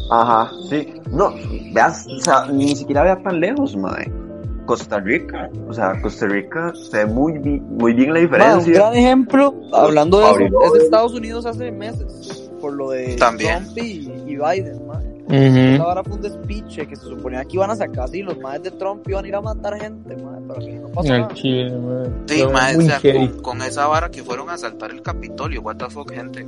Ajá, 0.10 0.52
sí. 0.70 0.94
No, 1.12 1.34
veas, 1.74 2.06
o 2.08 2.20
sea, 2.22 2.46
ni 2.52 2.76
siquiera 2.76 3.04
vea 3.04 3.22
tan 3.24 3.40
lejos, 3.40 3.76
mae. 3.76 4.12
Costa 4.66 5.00
Rica, 5.00 5.50
o 5.68 5.74
sea, 5.74 6.00
Costa 6.02 6.26
Rica 6.26 6.74
se 6.90 6.98
ve 6.98 7.06
muy, 7.06 7.38
bi- 7.38 7.60
muy 7.62 7.94
bien 7.94 8.10
la 8.14 8.16
Ma, 8.16 8.20
un 8.20 8.32
diferencia. 8.32 8.74
gran 8.74 8.96
ejemplo, 8.96 9.54
hablando 9.72 10.18
de 10.20 10.26
eso, 10.26 10.64
es 10.66 10.74
de 10.74 10.80
Estados 10.80 11.14
Unidos 11.14 11.46
hace 11.46 11.72
meses, 11.72 12.50
por 12.60 12.74
lo 12.74 12.90
de 12.90 13.16
También. 13.16 13.64
Trump 13.64 13.78
y, 13.78 14.12
y 14.26 14.36
Biden, 14.38 14.88
ma. 14.88 14.96
ujú. 14.98 15.34
Esa 15.36 15.84
vara 15.84 16.04
fue 16.04 16.16
un 16.16 16.22
despiche 16.24 16.88
que 16.88 16.96
se 16.96 17.04
suponía 17.04 17.44
que 17.46 17.58
iban 17.58 17.70
a 17.70 17.76
sacar 17.76 18.06
así, 18.06 18.24
los 18.24 18.40
madres 18.40 18.64
de 18.64 18.72
Trump 18.72 19.08
iban 19.08 19.26
a 19.26 19.28
ir 19.28 19.36
a 19.36 19.42
matar 19.42 19.80
gente, 19.80 20.16
ma, 20.18 20.40
pero 20.48 20.60
que 20.60 20.74
no 20.80 20.88
pasó 20.88 21.10
nada. 21.10 21.28
chile, 21.36 21.72
madre. 21.78 22.10
Sí, 22.26 22.42
o 22.42 22.82
sea, 22.82 23.00
con, 23.14 23.42
con 23.44 23.62
esa 23.62 23.86
vara 23.86 24.10
que 24.10 24.24
fueron 24.24 24.50
a 24.50 24.54
asaltar 24.54 24.90
el 24.90 25.04
Capitolio, 25.04 25.62
what 25.62 25.76
the 25.76 25.90
fuck, 25.92 26.12
gente. 26.12 26.44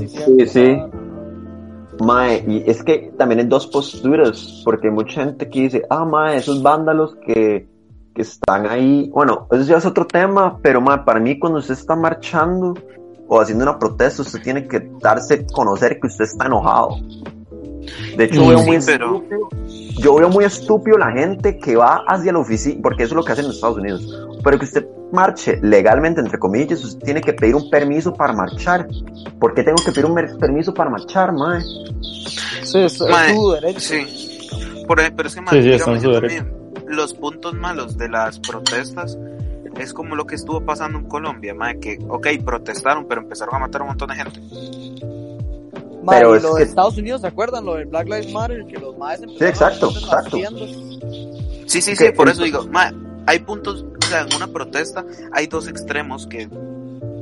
Sí, 0.00 0.46
sí. 0.46 0.78
Mae, 2.00 2.44
y 2.46 2.70
es 2.70 2.82
que 2.82 3.12
también 3.18 3.40
hay 3.40 3.46
dos 3.46 3.66
posturas, 3.66 4.62
porque 4.64 4.88
hay 4.88 4.94
mucha 4.94 5.24
gente 5.24 5.48
que 5.48 5.60
dice, 5.62 5.82
ah, 5.90 6.04
mae, 6.04 6.36
esos 6.36 6.62
vándalos 6.62 7.16
que, 7.26 7.68
que 8.14 8.22
están 8.22 8.66
ahí, 8.66 9.10
bueno, 9.10 9.46
eso 9.50 9.64
ya 9.64 9.76
es 9.76 9.86
otro 9.86 10.06
tema, 10.06 10.58
pero 10.62 10.80
mae, 10.80 10.98
para 11.04 11.20
mí 11.20 11.38
cuando 11.38 11.58
usted 11.58 11.74
está 11.74 11.94
marchando 11.94 12.74
o 13.28 13.40
haciendo 13.40 13.64
una 13.64 13.78
protesta, 13.78 14.22
usted 14.22 14.42
tiene 14.42 14.66
que 14.66 14.90
darse 15.00 15.34
a 15.34 15.52
conocer 15.52 16.00
que 16.00 16.06
usted 16.06 16.24
está 16.24 16.46
enojado. 16.46 16.96
De 18.16 18.24
hecho, 18.24 18.44
Mm, 18.44 18.48
veo 18.48 18.62
muy 18.62 18.78
pero- 18.84 19.16
estúpido, 19.16 19.48
yo 20.00 20.14
veo 20.16 20.28
muy 20.28 20.44
estúpido 20.44 20.98
la 20.98 21.10
gente 21.12 21.58
que 21.58 21.76
va 21.76 22.02
hacia 22.06 22.32
la 22.32 22.38
oficina, 22.38 22.80
porque 22.82 23.04
eso 23.04 23.12
es 23.14 23.16
lo 23.16 23.24
que 23.24 23.32
hacen 23.32 23.44
en 23.46 23.50
Estados 23.50 23.78
Unidos, 23.78 24.26
pero 24.44 24.58
que 24.58 24.64
usted 24.64 24.86
marche 25.12 25.58
legalmente, 25.62 26.20
entre 26.20 26.38
comillas, 26.38 26.82
usted 26.84 27.04
tiene 27.04 27.20
que 27.20 27.32
pedir 27.34 27.54
un 27.54 27.68
permiso 27.70 28.12
para 28.14 28.32
marchar. 28.32 28.88
¿Por 29.38 29.52
qué 29.54 29.62
tengo 29.62 29.76
que 29.84 29.92
pedir 29.92 30.06
un 30.06 30.14
permiso 30.38 30.72
para 30.72 30.88
marchar, 30.90 31.32
mae? 31.32 31.60
Sí, 32.64 32.78
es, 32.78 32.94
es 32.94 33.00
Mae, 33.00 33.34
su 33.34 33.52
derecho. 33.52 33.80
Sí. 33.80 34.48
Por, 34.86 34.98
pero 35.14 35.28
es 35.28 35.34
que, 35.34 35.40
mae, 35.40 35.54
Sí, 35.56 35.62
sí, 35.62 35.68
digamos, 35.70 36.02
también, 36.02 36.52
los 36.88 37.12
puntos 37.14 37.54
malos 37.54 37.98
de 37.98 38.08
las 38.08 38.38
protestas 38.38 39.18
es 39.78 39.92
como 39.92 40.14
lo 40.16 40.26
que 40.26 40.34
estuvo 40.34 40.60
pasando 40.64 40.98
en 40.98 41.04
Colombia, 41.06 41.54
mae, 41.54 41.78
que, 41.80 41.98
ok, 42.08 42.28
protestaron, 42.44 43.06
pero 43.08 43.20
empezaron 43.22 43.54
a 43.54 43.58
matar 43.58 43.80
a 43.80 43.84
un 43.84 43.88
montón 43.90 44.08
de 44.10 44.14
gente. 44.14 44.40
Ma, 46.02 46.12
Pero 46.12 46.34
y 46.34 46.38
es 46.38 46.42
lo 46.42 46.54
que- 46.54 46.64
de 46.64 46.68
Estados 46.68 46.96
Unidos, 46.98 47.20
¿se 47.20 47.26
acuerdan? 47.28 47.64
Lo 47.64 47.74
de 47.74 47.84
Black 47.84 48.06
Lives 48.06 48.32
Matter, 48.32 48.64
que 48.66 48.78
los 48.78 48.96
madres 48.98 49.30
Sí, 49.38 49.44
exacto, 49.44 49.90
exacto. 49.90 50.36
Sí, 51.66 51.80
sí, 51.80 51.96
sí, 51.96 52.04
por 52.16 52.28
eso 52.28 52.42
digo, 52.42 52.66
mae, 52.70 52.92
hay 53.26 53.38
puntos, 53.40 53.84
o 54.02 54.06
sea, 54.06 54.22
en 54.22 54.34
una 54.34 54.48
protesta 54.48 55.04
hay 55.32 55.46
dos 55.46 55.68
extremos 55.68 56.26
que, 56.26 56.48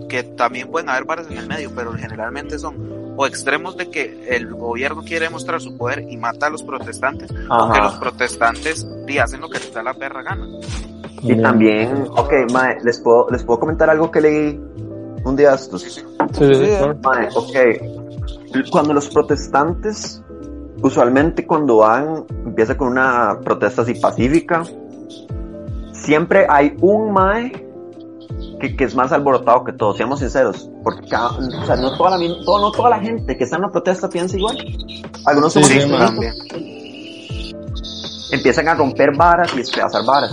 que 0.08 0.22
también 0.22 0.70
pueden 0.70 0.88
haber 0.88 1.04
varas 1.04 1.26
en 1.30 1.36
el 1.38 1.46
medio, 1.46 1.70
pero 1.74 1.92
generalmente 1.92 2.58
son 2.58 3.00
o 3.16 3.26
extremos 3.26 3.76
de 3.76 3.90
que 3.90 4.24
el 4.34 4.54
gobierno 4.54 5.02
quiere 5.02 5.26
demostrar 5.26 5.60
su 5.60 5.76
poder 5.76 6.06
y 6.08 6.16
mata 6.16 6.46
a 6.46 6.50
los 6.50 6.62
protestantes, 6.62 7.30
o 7.30 7.70
que 7.72 7.78
los 7.80 7.92
Ajá. 7.92 8.00
protestantes 8.00 8.86
di, 9.04 9.18
hacen 9.18 9.40
lo 9.42 9.50
que 9.50 9.58
les 9.58 9.74
da 9.74 9.82
la 9.82 9.92
perra 9.92 10.22
gana. 10.22 10.46
Y 11.22 11.36
también, 11.42 12.06
ok, 12.16 12.32
mae, 12.50 12.78
les 12.82 12.98
puedo, 13.00 13.28
les 13.30 13.42
puedo 13.44 13.60
comentar 13.60 13.90
algo 13.90 14.10
que 14.10 14.22
leí 14.22 14.60
un 15.24 15.36
día 15.36 15.52
estos. 15.54 15.82
Sí, 15.82 15.90
sí. 15.90 16.02
Sí, 16.32 16.54
sí, 16.54 16.64
claro. 16.66 16.96
Mae, 17.02 17.28
ok. 17.34 18.70
Cuando 18.70 18.92
los 18.94 19.08
protestantes, 19.08 20.22
usualmente 20.82 21.46
cuando 21.46 21.78
van, 21.78 22.24
empieza 22.44 22.76
con 22.76 22.88
una 22.88 23.38
protesta 23.44 23.82
así 23.82 23.94
pacífica, 23.94 24.62
siempre 25.92 26.46
hay 26.48 26.74
un 26.80 27.12
mae 27.12 27.66
que, 28.60 28.76
que 28.76 28.84
es 28.84 28.94
más 28.94 29.12
alborotado 29.12 29.64
que 29.64 29.72
todos, 29.72 29.96
seamos 29.96 30.20
sinceros. 30.20 30.68
Porque 30.82 31.06
cada, 31.08 31.28
o 31.28 31.66
sea, 31.66 31.76
no 31.76 31.96
toda, 31.96 32.16
la, 32.18 32.34
todo- 32.44 32.60
no 32.60 32.72
toda 32.72 32.90
la 32.90 32.98
gente 33.00 33.36
que 33.36 33.44
está 33.44 33.56
en 33.56 33.62
la 33.62 33.70
protesta 33.70 34.08
piensa 34.08 34.36
igual. 34.36 34.56
Algunos 35.26 35.52
Sí, 35.52 35.62
sí, 35.64 35.78
también. 35.90 36.32
empiezan 38.32 38.68
a 38.68 38.74
romper 38.74 39.16
varas 39.16 39.52
y 39.54 39.58
despedazar 39.58 40.04
varas. 40.04 40.30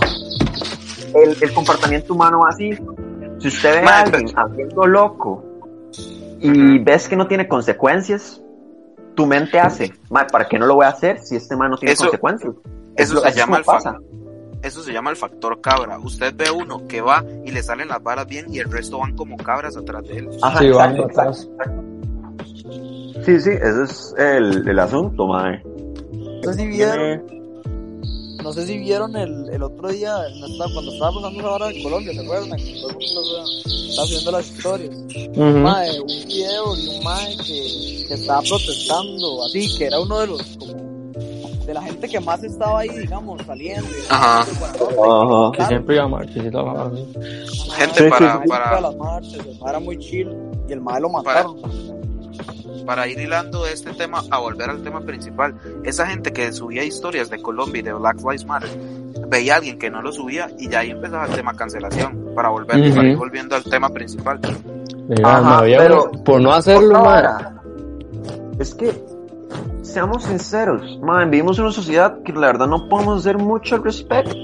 El, 1.14 1.36
el 1.40 1.52
comportamiento 1.54 2.14
humano 2.14 2.40
va 2.40 2.50
así. 2.50 2.70
Si 3.38 3.48
usted 3.48 3.72
ve 3.72 3.78
a 3.80 3.82
Mae, 3.82 4.02
alguien 4.04 4.26
haciendo 4.36 4.86
loco 4.86 5.44
y 6.40 6.78
ves 6.78 7.08
que 7.08 7.16
no 7.16 7.26
tiene 7.26 7.48
consecuencias, 7.48 8.42
tu 9.14 9.26
mente 9.26 9.58
hace, 9.58 9.92
"Mae, 10.10 10.26
¿para 10.30 10.46
qué 10.48 10.58
no 10.58 10.66
lo 10.66 10.76
voy 10.76 10.86
a 10.86 10.90
hacer 10.90 11.18
si 11.20 11.36
este 11.36 11.56
man 11.56 11.70
no 11.70 11.76
tiene 11.76 11.92
Eso- 11.92 12.04
consecuencias? 12.04 12.54
Eso 12.96 13.20
se 13.20 13.32
llama 13.32 13.58
el 13.58 13.64
pasa. 13.64 13.96
Eso 14.62 14.82
se 14.82 14.92
llama 14.92 15.10
el 15.10 15.16
factor 15.16 15.60
cabra. 15.60 15.98
Usted 16.00 16.34
ve 16.36 16.50
uno 16.50 16.86
que 16.88 17.00
va 17.00 17.24
y 17.44 17.52
le 17.52 17.62
salen 17.62 17.88
las 17.88 18.02
varas 18.02 18.26
bien 18.26 18.46
y 18.52 18.58
el 18.58 18.70
resto 18.70 18.98
van 18.98 19.14
como 19.14 19.36
cabras 19.36 19.76
atrás 19.76 20.02
de 20.04 20.18
él. 20.18 20.28
Ajá, 20.42 20.58
Sí, 20.58 20.70
van 20.70 20.96
exacto, 20.96 21.20
atrás. 21.20 21.48
exacto, 21.52 21.82
exacto. 22.40 23.22
Sí, 23.24 23.40
sí, 23.40 23.50
ese 23.50 23.82
es 23.84 24.14
el, 24.18 24.68
el 24.68 24.78
asunto, 24.78 25.28
si 26.56 26.66
vieron, 26.66 27.22
no 28.42 28.52
sé 28.52 28.66
si 28.66 28.78
vieron 28.78 29.14
el, 29.16 29.48
el 29.50 29.62
otro 29.62 29.88
día, 29.88 30.16
cuando 30.70 30.92
estaba 30.92 31.12
pasando 31.12 31.40
esa 31.40 31.50
hora 31.50 31.70
en 31.70 31.82
Colombia, 31.82 32.12
¿se 32.14 32.20
acuerdan? 32.20 32.58
Que 32.58 32.72
todo 32.80 32.88
el 32.90 32.94
mundo 32.94 33.20
estaba- 33.88 34.08
viendo 34.08 34.30
las 34.30 34.46
historias. 34.50 34.96
Ujú. 35.32 35.42
Mae, 35.58 36.00
un 36.00 36.06
video 36.06 36.76
de 36.76 36.88
un 36.88 37.04
mae 37.04 37.36
que, 37.38 38.04
que 38.06 38.14
estaba 38.14 38.40
protestando, 38.42 39.44
así, 39.44 39.76
que 39.76 39.86
era 39.86 39.98
uno 40.00 40.20
de 40.20 40.26
los, 40.28 40.42
como, 40.56 40.74
de 41.66 41.74
la 41.74 41.82
gente 41.82 42.08
que 42.08 42.20
más 42.20 42.42
estaba 42.44 42.80
ahí, 42.80 42.88
digamos, 42.90 43.42
saliendo. 43.44 43.88
y 43.90 43.92
Ajá. 44.08 44.40
Ajá. 44.40 45.52
Que 45.56 45.64
siempre 45.66 45.96
iba 45.96 46.04
a 46.04 46.08
marchar 46.08 46.46
y 46.46 46.50
todo. 46.50 46.70
así. 46.70 47.06
Gente 47.76 48.08
para, 48.08 48.42
para, 48.44 48.80
las 48.80 48.96
marchas, 48.96 49.46
era 49.68 49.80
muy 49.80 49.98
chill, 49.98 50.30
y 50.68 50.72
el 50.72 50.80
mae 50.80 51.00
lo 51.00 51.08
mataron. 51.10 51.60
para 51.60 51.74
ir 53.08 53.20
hilando 53.20 53.66
este 53.66 53.92
tema 53.92 54.22
a 54.30 54.38
volver 54.38 54.70
al 54.70 54.82
tema 54.82 55.00
principal, 55.00 55.54
esa 55.84 56.06
gente 56.06 56.32
que 56.32 56.52
subía 56.52 56.84
historias 56.84 57.30
de 57.30 57.40
Colombia 57.40 57.80
y 57.80 57.82
de 57.82 57.92
Black 57.92 58.18
Lives 58.18 58.44
Matter, 58.46 58.70
veía 59.28 59.54
a 59.54 59.56
alguien 59.58 59.78
que 59.78 59.90
no 59.90 60.00
lo 60.00 60.10
subía 60.12 60.50
y 60.58 60.68
ya 60.68 60.80
ahí 60.80 60.90
empezaba 60.90 61.26
el 61.26 61.32
tema 61.34 61.54
cancelación, 61.54 62.32
para 62.34 62.48
volver 62.48 62.80
Ujú. 62.80 62.96
para 62.96 63.08
ir 63.08 63.16
volviendo 63.16 63.56
al 63.56 63.64
tema 63.64 63.90
principal. 63.90 64.40
Mira, 65.08 65.28
Ajá, 65.30 65.40
ma, 65.42 65.58
había 65.58 65.78
pero- 65.78 66.10
por 66.24 66.40
no 66.40 66.52
hacerlo, 66.52 67.02
vara. 67.02 67.54
Es 68.58 68.74
que, 68.74 68.92
seamos 69.82 70.24
sinceros, 70.24 70.98
man, 71.00 71.30
vivimos 71.30 71.58
en 71.58 71.64
una 71.64 71.72
sociedad 71.72 72.22
que 72.22 72.32
la 72.32 72.46
verdad 72.48 72.66
no 72.66 72.88
podemos 72.88 73.20
hacer 73.20 73.38
mucho 73.38 73.76
al 73.76 73.84
respecto. 73.84 74.38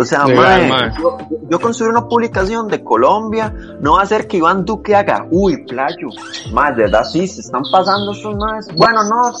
O 0.00 0.04
sea, 0.04 0.24
Legal, 0.26 0.68
mae, 0.68 0.68
mae. 0.68 0.90
yo, 1.00 1.18
yo 1.50 1.60
construir 1.60 1.90
una 1.92 2.06
publicación 2.08 2.68
de 2.68 2.82
Colombia 2.84 3.52
no 3.80 3.94
va 3.94 4.00
a 4.00 4.02
hacer 4.04 4.28
que 4.28 4.36
Iván 4.36 4.64
Duque 4.64 4.94
haga, 4.94 5.26
uy, 5.30 5.64
playo, 5.64 6.08
más, 6.52 6.76
de 6.76 6.84
verdad 6.84 7.04
sí, 7.04 7.26
se 7.26 7.40
están 7.40 7.62
pasando 7.72 8.12
estos 8.12 8.36
más. 8.36 8.68
Bueno, 8.76 9.02
no, 9.04 9.32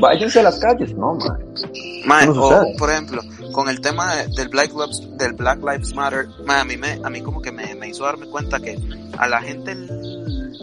váyanse 0.00 0.40
a 0.40 0.44
las 0.44 0.58
calles, 0.58 0.94
no, 0.96 1.14
man. 1.14 1.38
Mae, 2.06 2.26
No 2.26 2.32
o, 2.42 2.64
por 2.78 2.90
ejemplo, 2.90 3.20
con 3.52 3.68
el 3.68 3.80
tema 3.80 4.14
de- 4.14 4.28
del 4.28 4.48
Black 4.48 4.72
Lives, 4.72 5.08
del 5.18 5.34
Black 5.34 5.58
Lives 5.58 5.94
Matter, 5.94 6.26
mae, 6.46 6.60
a 6.60 6.64
mí 6.64 6.76
me, 6.76 7.00
a 7.04 7.10
mí 7.10 7.20
como 7.20 7.40
que 7.42 7.52
me, 7.52 7.74
me 7.74 7.88
hizo 7.88 8.04
darme 8.04 8.26
cuenta 8.26 8.58
que 8.60 8.78
a 9.18 9.28
la 9.28 9.40
gente 9.42 9.76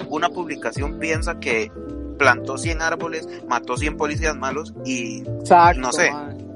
una 0.10 0.30
publicación 0.30 0.98
piensa 1.00 1.40
que 1.40 1.72
plantó 2.18 2.58
100 2.58 2.82
árboles, 2.82 3.28
mató 3.48 3.78
100 3.78 3.96
policías 3.96 4.36
malos 4.36 4.74
y, 4.86 5.20
Exacto, 5.22 5.80
No 5.82 5.92
sé. 5.92 6.12
mae. 6.12 6.49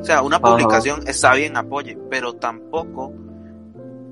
O 0.00 0.04
sea, 0.04 0.22
una 0.22 0.36
Ajá. 0.36 0.50
publicación 0.52 1.06
está 1.06 1.34
bien, 1.34 1.56
apoye, 1.56 1.98
pero 2.10 2.34
tampoco 2.34 3.12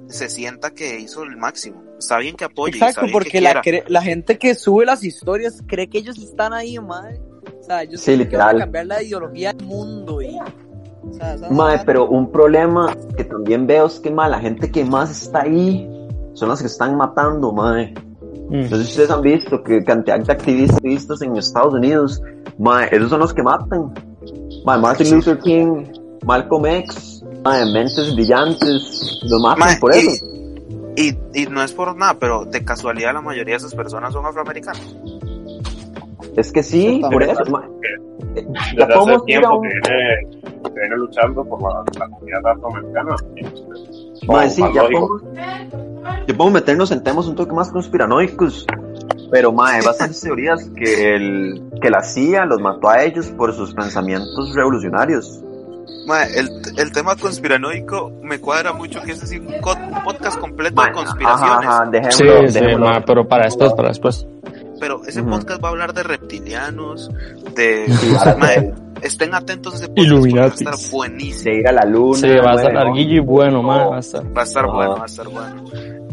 se 0.08 0.28
sienta 0.28 0.70
que 0.70 1.00
hizo 1.00 1.22
el 1.24 1.36
máximo. 1.36 1.82
Está 1.98 2.18
bien 2.18 2.36
que 2.36 2.44
apoye, 2.44 2.74
Exacto, 2.76 3.02
bien 3.02 3.12
porque 3.12 3.30
que 3.30 3.40
la, 3.40 3.62
la 3.88 4.02
gente 4.02 4.38
que 4.38 4.54
sube 4.54 4.84
las 4.84 5.02
historias 5.02 5.62
cree 5.66 5.88
que 5.88 5.98
ellos 5.98 6.18
están 6.18 6.52
ahí, 6.52 6.78
madre. 6.78 7.20
O 7.60 7.62
sea, 7.62 7.82
ellos 7.82 8.00
Sí, 8.00 8.12
que 8.12 8.36
van 8.36 8.48
a 8.48 8.52
literal. 8.52 8.58
cambiar 8.58 8.86
la 8.86 9.02
ideología 9.02 9.52
del 9.52 9.66
mundo 9.66 10.20
y... 10.22 10.38
O 11.08 11.12
sea, 11.14 11.36
Mae, 11.50 11.78
pero 11.86 12.08
un 12.08 12.30
problema 12.32 12.94
que 13.16 13.24
también 13.24 13.66
veo 13.66 13.86
es 13.86 14.00
que, 14.00 14.10
mae, 14.10 14.28
la 14.28 14.40
gente 14.40 14.70
que 14.70 14.84
más 14.84 15.10
está 15.22 15.42
ahí 15.42 15.88
son 16.34 16.48
las 16.48 16.60
que 16.60 16.66
están 16.66 16.96
matando. 16.96 17.52
Mm. 17.52 18.62
No 18.62 18.68
sé 18.68 18.76
si 18.84 18.90
ustedes 18.90 19.10
han 19.10 19.22
visto 19.22 19.62
que 19.62 19.82
cantidad 19.84 20.18
de 20.18 20.32
activistas 20.32 21.22
en 21.22 21.36
Estados 21.36 21.74
Unidos, 21.74 22.20
mae, 22.58 22.88
esos 22.94 23.08
son 23.10 23.20
los 23.20 23.32
que 23.32 23.42
matan. 23.42 23.92
Mae, 24.66 24.78
Martin 24.78 25.10
Luther 25.14 25.38
King, 25.38 25.84
Malcolm 26.24 26.66
X, 26.66 27.24
mae, 27.44 27.64
mentes 27.72 28.14
brillantes, 28.14 29.20
lo 29.30 29.38
matan 29.38 29.60
Mae, 29.60 29.76
por 29.78 29.94
y- 29.94 29.98
eso. 29.98 30.26
Y, 30.96 31.16
y 31.34 31.46
no 31.46 31.62
es 31.62 31.72
por 31.72 31.94
nada, 31.96 32.14
pero 32.18 32.44
de 32.44 32.64
casualidad 32.64 33.12
la 33.14 33.20
mayoría 33.20 33.52
de 33.54 33.58
esas 33.58 33.74
personas 33.74 34.12
son 34.12 34.24
afroamericanas. 34.26 34.96
Es 36.36 36.50
que 36.52 36.62
sí, 36.62 37.00
por 37.10 37.22
eso. 37.22 37.44
mae. 37.50 37.68
Desde 38.34 38.48
Ya 38.76 38.84
hace 38.84 38.94
podemos 38.94 39.22
ir 39.28 39.36
a 39.36 39.40
tiempo 39.40 39.56
un... 39.56 39.62
que 39.62 39.68
viene, 39.68 40.42
que 40.64 40.80
viene 40.80 40.96
luchando 40.96 41.44
por 41.44 41.62
la, 41.62 41.84
la 41.98 42.08
comunidad 42.08 42.46
afroamericana. 42.46 43.16
Mae, 44.26 44.46
Oh, 44.46 44.50
sí, 44.50 44.62
ya 44.74 44.82
podemos, 44.82 45.22
ya 46.26 46.34
podemos 46.36 46.52
meternos 46.52 46.90
en 46.90 47.02
temas 47.04 47.26
un 47.28 47.36
toque 47.36 47.52
más 47.52 47.70
conspiranoicos. 47.70 48.66
Pero, 49.30 49.52
mae, 49.52 49.78
hay 49.80 49.84
bastantes 49.84 50.20
teorías 50.20 50.64
que, 50.76 51.14
el, 51.14 51.62
que 51.80 51.90
la 51.90 52.02
CIA 52.02 52.44
los 52.46 52.60
mató 52.60 52.88
a 52.88 53.02
ellos 53.02 53.26
por 53.36 53.54
sus 53.54 53.74
pensamientos 53.74 54.54
revolucionarios. 54.54 55.40
Mae, 56.06 56.38
el, 56.38 56.48
el 56.76 56.92
tema 56.92 57.16
conspiranoico 57.16 58.12
me 58.22 58.38
cuadra 58.38 58.72
mucho 58.72 59.02
que 59.02 59.12
ese 59.12 59.26
sí 59.26 59.38
un, 59.38 59.54
podcast 60.04 60.38
completo 60.38 60.76
Mae, 60.76 60.88
de 60.88 60.92
conspiraciones. 60.92 61.66
Ajá, 61.66 61.82
ajá, 61.82 61.90
dejémoslo, 61.90 62.40
Sí, 62.42 62.48
sí, 62.48 62.54
dejémoslo. 62.60 62.86
ma, 62.86 63.04
pero 63.04 63.26
para 63.26 63.44
después, 63.46 63.72
para 63.72 63.88
después. 63.88 64.26
Pero 64.78 65.02
ese 65.06 65.22
Ujú. 65.22 65.30
podcast 65.30 65.64
va 65.64 65.68
a 65.68 65.70
hablar 65.72 65.92
de 65.94 66.02
reptilianos, 66.02 67.10
de... 67.56 67.86
Sí, 67.88 68.14
Mae, 68.38 68.72
estén 69.02 69.34
atentos 69.34 69.74
a 69.74 69.76
ese 69.78 69.88
podcast 69.88 70.36
va 70.36 70.44
a 70.44 70.46
estar 70.46 70.90
buenísimo. 70.92 71.50
de 71.50 71.60
ir 71.60 71.68
a 71.68 71.72
la 71.72 71.84
luna. 71.84 72.18
Sí, 72.18 72.28
va 72.28 72.52
a 72.52 72.54
estar 72.56 72.72
mae, 72.72 72.84
larguillo 72.84 73.14
y 73.14 73.18
bueno, 73.20 73.62
ma, 73.62 73.86
va 73.86 73.96
a 73.96 74.00
estar. 74.00 74.22
Va 74.36 74.42
a 74.42 74.44
estar 74.44 74.66
bueno, 74.66 74.96
va 74.96 75.02
a 75.02 75.06
estar 75.06 75.28
bueno. 75.28 75.64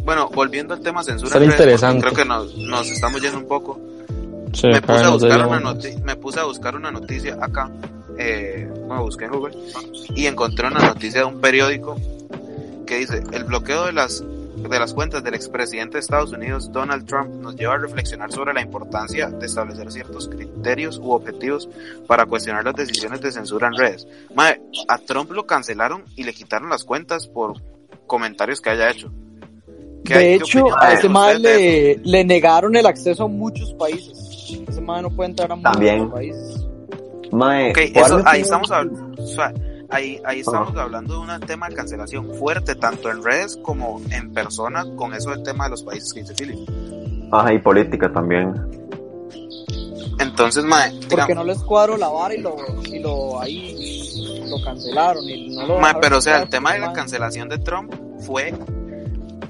Bueno, 0.03 0.29
volviendo 0.33 0.73
al 0.73 0.81
tema 0.81 1.03
censura 1.03 1.31
redes, 1.39 1.53
interesante. 1.53 2.01
creo 2.01 2.13
que 2.13 2.25
nos, 2.25 2.57
nos 2.57 2.89
estamos 2.89 3.21
yendo 3.21 3.37
un 3.39 3.47
poco. 3.47 3.79
Sí, 4.53 4.67
me, 4.67 4.81
puse 4.81 5.03
a 5.03 5.09
buscar 5.09 5.47
una 5.47 5.59
noti- 5.61 6.03
me 6.03 6.15
puse 6.15 6.39
a 6.39 6.43
buscar 6.43 6.75
una 6.75 6.91
noticia 6.91 7.37
acá, 7.41 7.71
eh, 8.17 8.69
bueno, 8.85 9.03
busqué 9.03 9.25
en 9.25 9.31
Google, 9.31 9.57
y 10.15 10.27
encontré 10.27 10.67
una 10.67 10.79
noticia 10.79 11.21
de 11.21 11.25
un 11.25 11.41
periódico 11.41 11.95
que 12.85 12.97
dice, 12.97 13.23
el 13.31 13.45
bloqueo 13.45 13.85
de 13.85 13.93
las, 13.93 14.21
de 14.23 14.79
las 14.79 14.93
cuentas 14.93 15.23
del 15.23 15.33
expresidente 15.33 15.93
de 15.93 16.01
Estados 16.01 16.31
Unidos, 16.33 16.71
Donald 16.71 17.07
Trump, 17.07 17.29
nos 17.41 17.55
lleva 17.55 17.73
a 17.73 17.77
reflexionar 17.77 18.31
sobre 18.31 18.53
la 18.53 18.61
importancia 18.61 19.29
de 19.29 19.45
establecer 19.45 19.91
ciertos 19.91 20.27
criterios 20.27 20.99
u 20.99 21.11
objetivos 21.13 21.67
para 22.05 22.25
cuestionar 22.27 22.63
las 22.63 22.75
decisiones 22.75 23.21
de 23.21 23.31
censura 23.31 23.67
en 23.69 23.75
redes. 23.75 24.07
Mae, 24.35 24.61
a 24.87 24.99
Trump 24.99 25.31
lo 25.31 25.47
cancelaron 25.47 26.03
y 26.15 26.23
le 26.25 26.33
quitaron 26.33 26.69
las 26.69 26.83
cuentas 26.83 27.27
por 27.27 27.53
comentarios 28.05 28.61
que 28.61 28.69
haya 28.69 28.91
hecho. 28.91 29.11
¿Qué 30.03 30.13
hay- 30.13 30.23
De 30.23 30.29
qué 30.39 30.43
hecho, 30.43 30.65
a 30.79 30.93
ese 30.93 31.07
eso? 31.07 31.39
le, 31.39 31.99
le 32.03 32.23
negaron 32.25 32.75
el 32.75 32.85
acceso 32.85 33.23
a 33.23 33.27
muchos 33.27 33.73
países. 33.75 34.57
Ese 34.67 34.81
mae 34.81 35.01
no 35.01 35.09
puede 35.09 35.29
entrar 35.31 35.51
a 35.51 35.55
muchos 35.55 35.71
También. 35.71 36.09
países. 36.09 36.65
mae, 37.31 37.71
Ok, 37.71 37.79
¿cuál 37.93 38.05
eso, 38.05 38.19
es 38.19 38.25
ahí 38.27 38.41
estamos 38.41 38.69
hablando, 38.71 39.23
o 39.23 39.27
sea, 39.27 39.53
ahí, 39.89 40.21
ahí 40.25 40.39
estamos 40.41 40.75
hablando 40.77 41.13
de 41.13 41.19
un 41.33 41.39
tema 41.41 41.67
de 41.69 41.75
cancelación 41.75 42.29
fuerte, 42.35 42.75
tanto 42.75 43.09
en 43.09 43.23
redes 43.23 43.57
como 43.63 43.99
en 44.11 44.31
persona, 44.33 44.85
con 44.95 45.13
eso 45.15 45.31
del 45.31 45.41
tema 45.43 45.63
de 45.63 45.71
los 45.71 45.83
países 45.83 46.13
que 46.13 46.19
dice 46.21 46.33
Philip. 46.35 46.69
Ajá, 47.31 47.51
y 47.53 47.59
política 47.59 48.11
también. 48.13 48.53
Entonces, 50.19 50.63
mae, 50.63 50.91
Porque 51.09 51.33
no 51.33 51.43
les 51.43 51.57
cuadro 51.59 51.97
la 51.97 52.07
vara 52.09 52.35
y 52.35 52.39
lo, 52.41 52.55
y 52.85 52.99
lo 52.99 53.39
ahí 53.41 54.41
lo 54.47 54.63
cancelaron 54.63 55.23
y 55.27 55.55
no 55.55 55.65
lo 55.65 55.79
mae, 55.79 55.95
pero 55.99 56.17
o 56.17 56.21
sea, 56.21 56.43
el 56.43 56.49
tema 56.49 56.73
de 56.73 56.79
la 56.79 56.87
mae. 56.87 56.95
cancelación 56.95 57.49
de 57.49 57.57
Trump 57.57 57.91
fue, 58.19 58.53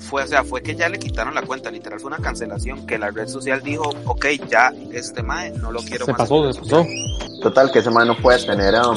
fue, 0.04 0.24
o 0.24 0.28
sea, 0.28 0.44
fue 0.44 0.62
que 0.62 0.76
ya 0.76 0.90
le 0.90 1.00
quitaron 1.00 1.34
la 1.34 1.42
cuenta, 1.42 1.72
literal 1.72 2.00
fue 2.00 2.10
una 2.10 2.20
cancelación, 2.20 2.86
que 2.86 2.98
la 2.98 3.10
red 3.10 3.28
social 3.28 3.62
dijo, 3.62 3.90
ok, 4.06 4.26
ya, 4.50 4.72
este 4.92 5.24
mae, 5.24 5.52
no 5.52 5.72
lo 5.72 5.80
quiero 5.80 6.06
Se 6.06 6.12
más. 6.12 6.22
pasó, 6.22 6.54
se 6.54 6.60
pasó. 6.60 6.86
Total, 7.42 7.72
que 7.72 7.80
ese 7.80 7.90
mae 7.90 8.06
no 8.06 8.16
puede 8.18 8.46
tener 8.46 8.76
um, 8.76 8.96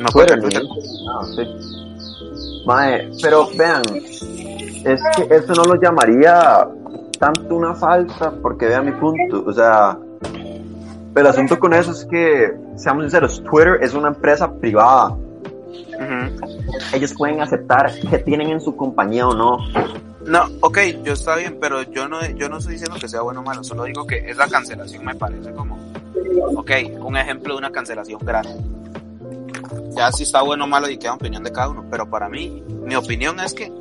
No 0.00 0.08
puede 0.12 0.36
Twitter, 0.40 0.62
no, 0.62 1.22
sí. 1.34 2.62
Mae, 2.66 3.10
pero 3.22 3.48
vean, 3.56 3.82
es 3.94 5.00
que 5.16 5.34
eso 5.34 5.52
no 5.54 5.64
lo 5.64 5.80
llamaría 5.80 6.66
tanto 7.18 7.54
una 7.54 7.74
falta, 7.74 8.32
porque 8.42 8.66
vean 8.66 8.86
mi 8.86 8.92
punto, 8.92 9.44
o 9.46 9.52
sea, 9.52 9.98
el 11.14 11.26
asunto 11.26 11.58
con 11.58 11.72
eso 11.74 11.92
es 11.92 12.04
que, 12.10 12.52
seamos 12.76 13.04
sinceros, 13.04 13.42
Twitter 13.44 13.78
es 13.80 13.94
una 13.94 14.08
empresa 14.08 14.52
privada, 14.52 15.08
Ujú. 15.08 16.15
Ellos 16.92 17.14
pueden 17.14 17.40
aceptar 17.40 17.92
que 18.00 18.18
tienen 18.18 18.50
en 18.50 18.60
su 18.60 18.76
compañía 18.76 19.26
o 19.28 19.34
no, 19.34 19.58
No, 20.26 20.44
ok, 20.60 20.78
yo 21.04 21.12
está 21.12 21.36
bien, 21.36 21.58
pero 21.60 21.82
yo 21.82 22.08
no, 22.08 22.24
yo 22.30 22.48
no 22.48 22.58
estoy 22.58 22.74
diciendo 22.74 22.96
que 23.00 23.08
sea 23.08 23.20
bueno 23.20 23.40
o 23.40 23.42
malo, 23.42 23.62
solo 23.62 23.84
digo 23.84 24.06
que 24.06 24.18
esa 24.28 24.48
cancelación 24.48 25.04
me 25.04 25.14
parece 25.14 25.52
como, 25.52 25.78
ok, 26.56 26.70
un 27.00 27.16
ejemplo 27.16 27.54
de 27.54 27.58
una 27.58 27.70
cancelación 27.70 28.20
grande. 28.24 28.56
Ya 29.96 30.10
si 30.12 30.24
está 30.24 30.42
bueno 30.42 30.64
o 30.64 30.66
malo 30.66 30.88
y 30.88 30.98
queda 30.98 31.14
opinión 31.14 31.42
de 31.42 31.52
cada 31.52 31.68
uno, 31.68 31.84
pero 31.90 32.08
para 32.10 32.28
mí, 32.28 32.62
mi 32.68 32.94
opinión 32.96 33.40
es 33.40 33.54
que 33.54 33.72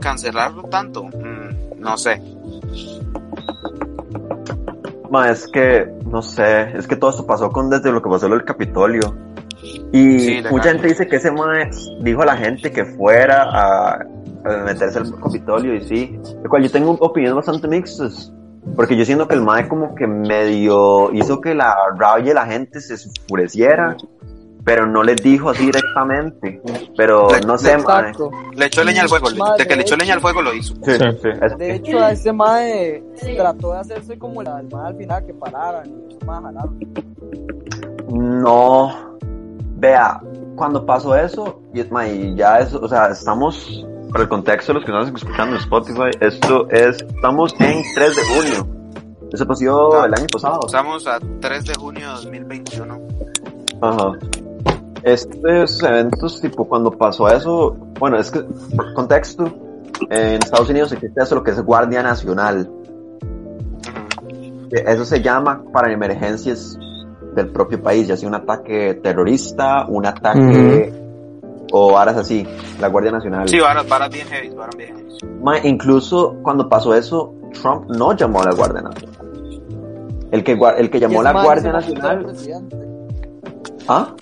cancelarlo 0.00 0.64
tanto, 0.64 1.04
mm, 1.04 1.78
no 1.78 1.96
sé. 1.96 2.22
Ma, 5.10 5.30
es 5.30 5.48
que, 5.48 5.86
no 6.04 6.20
sé, 6.20 6.76
es 6.76 6.86
que 6.86 6.96
todo 6.96 7.10
esto 7.10 7.26
pasó 7.26 7.50
con 7.50 7.70
desde 7.70 7.90
lo 7.90 8.02
que 8.02 8.10
pasó 8.10 8.28
lo 8.28 8.36
del 8.36 8.44
Capitolio. 8.44 9.16
Y 9.92 10.18
Sí, 10.20 10.42
mucha 10.50 10.70
gente 10.70 10.88
dice 10.88 11.06
que 11.06 11.16
ese 11.16 11.30
mae 11.30 11.70
dijo 12.00 12.22
a 12.22 12.26
la 12.26 12.36
gente 12.36 12.70
que 12.70 12.84
fuera 12.84 13.42
a, 13.44 13.94
a 13.94 14.64
meterse 14.64 14.98
al 14.98 15.14
Capitolio 15.20 15.74
y 15.74 15.80
sí. 15.82 16.18
De 16.42 16.48
cual 16.48 16.62
yo 16.62 16.70
tengo 16.70 16.92
opiniones 17.00 17.36
bastante 17.36 17.68
mixtas. 17.68 18.32
Porque 18.76 18.96
yo 18.96 19.04
siento 19.04 19.26
que 19.26 19.34
el 19.34 19.42
mae 19.42 19.66
como 19.66 19.94
que 19.94 20.06
medio 20.06 21.10
hizo 21.14 21.40
que 21.40 21.54
la 21.54 21.74
rabia 21.96 22.26
de 22.28 22.34
la 22.34 22.46
gente 22.46 22.80
se 22.80 22.94
enfureciera. 22.94 23.96
pero 24.64 24.86
no 24.86 25.02
les 25.02 25.16
dijo 25.22 25.48
así 25.48 25.64
directamente. 25.64 26.60
Pero 26.94 27.28
Le- 27.30 27.40
no 27.46 27.56
sé, 27.56 27.78
mae. 27.78 28.12
Le 28.54 28.66
echó 28.66 28.84
leña 28.84 29.00
al 29.02 29.08
fuego. 29.08 29.28
Madre, 29.38 29.64
De 29.64 29.68
que 29.68 29.76
le 29.76 29.82
echó 29.82 29.96
leña 29.96 30.12
al 30.14 30.20
fuego 30.20 30.42
lo 30.42 30.52
hizo. 30.52 30.74
Sí, 30.82 30.92
Sí. 30.92 30.98
sí, 31.22 31.56
De 31.56 31.74
hecho, 31.76 31.98
a 31.98 32.10
ese 32.12 32.32
mae 32.34 33.02
trató 33.34 33.72
de 33.72 33.78
hacerse 33.78 34.18
como 34.18 34.42
la 34.42 34.56
del 34.56 34.68
mae 34.70 34.88
al 34.88 34.96
final 34.96 35.24
que 35.24 35.32
pararan 35.32 35.86
y 36.10 36.22
mae 36.26 36.42
jalaron. 36.42 36.78
No. 38.10 39.17
Vea, 39.78 40.20
cuando 40.56 40.84
pasó 40.84 41.14
eso, 41.14 41.62
y, 41.72 41.84
ma, 41.84 42.08
y 42.08 42.34
ya 42.34 42.58
eso, 42.58 42.80
o 42.82 42.88
sea, 42.88 43.10
estamos, 43.10 43.86
para 44.10 44.24
el 44.24 44.28
contexto 44.28 44.72
de 44.72 44.80
los 44.80 44.84
que 44.84 44.90
nos 44.90 45.04
están 45.06 45.16
escuchando 45.16 45.54
en 45.54 45.62
Spotify, 45.62 46.10
esto 46.20 46.68
es, 46.68 46.96
estamos 47.00 47.54
en 47.60 47.82
3 47.94 48.16
de 48.16 48.22
junio. 48.24 48.78
Eso 49.32 49.46
pasó 49.46 50.04
el 50.04 50.14
año 50.14 50.26
pasado. 50.32 50.60
Estamos 50.66 51.06
a 51.06 51.20
3 51.40 51.64
de 51.64 51.74
junio 51.74 52.08
de 52.08 52.14
2021. 52.14 53.00
Ajá. 53.80 54.12
Estos 55.04 55.82
eventos, 55.84 56.40
tipo, 56.40 56.64
cuando 56.66 56.90
pasó 56.90 57.28
eso, 57.28 57.76
bueno, 58.00 58.18
es 58.18 58.32
que, 58.32 58.40
por 58.74 58.92
contexto, 58.94 59.44
en 60.10 60.42
Estados 60.42 60.70
Unidos 60.70 60.90
existe 60.90 61.22
eso 61.22 61.36
lo 61.36 61.44
que 61.44 61.52
es 61.52 61.62
Guardia 61.62 62.02
Nacional. 62.02 62.68
Eso 64.72 65.04
se 65.04 65.22
llama 65.22 65.62
para 65.72 65.92
emergencias 65.92 66.76
del 67.38 67.52
propio 67.52 67.82
país, 67.82 68.06
ya 68.06 68.16
sea 68.16 68.28
un 68.28 68.34
ataque 68.34 69.00
terrorista, 69.02 69.86
un 69.88 70.06
ataque 70.06 70.92
o 71.72 71.92
varas 71.92 72.16
así, 72.16 72.46
la 72.80 72.88
Guardia 72.88 73.12
Nacional. 73.12 73.48
Sí, 73.48 73.60
varas, 73.60 73.88
varas 73.88 74.10
bien 74.10 74.26
heavy, 74.26 74.50
varas 74.50 74.76
bien 74.76 74.96
heavy. 74.96 75.08
Ma, 75.42 75.58
incluso 75.58 76.36
cuando 76.42 76.68
pasó 76.68 76.94
eso, 76.94 77.34
Trump 77.60 77.86
no 77.88 78.14
llamó 78.14 78.42
a 78.42 78.46
la 78.46 78.54
Guardia 78.54 78.82
Nacional. 78.82 79.18
El 80.30 80.44
que, 80.44 80.58
el 80.78 80.90
que 80.90 81.00
llamó 81.00 81.20
a 81.20 81.24
la 81.24 81.42
Guardia 81.42 81.72
Nacional. 81.72 82.26
¿Ah? 83.88 84.14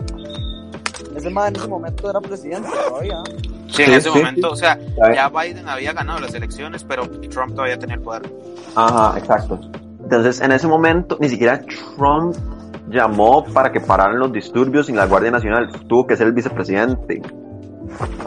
Ese 1.16 1.30
mae 1.30 1.48
en 1.48 1.56
ese 1.56 1.66
momento 1.66 2.10
era 2.10 2.20
presidente 2.20 2.68
todavía. 2.88 3.16
Sí, 3.68 3.82
en 3.82 3.88
Sí, 3.88 3.94
ese 3.94 4.10
sí, 4.10 4.18
momento, 4.18 4.50
o 4.50 4.56
sea, 4.56 4.78
ya 5.14 5.28
Biden 5.28 5.68
había 5.68 5.92
ganado 5.92 6.20
las 6.20 6.34
elecciones, 6.34 6.84
pero 6.84 7.08
Trump 7.08 7.54
todavía 7.54 7.78
tenía 7.78 7.96
el 7.96 8.02
poder. 8.02 8.30
Ajá, 8.74 9.18
exacto. 9.18 9.58
Entonces, 10.02 10.40
en 10.40 10.52
ese 10.52 10.68
momento, 10.68 11.16
ni 11.20 11.28
siquiera 11.28 11.60
Trump 11.96 12.36
llamó 12.88 13.44
para 13.44 13.72
que 13.72 13.80
pararan 13.80 14.18
los 14.18 14.32
disturbios 14.32 14.88
en 14.88 14.96
la 14.96 15.06
Guardia 15.06 15.30
Nacional. 15.30 15.68
Tuvo 15.86 16.06
que 16.06 16.16
ser 16.16 16.28
el 16.28 16.32
vicepresidente. 16.32 17.22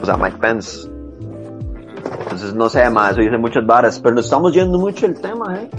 O 0.02 0.06
sea, 0.06 0.18
Mike 0.18 0.38
Pence. 0.40 0.90
Entonces, 2.24 2.54
no 2.54 2.70
sé, 2.70 2.90
más, 2.90 3.12
eso 3.12 3.22
dice 3.22 3.38
muchas 3.38 3.66
varas. 3.66 4.00
Pero 4.00 4.16
nos 4.16 4.26
estamos 4.26 4.54
yendo 4.54 4.78
mucho 4.78 5.06
el 5.06 5.20
tema, 5.20 5.60
¿eh? 5.60 5.70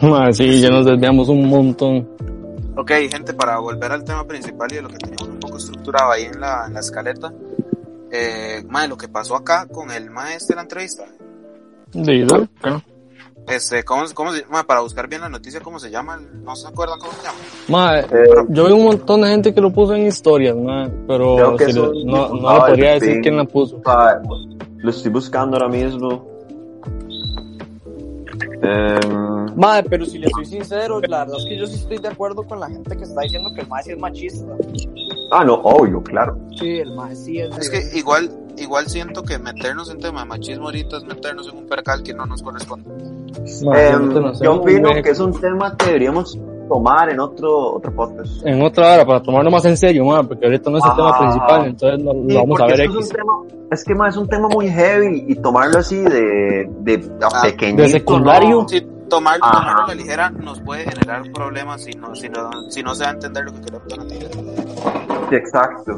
Ma, 0.02 0.32
sí, 0.32 0.60
ya 0.60 0.70
nos 0.70 0.86
desviamos 0.86 1.28
un 1.28 1.48
montón. 1.48 2.08
Ok, 2.76 2.90
gente, 3.10 3.32
para 3.32 3.58
volver 3.58 3.90
al 3.92 4.04
tema 4.04 4.24
principal 4.24 4.70
y 4.70 4.76
de 4.76 4.82
lo 4.82 4.88
que 4.88 4.98
teníamos 4.98 5.28
un 5.28 5.40
poco 5.40 5.56
estructurado 5.56 6.12
ahí 6.12 6.24
en 6.24 6.38
la, 6.38 6.66
en 6.66 6.74
la 6.74 6.80
escaleta, 6.80 7.32
eh, 8.10 8.62
mae, 8.68 8.86
lo 8.86 8.98
que 8.98 9.08
pasó 9.08 9.34
acá 9.34 9.66
con 9.66 9.90
el 9.90 10.10
maestro 10.10 10.54
de 10.54 10.56
la 10.56 10.62
entrevista, 10.62 11.04
Sí, 11.92 12.24
¿no? 12.24 12.46
Claro. 12.60 12.82
Este, 13.48 13.84
¿cómo, 13.84 14.02
cómo 14.14 14.32
se, 14.32 14.44
mae, 14.46 14.64
para 14.64 14.80
buscar 14.80 15.08
bien 15.08 15.20
la 15.20 15.28
noticia, 15.28 15.60
¿cómo 15.60 15.78
se 15.78 15.90
llama? 15.90 16.20
¿No 16.44 16.56
se 16.56 16.66
acuerdan 16.68 16.98
cómo 16.98 17.12
se 17.12 17.22
llama? 17.22 17.38
Ma, 17.68 18.00
Eh, 18.00 18.06
yo 18.48 18.66
vi 18.66 18.72
un 18.72 18.84
montón 18.84 19.20
de 19.22 19.28
gente 19.28 19.54
que 19.54 19.60
lo 19.60 19.72
puso 19.72 19.94
en 19.94 20.06
historias, 20.06 20.56
ma, 20.56 20.88
pero 21.06 21.56
si 21.58 21.72
le- 21.72 22.04
no, 22.04 22.28
no 22.28 22.52
le 22.54 22.60
podría 22.60 22.92
decir 22.92 23.20
quién 23.22 23.36
la 23.36 23.44
puso. 23.44 23.80
ah, 23.86 24.18
lo 24.78 24.90
estoy 24.90 25.10
buscando 25.10 25.56
ahora 25.56 25.68
mismo. 25.68 26.35
Mae, 29.56 29.82
pero 29.84 30.04
si 30.04 30.18
le 30.18 30.28
soy 30.30 30.44
sincero, 30.44 31.00
la 31.00 31.24
verdad 31.24 31.38
es 31.38 31.46
que 31.48 31.58
yo 31.58 31.66
sí 31.66 31.76
estoy 31.76 31.98
de 31.98 32.08
acuerdo 32.08 32.42
con 32.42 32.60
la 32.60 32.68
gente 32.68 32.96
que 32.96 33.04
está 33.04 33.22
diciendo 33.22 33.52
que 33.54 33.62
el 33.62 33.68
mae 33.68 33.82
sí 33.82 33.92
es 33.92 33.98
machista. 33.98 34.46
ah, 35.30 35.44
no, 35.44 35.54
obvio, 35.54 36.02
claro. 36.02 36.38
Sí, 36.58 36.78
el 36.78 36.94
mae 36.94 37.14
sí 37.16 37.40
es. 37.40 37.56
Es 37.56 37.70
que 37.70 37.98
igual, 37.98 38.30
igual 38.58 38.86
siento 38.86 39.22
que 39.22 39.38
meternos 39.38 39.90
en 39.90 39.98
tema 39.98 40.20
de 40.20 40.26
machismo 40.26 40.66
ahorita 40.66 40.98
es 40.98 41.04
meternos 41.04 41.48
en 41.48 41.56
un 41.58 41.66
percal 41.66 42.02
que 42.02 42.12
no 42.12 42.26
nos 42.26 42.42
corresponde. 42.42 42.90
Ma, 43.64 43.80
Em, 43.82 44.12
no 44.12 44.42
yo 44.42 44.54
opino 44.56 44.90
que 45.02 45.10
es 45.10 45.20
un 45.20 45.38
tema 45.40 45.76
que 45.76 45.86
deberíamos 45.86 46.38
tomar 46.68 47.08
en 47.10 47.20
otro, 47.20 47.74
otro 47.74 47.92
podcast. 47.94 48.44
en 48.46 48.62
otra 48.62 48.94
hora 48.94 49.06
para 49.06 49.22
tomarlo 49.22 49.50
más 49.50 49.64
en 49.64 49.76
serio, 49.76 50.04
ma, 50.04 50.22
porque 50.22 50.46
ahorita 50.46 50.70
no 50.70 50.78
es 50.78 50.84
el 50.84 50.90
Ah. 50.92 50.96
tema 50.96 51.18
principal, 51.18 51.66
entonces 51.66 52.02
lo, 52.04 52.12
lo 52.14 52.28
Sí, 52.30 52.36
vamos 52.36 52.60
a 52.60 52.66
ver 52.66 52.80
es. 52.80 52.90
Es, 52.90 52.96
un 52.96 53.08
tema, 53.08 53.32
es 53.70 53.84
que 53.84 53.94
ma, 53.94 54.08
es 54.08 54.16
un 54.16 54.28
tema 54.28 54.48
muy 54.48 54.68
heavy 54.68 55.24
y 55.28 55.34
tomarlo 55.36 55.78
así 55.78 55.96
de, 55.96 56.68
de 56.80 57.10
a 57.22 57.26
Ah, 57.32 57.42
pequeñito. 57.42 57.82
de 57.82 57.88
secundario. 57.90 58.62
no. 58.62 58.68
Sí, 58.68 58.86
tomar, 59.08 59.38
Ajá. 59.40 59.52
tomarlo 59.60 59.82
a 59.84 59.86
la 59.88 59.94
ligera 59.94 60.30
nos 60.30 60.60
puede 60.60 60.84
generar 60.84 61.22
problemas 61.32 61.82
si 61.84 61.92
no, 61.92 62.14
si 62.16 62.28
no, 62.28 62.50
si 62.70 62.82
no 62.82 62.94
se 62.94 63.04
va 63.04 63.10
a 63.10 63.12
entender 63.14 63.44
lo 63.44 63.52
que 63.54 63.60
queremos 63.60 63.86
transmitir. 63.88 64.28
Sí, 65.30 65.34
exacto. 65.36 65.92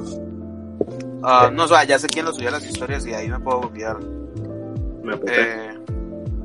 Ah, 1.23 1.51
no, 1.53 1.65
o 1.65 1.69
sea, 1.69 1.85
ya 1.85 1.99
sé 1.99 2.07
quién 2.09 2.25
lo 2.25 2.33
subió 2.33 2.49
a 2.49 2.53
las 2.53 2.65
historias 2.65 3.05
y 3.07 3.13
ahí 3.15 3.29
me 3.29 3.41
puedo 3.41 3.69
guiar. 3.71 3.97
Me. 5.03 5.15
Eh, 5.27 5.71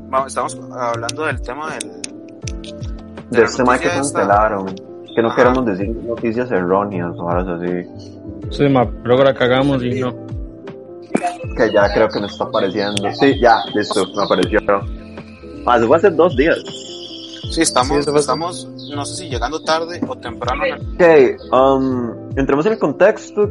vamos, 0.10 0.28
estamos 0.30 0.58
hablando 0.72 1.26
del 1.26 1.42
tema 1.42 1.74
del... 1.76 1.92
De 3.34 3.40
la 3.40 3.46
este 3.46 3.64
ma 3.64 3.78
que 3.78 3.90
cancelaron. 3.90 4.66
Que 5.16 5.22
no 5.22 5.28
Ajá. 5.28 5.36
queremos 5.36 5.66
decir 5.66 5.90
noticias 5.90 6.50
erróneas 6.52 7.14
o 7.18 7.30
algo 7.30 7.52
así. 7.54 7.88
Sí, 8.50 8.70
ma, 8.70 8.88
luego 9.04 9.24
la 9.24 9.34
cagamos 9.34 9.84
y 9.84 10.00
no. 10.00 10.14
Que 11.56 11.72
ya 11.72 11.94
creo 11.94 12.10
que 12.10 12.20
me 12.20 12.28
está 12.28 12.46
apareciendo. 12.46 13.12
Sí, 13.20 13.40
ya, 13.40 13.58
listo, 13.76 14.06
me 14.16 14.24
apareció. 14.24 14.60
Ah, 15.66 15.78
eso 15.78 15.88
fue 15.88 15.98
hace 15.98 16.10
dos 16.10 16.36
días. 16.36 16.58
Sí, 17.52 17.62
estamos, 17.62 18.04
Sí, 18.04 18.12
estamos, 18.16 18.68
no 18.96 19.06
sé 19.06 19.16
si 19.16 19.30
llegando 19.30 19.62
tarde 19.62 20.02
o 20.08 20.16
temprano. 20.16 20.64
Ok, 20.96 21.54
um, 21.54 22.12
entremos 22.36 22.66
en 22.66 22.74
el 22.74 22.80
contexto. 22.80 23.50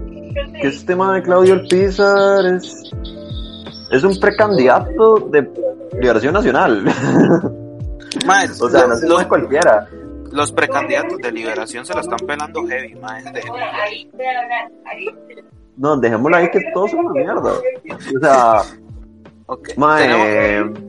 Que 0.60 0.68
este 0.68 0.86
tema 0.86 1.14
de 1.14 1.22
Claudio 1.22 1.54
Alpizar 1.54 2.44
es, 2.46 2.90
es 3.90 4.02
un 4.02 4.18
precandidato 4.18 5.28
de 5.30 5.48
Liberación 6.00 6.34
Nacional. 6.34 6.84
Mae, 8.26 8.46
o 8.48 8.68
sea, 8.68 8.86
no 8.86 8.96
se 8.96 9.06
los, 9.08 9.22
lo 9.22 9.28
cualquiera. 9.28 9.88
los 10.30 10.52
precandidatos 10.52 11.18
de 11.18 11.32
liberación 11.32 11.84
se 11.86 11.94
la 11.94 12.00
están 12.00 12.18
pelando 12.26 12.66
heavy, 12.66 12.94
mae. 12.96 13.22
de- 13.24 13.42
No, 15.76 15.96
dejémoslo 15.96 16.36
ahí 16.36 16.50
que 16.50 16.60
todos 16.74 16.90
son 16.90 17.00
una 17.06 17.12
mierda. 17.12 17.52
O 17.52 18.20
sea, 18.20 18.62
ok, 19.46 19.68
mae, 19.76 20.02
tenemos- 20.08 20.80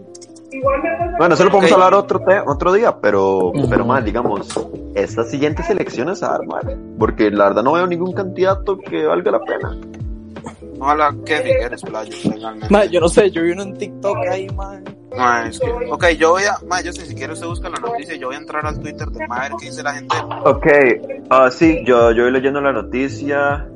bueno, 1.17 1.33
eso 1.33 1.45
lo 1.45 1.51
podemos 1.51 1.71
hablar 1.71 1.93
otro, 1.95 2.19
te- 2.19 2.39
otro 2.45 2.73
día, 2.73 2.95
pero, 2.99 3.47
Ujú. 3.47 3.67
pero 3.69 3.85
más, 3.85 4.03
digamos, 4.05 4.47
estas 4.93 5.31
siguientes 5.31 5.67
elecciones 5.69 6.21
a 6.21 6.35
armar, 6.35 6.77
porque 6.99 7.31
la 7.31 7.45
verdad 7.45 7.63
no 7.63 7.73
veo 7.73 7.87
ningún 7.87 8.13
candidato 8.13 8.77
que 8.77 9.05
valga 9.05 9.31
la 9.31 9.39
pena. 9.39 9.75
Ojalá 10.79 11.15
que 11.25 11.37
Figueres 11.37 11.81
playo, 11.81 12.11
realmente. 12.39 12.89
Yo 12.89 12.99
no 12.99 13.07
sé, 13.07 13.31
yo 13.31 13.41
vi 13.41 13.51
uno 13.51 13.63
en 13.63 13.77
TikTok 13.77 14.17
ahí, 14.29 14.47
mae. 14.49 14.83
Mae, 15.17 15.49
es 15.49 15.59
que, 15.59 15.69
ok, 15.69 16.05
yo 16.17 16.31
voy 16.31 16.43
a, 16.43 16.55
mae, 16.67 16.83
yo 16.83 16.91
sé, 16.91 17.05
si 17.05 17.15
quiere 17.15 17.33
usted 17.33 17.47
busca 17.47 17.69
la 17.69 17.79
noticia, 17.79 18.15
yo 18.15 18.27
voy 18.27 18.35
a 18.35 18.39
entrar 18.39 18.65
al 18.65 18.79
Twitter 18.79 19.07
de 19.09 19.27
mae, 19.27 19.39
a 19.39 19.41
ver 19.43 19.51
qué 19.59 19.65
dice 19.67 19.83
la 19.83 19.93
gente. 19.93 20.15
Ok, 20.45 20.67
ah 21.29 21.49
sí, 21.51 21.83
yo, 21.85 22.11
yo 22.11 22.23
voy 22.23 22.31
leyendo 22.31 22.61
la 22.61 22.71
noticia. 22.71 23.67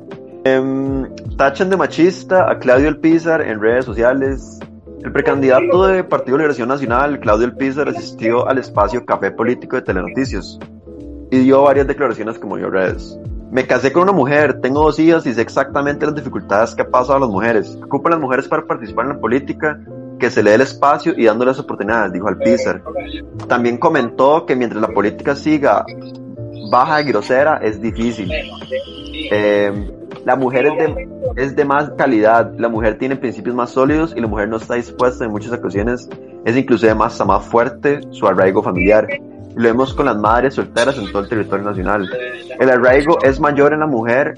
Em, 0.44 1.08
tachan 1.36 1.70
de 1.70 1.76
machista 1.76 2.50
a 2.50 2.58
Claudio 2.58 2.88
Alpizar 2.88 3.42
en 3.42 3.60
redes 3.60 3.84
sociales. 3.84 4.58
El 5.02 5.12
precandidato 5.12 5.86
de 5.86 6.02
Partido 6.04 6.38
Liberación 6.38 6.68
Nacional, 6.68 7.20
Claudio 7.20 7.46
Alpizar, 7.46 7.88
asistió 7.88 8.48
al 8.48 8.58
espacio 8.58 9.04
Café 9.04 9.30
Político 9.30 9.76
de 9.76 9.82
Telenoticias 9.82 10.58
y 11.30 11.38
dio 11.38 11.62
varias 11.62 11.86
declaraciones 11.86 12.38
como 12.38 12.56
dio 12.56 12.70
redes. 12.70 13.18
Me 13.50 13.66
casé 13.66 13.92
con 13.92 14.02
una 14.02 14.12
mujer, 14.12 14.60
tengo 14.60 14.82
dos 14.82 14.98
hijas 14.98 15.24
y 15.26 15.32
sé 15.32 15.40
exactamente 15.40 16.04
las 16.04 16.14
dificultades 16.14 16.74
que 16.74 16.82
ha 16.82 16.90
pasado 16.90 17.16
a 17.16 17.20
las 17.20 17.30
mujeres. 17.30 17.76
¿Qué 17.76 17.84
ocupan 17.84 18.12
las 18.12 18.20
mujeres 18.20 18.48
para 18.48 18.66
participar 18.66 19.06
en 19.06 19.12
la 19.12 19.20
política? 19.20 19.80
Que 20.18 20.30
se 20.30 20.42
le 20.42 20.50
dé 20.50 20.56
el 20.56 20.62
espacio 20.62 21.14
y 21.16 21.24
dándoles 21.24 21.58
oportunidades, 21.58 22.12
dijo 22.12 22.28
Alpizar. 22.28 22.82
También 23.46 23.78
comentó 23.78 24.44
que 24.46 24.56
mientras 24.56 24.80
la 24.82 24.88
política 24.88 25.36
siga 25.36 25.84
baja 26.70 27.00
y 27.00 27.04
grosera 27.04 27.58
es 27.62 27.80
difícil. 27.80 28.30
Eh, 29.30 29.90
la 30.24 30.36
mujer 30.36 30.66
es 30.66 30.76
de, 30.76 31.08
es 31.36 31.56
de 31.56 31.64
más 31.64 31.90
calidad, 31.96 32.52
la 32.58 32.68
mujer 32.68 32.98
tiene 32.98 33.16
principios 33.16 33.54
más 33.54 33.70
sólidos 33.70 34.12
y 34.16 34.20
la 34.20 34.26
mujer 34.26 34.48
no 34.48 34.56
está 34.56 34.74
dispuesta 34.74 35.24
en 35.24 35.30
muchas 35.30 35.52
ocasiones, 35.52 36.08
es 36.44 36.56
inclusive 36.56 36.94
más, 36.94 37.24
más 37.24 37.44
fuerte 37.46 38.00
su 38.10 38.26
arraigo 38.26 38.62
familiar. 38.62 39.08
Lo 39.54 39.68
vemos 39.68 39.94
con 39.94 40.06
las 40.06 40.16
madres 40.16 40.54
solteras 40.54 40.98
en 40.98 41.10
todo 41.10 41.22
el 41.22 41.28
territorio 41.28 41.64
nacional. 41.64 42.08
El 42.60 42.70
arraigo 42.70 43.18
es 43.22 43.40
mayor 43.40 43.72
en 43.72 43.80
la 43.80 43.86
mujer. 43.86 44.34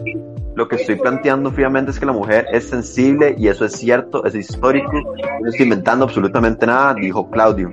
Lo 0.61 0.69
que 0.69 0.77
estoy 0.77 0.97
planteando 0.97 1.51
fríamente 1.51 1.91
es 1.91 1.99
que 1.99 2.05
la 2.05 2.13
mujer 2.13 2.47
es 2.53 2.69
sensible 2.69 3.35
y 3.39 3.49
eso 3.49 3.65
es 3.65 3.73
cierto, 3.73 4.27
es 4.27 4.35
histórico. 4.35 4.93
No 4.93 5.49
estoy 5.49 5.65
inventando 5.65 6.05
absolutamente 6.05 6.67
nada, 6.67 6.93
dijo 6.93 7.31
Claudio. 7.31 7.71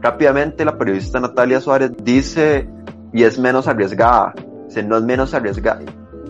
Rápidamente 0.00 0.64
la 0.64 0.78
periodista 0.78 1.20
Natalia 1.20 1.60
Suárez 1.60 1.92
dice 2.02 2.66
y 3.12 3.24
es 3.24 3.38
menos 3.38 3.68
arriesgada. 3.68 4.32
No 4.86 4.96
es 4.96 5.02
menos 5.02 5.34
arriesgada. 5.34 5.82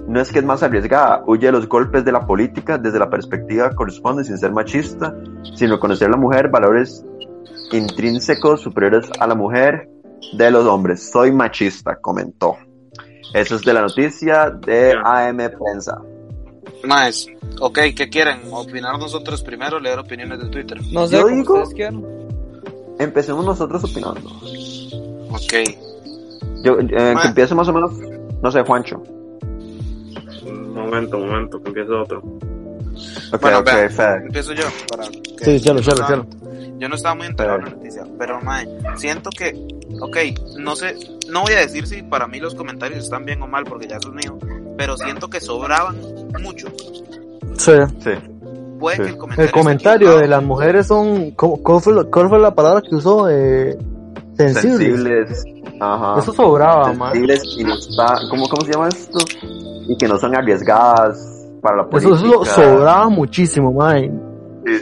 No 0.08 0.20
es 0.20 0.32
que 0.32 0.40
es 0.40 0.44
más 0.44 0.64
arriesgada, 0.64 1.22
huye 1.28 1.46
de 1.46 1.52
los 1.52 1.68
golpes 1.68 2.04
de 2.04 2.10
la 2.10 2.26
política 2.26 2.76
desde 2.76 2.98
la 2.98 3.08
perspectiva 3.08 3.70
que 3.70 3.76
corresponde 3.76 4.24
sin 4.24 4.36
ser 4.36 4.50
machista, 4.50 5.14
sin 5.54 5.70
reconocer 5.70 6.08
a 6.08 6.10
la 6.10 6.16
mujer 6.16 6.48
valores 6.48 7.06
intrínsecos 7.70 8.62
superiores 8.62 9.08
a 9.20 9.28
la 9.28 9.36
mujer 9.36 9.88
de 10.36 10.50
los 10.50 10.66
hombres. 10.66 11.08
Soy 11.08 11.30
machista, 11.30 11.94
comentó. 12.00 12.56
Eso 13.34 13.56
es 13.56 13.62
de 13.62 13.72
la 13.74 13.82
noticia 13.82 14.48
de. 14.50 14.94
AM 15.04 15.36
Prensa. 15.36 16.00
Más, 16.84 17.26
ok, 17.60 17.78
¿qué 17.96 18.08
quieren? 18.08 18.40
¿Opinar 18.50 18.98
nosotros 18.98 19.42
primero 19.42 19.76
o 19.78 19.80
leer 19.80 19.98
opiniones 19.98 20.38
de 20.38 20.48
Twitter? 20.48 20.80
No 20.92 21.06
sé, 21.06 21.16
Yo 21.16 21.22
como 21.24 21.34
digo- 21.36 21.54
ustedes 21.54 21.74
quieran. 21.74 22.04
Empecemos 22.98 23.44
nosotros 23.44 23.82
opinando. 23.84 24.30
Ok. 25.30 25.52
Yo, 26.62 26.78
eh, 26.78 26.86
que 27.20 27.28
empiece 27.28 27.54
más 27.54 27.68
o 27.68 27.72
menos, 27.72 27.92
no 28.42 28.50
sé, 28.52 28.62
Juancho. 28.62 29.02
Un 30.46 30.72
momento, 30.74 31.16
un 31.18 31.26
momento, 31.28 31.60
que 31.62 31.68
empiece 31.68 31.90
otro. 31.92 32.22
Ok, 33.32 33.40
Bueno, 33.40 33.58
ok, 33.58 33.64
vean, 33.66 33.90
Fede. 33.90 34.16
empiezo 34.26 34.52
yo. 34.52 34.64
Para 34.90 35.08
que- 35.08 35.44
Sí, 35.44 35.58
yo 35.60 35.78
chelo. 35.78 35.80
estaba- 35.80 36.26
Yo 36.78 36.88
no 36.88 36.96
estaba 36.96 37.14
muy 37.14 37.26
enterado 37.28 37.58
en 37.60 37.64
la 37.66 37.70
noticia, 37.70 38.04
pero 38.18 38.40
mae, 38.42 38.66
siento 38.96 39.30
que, 39.30 39.54
ok, 40.00 40.16
no 40.58 40.74
sé, 40.74 40.94
no 41.30 41.42
voy 41.42 41.52
a 41.54 41.58
decir 41.58 41.86
si 41.86 42.02
para 42.02 42.26
mí 42.26 42.40
los 42.40 42.54
comentarios 42.54 43.04
están 43.04 43.24
bien 43.24 43.40
o 43.42 43.46
mal, 43.46 43.64
porque 43.64 43.86
ya 43.86 43.96
eso 43.96 44.08
es 44.08 44.14
mío, 44.14 44.38
pero 44.76 44.96
siento 44.96 45.28
que 45.28 45.40
sobraban 45.40 45.96
mucho. 46.42 46.66
Sí. 47.56 47.72
Sí. 48.02 48.10
Puede 48.80 48.96
Sí. 48.96 49.02
que 49.04 49.08
el 49.10 49.16
comentario, 49.16 49.44
El 49.46 49.52
comentario 49.52 50.16
de 50.18 50.26
las 50.28 50.42
mujeres 50.42 50.86
son. 50.88 51.30
¿cómo- 51.32 51.62
¿Cuál 51.62 51.80
fue, 51.80 51.94
la- 51.94 52.04
cuál 52.04 52.28
fue 52.28 52.38
la 52.40 52.54
palabra 52.54 52.82
que 52.82 52.94
usó? 52.96 53.28
Eh, 53.30 53.78
sensibles. 54.36 54.98
Sensibles. 55.30 55.44
Ajá. 55.80 56.18
Eso 56.18 56.32
sobraba, 56.32 56.92
man. 56.92 57.12
sensibles 57.12 57.42
y 57.56 57.64
no 57.64 57.74
está, 57.74 58.16
¿cómo, 58.30 58.48
¿cómo 58.48 58.66
se 58.66 58.72
llama 58.72 58.88
esto? 58.88 59.18
Y 59.88 59.96
que 59.96 60.08
no 60.08 60.18
son 60.18 60.34
arriesgadas 60.36 61.18
para 61.64 61.76
la 61.78 61.82
Eso, 61.84 61.90
política. 61.90 62.18
eso 62.42 62.44
sobraba 62.44 63.08
muchísimo. 63.08 63.74
Sí, 63.90 64.10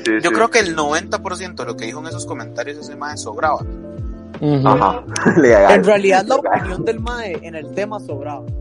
sí, 0.05 0.13
Yo 0.21 0.31
sí. 0.31 0.35
creo 0.35 0.51
que 0.51 0.59
el 0.59 0.77
90% 0.77 1.55
de 1.55 1.65
lo 1.65 1.77
que 1.77 1.87
dijo 1.87 2.01
en 2.01 2.07
esos 2.09 2.27
comentarios 2.27 2.77
ese 2.79 2.97
mae 2.97 3.17
sobraba. 3.17 3.61
Ajá. 4.65 5.05
Legal. 5.41 5.73
En 5.75 5.85
realidad 5.85 6.25
la 6.27 6.35
opinión 6.43 6.85
del 6.85 6.99
mae 6.99 7.39
en 7.43 7.55
el 7.55 7.73
tema 7.73 8.01
sobraba. 8.01 8.45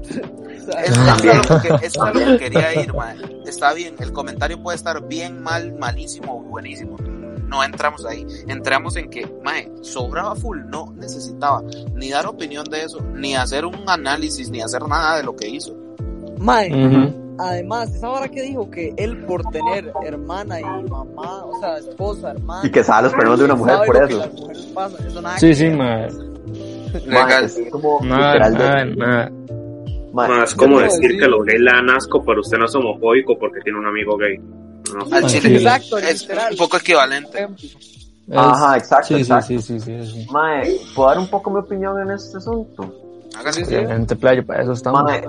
O 0.62 0.64
sea, 0.64 0.82
Eso 0.84 1.02
es 1.02 1.08
a 1.10 1.16
lo 1.56 1.62
que, 1.62 1.68
eso 1.70 1.80
es 1.82 1.98
a 1.98 2.14
lo 2.14 2.20
que 2.20 2.38
quería 2.38 2.84
ir, 2.84 2.94
mae. 2.94 3.16
Está 3.48 3.74
bien, 3.74 3.96
el 3.98 4.12
comentario 4.14 4.62
puede 4.62 4.76
estar 4.76 5.02
bien, 5.08 5.42
mal, 5.42 5.74
malísimo 5.80 6.38
o 6.38 6.44
buenísimo. 6.44 6.98
No 7.48 7.64
entramos 7.64 8.06
ahí. 8.06 8.28
Entramos 8.48 8.96
en 8.96 9.10
que, 9.10 9.26
mae, 9.44 9.72
sobraba 9.82 10.36
full. 10.36 10.60
No 10.70 10.94
necesitaba 10.96 11.64
ni 11.96 12.12
dar 12.12 12.28
opinión 12.28 12.64
de 12.66 12.84
eso, 12.84 13.02
ni 13.16 13.36
hacer 13.36 13.66
un 13.66 13.90
análisis, 13.90 14.52
ni 14.52 14.62
hacer 14.62 14.88
nada 14.88 15.18
de 15.18 15.24
lo 15.24 15.36
que 15.36 15.50
hizo. 15.50 15.76
mae. 16.38 16.70
Además, 17.50 17.94
esa 17.96 18.10
hora 18.10 18.28
que 18.30 18.42
dijo 18.42 18.70
que 18.70 18.94
él 18.98 19.26
por 19.26 19.44
tener 19.52 19.92
hermana 20.04 20.60
y 20.60 20.64
mamá, 20.64 21.46
o 21.46 21.60
sea, 21.60 21.78
esposa, 21.78 22.32
hermana. 22.32 22.68
Y 22.68 22.72
que 22.72 22.84
sabe 22.84 23.04
los 23.04 23.14
problemas 23.14 23.40
de 23.40 23.46
una 23.46 23.56
mujer 23.56 23.78
por 23.86 24.04
eso. 24.04 24.32
pasan, 24.74 25.08
eso 25.08 25.22
nada 25.22 25.38
Sí, 25.40 25.54
sí. 25.54 25.70
Ma, 25.70 26.08
Legal. 27.06 27.46
es 27.46 27.60
como 27.72 28.00
Nada, 28.04 28.34
literal 28.34 28.54
de- 28.54 28.60
nada, 28.60 28.86
nada. 28.86 29.32
ma, 30.14 30.28
Ma, 30.28 30.44
es 30.44 30.56
como 30.56 30.80
decir 30.80 31.02
decir- 31.02 31.20
que 31.20 31.28
los 31.28 31.46
gays 31.46 31.62
le 31.62 31.72
dan 31.72 31.90
asco, 31.90 32.24
pero 32.26 32.42
usted 32.42 32.58
no 32.58 32.66
es 32.66 32.76
homofóbico 32.76 33.38
porque 33.40 33.60
tiene 33.62 33.80
un 33.80 33.86
amigo 33.88 34.18
gay. 34.18 34.38
No. 34.38 35.06
Al 35.16 35.24
Ah, 35.24 35.28
chile 35.28 35.50
sí. 35.50 35.56
Exacto, 35.56 35.98
es 36.00 36.22
literal. 36.22 36.52
un 36.52 36.58
poco 36.58 36.78
equivalente. 36.78 37.48
Ajá, 38.34 38.78
exacto, 38.78 39.08
Sí, 39.08 39.14
sí, 39.16 39.22
exacto. 39.22 39.48
sí, 39.48 39.60
sí, 39.62 39.80
sí, 39.80 40.06
sí. 40.06 40.28
Mae, 40.32 40.76
¿puedo 40.96 41.10
dar 41.10 41.20
un 41.20 41.28
poco 41.28 41.50
mi 41.52 41.60
opinión 41.60 42.00
en 42.02 42.12
este 42.12 42.38
asunto? 42.38 42.94
Hágase. 43.38 43.64
Sí, 43.66 43.76
sí. 43.76 44.16
Para 44.44 44.64
eso 44.64 44.72
estamos. 44.74 45.04
Mae, 45.04 45.22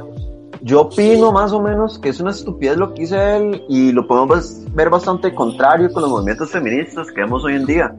yo 0.63 0.83
opino 0.83 1.33
más 1.33 1.53
o 1.53 1.61
menos 1.61 1.99
que 1.99 2.09
es 2.11 2.21
una 2.21 2.31
estupidez 2.31 2.77
lo 2.77 2.95
que 2.95 3.03
hizo 3.03 3.21
él 3.21 3.63
y 3.69 3.93
lo 3.93 4.07
podemos 4.07 4.59
ver 4.75 4.91
bastante 4.91 5.35
contrario 5.35 5.93
con 5.93 6.03
los 6.03 6.11
movimientos 6.11 6.51
feministas 6.51 7.09
que 7.09 7.21
vemos 7.21 7.45
hoy 7.45 7.57
en 7.57 7.67
día. 7.67 7.95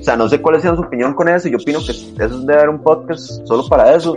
O 0.00 0.04
sea, 0.04 0.16
no 0.16 0.28
sé 0.28 0.40
cuál 0.40 0.60
sea 0.60 0.74
su 0.74 0.82
opinión 0.82 1.14
con 1.14 1.28
eso. 1.28 1.48
Yo 1.48 1.56
opino 1.58 1.78
que 1.78 1.92
eso 1.92 2.12
es 2.38 2.46
de 2.46 2.54
haber 2.54 2.68
un 2.68 2.82
podcast 2.82 3.46
solo 3.46 3.66
para 3.68 3.94
eso. 3.94 4.14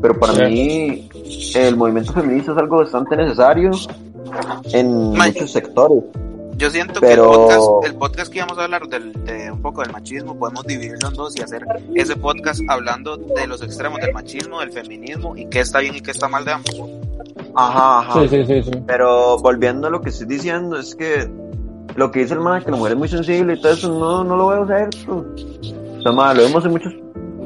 Pero 0.00 0.18
para 0.18 0.32
Sí. 0.34 0.42
mí, 0.42 1.08
el 1.56 1.76
movimiento 1.76 2.12
feminista 2.12 2.52
es 2.52 2.58
algo 2.58 2.76
bastante 2.78 3.16
necesario 3.16 3.70
en 4.72 5.12
Mae. 5.14 5.32
muchos 5.32 5.50
sectores. 5.50 6.04
Yo 6.58 6.70
siento 6.70 7.00
Pero- 7.00 7.22
que 7.22 7.28
el 7.30 7.38
podcast, 7.38 7.86
el 7.86 7.94
podcast 7.94 8.32
que 8.32 8.38
íbamos 8.38 8.58
a 8.58 8.64
hablar 8.64 8.88
del, 8.88 9.12
de 9.24 9.50
un 9.52 9.62
poco 9.62 9.82
del 9.82 9.92
machismo, 9.92 10.36
podemos 10.36 10.64
dividirlo 10.66 11.08
en 11.08 11.14
dos 11.14 11.36
y 11.38 11.42
hacer 11.42 11.64
ese 11.94 12.16
podcast 12.16 12.60
hablando 12.68 13.16
de 13.16 13.46
los 13.46 13.62
extremos 13.62 14.00
del 14.00 14.12
machismo, 14.12 14.58
del 14.58 14.72
feminismo 14.72 15.36
y 15.36 15.46
qué 15.46 15.60
está 15.60 15.78
bien 15.78 15.94
y 15.94 16.00
qué 16.00 16.10
está 16.10 16.26
mal 16.28 16.44
de 16.44 16.52
ambos. 16.52 16.74
Ajá, 17.54 18.00
ajá. 18.00 18.20
Sí, 18.22 18.28
sí, 18.28 18.44
sí, 18.44 18.62
sí. 18.64 18.70
Pero 18.86 19.38
volviendo 19.38 19.86
a 19.86 19.90
lo 19.90 20.00
que 20.00 20.08
estoy 20.08 20.26
diciendo, 20.26 20.76
es 20.76 20.96
que 20.96 21.30
lo 21.94 22.10
que 22.10 22.20
dice 22.20 22.34
el 22.34 22.40
man, 22.40 22.62
que 22.64 22.72
la 22.72 22.76
mujer 22.76 22.92
es 22.92 22.98
muy 22.98 23.08
sensible 23.08 23.54
y 23.54 23.60
todo 23.60 23.72
eso, 23.72 23.88
no, 23.96 24.24
no 24.24 24.36
lo 24.36 24.48
veo 24.48 24.66
cierto. 24.66 25.26
O 25.98 26.02
sea, 26.02 26.10
ma, 26.12 26.34
lo 26.34 26.42
vemos 26.42 26.64
en 26.64 26.72
muchos, 26.72 26.92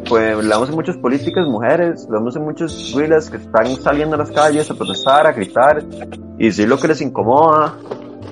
pues, 0.09 0.37
lo 0.37 0.42
vemos 0.55 0.68
en 0.70 0.75
muchas 0.75 0.96
políticas 0.96 1.46
mujeres, 1.46 2.07
lo 2.09 2.18
vemos 2.18 2.35
en 2.37 2.44
muchos 2.44 2.92
güilas 2.94 3.29
que 3.29 3.37
están 3.37 3.66
saliendo 3.77 4.14
a 4.16 4.18
las 4.20 4.31
calles 4.31 4.70
a 4.70 4.75
protestar, 4.75 5.27
a 5.27 5.33
gritar 5.33 5.85
y 6.38 6.46
decir 6.46 6.66
lo 6.66 6.79
que 6.79 6.88
les 6.88 7.03
incomoda. 7.03 7.75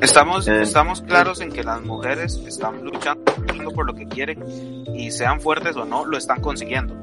Estamos, 0.01 0.49
Eh. 0.49 0.63
estamos 0.63 1.03
claros 1.03 1.41
en 1.41 1.51
que 1.53 1.63
las 1.63 1.83
mujeres 1.83 2.41
están 2.47 2.83
luchando 2.83 3.23
por 3.75 3.87
lo 3.87 3.95
que 3.95 4.07
quieren 4.07 4.43
y 4.95 5.11
sean 5.11 5.41
fuertes 5.41 5.77
o 5.77 5.85
no, 5.85 6.05
lo 6.05 6.17
están 6.17 6.41
consiguiendo. 6.41 6.95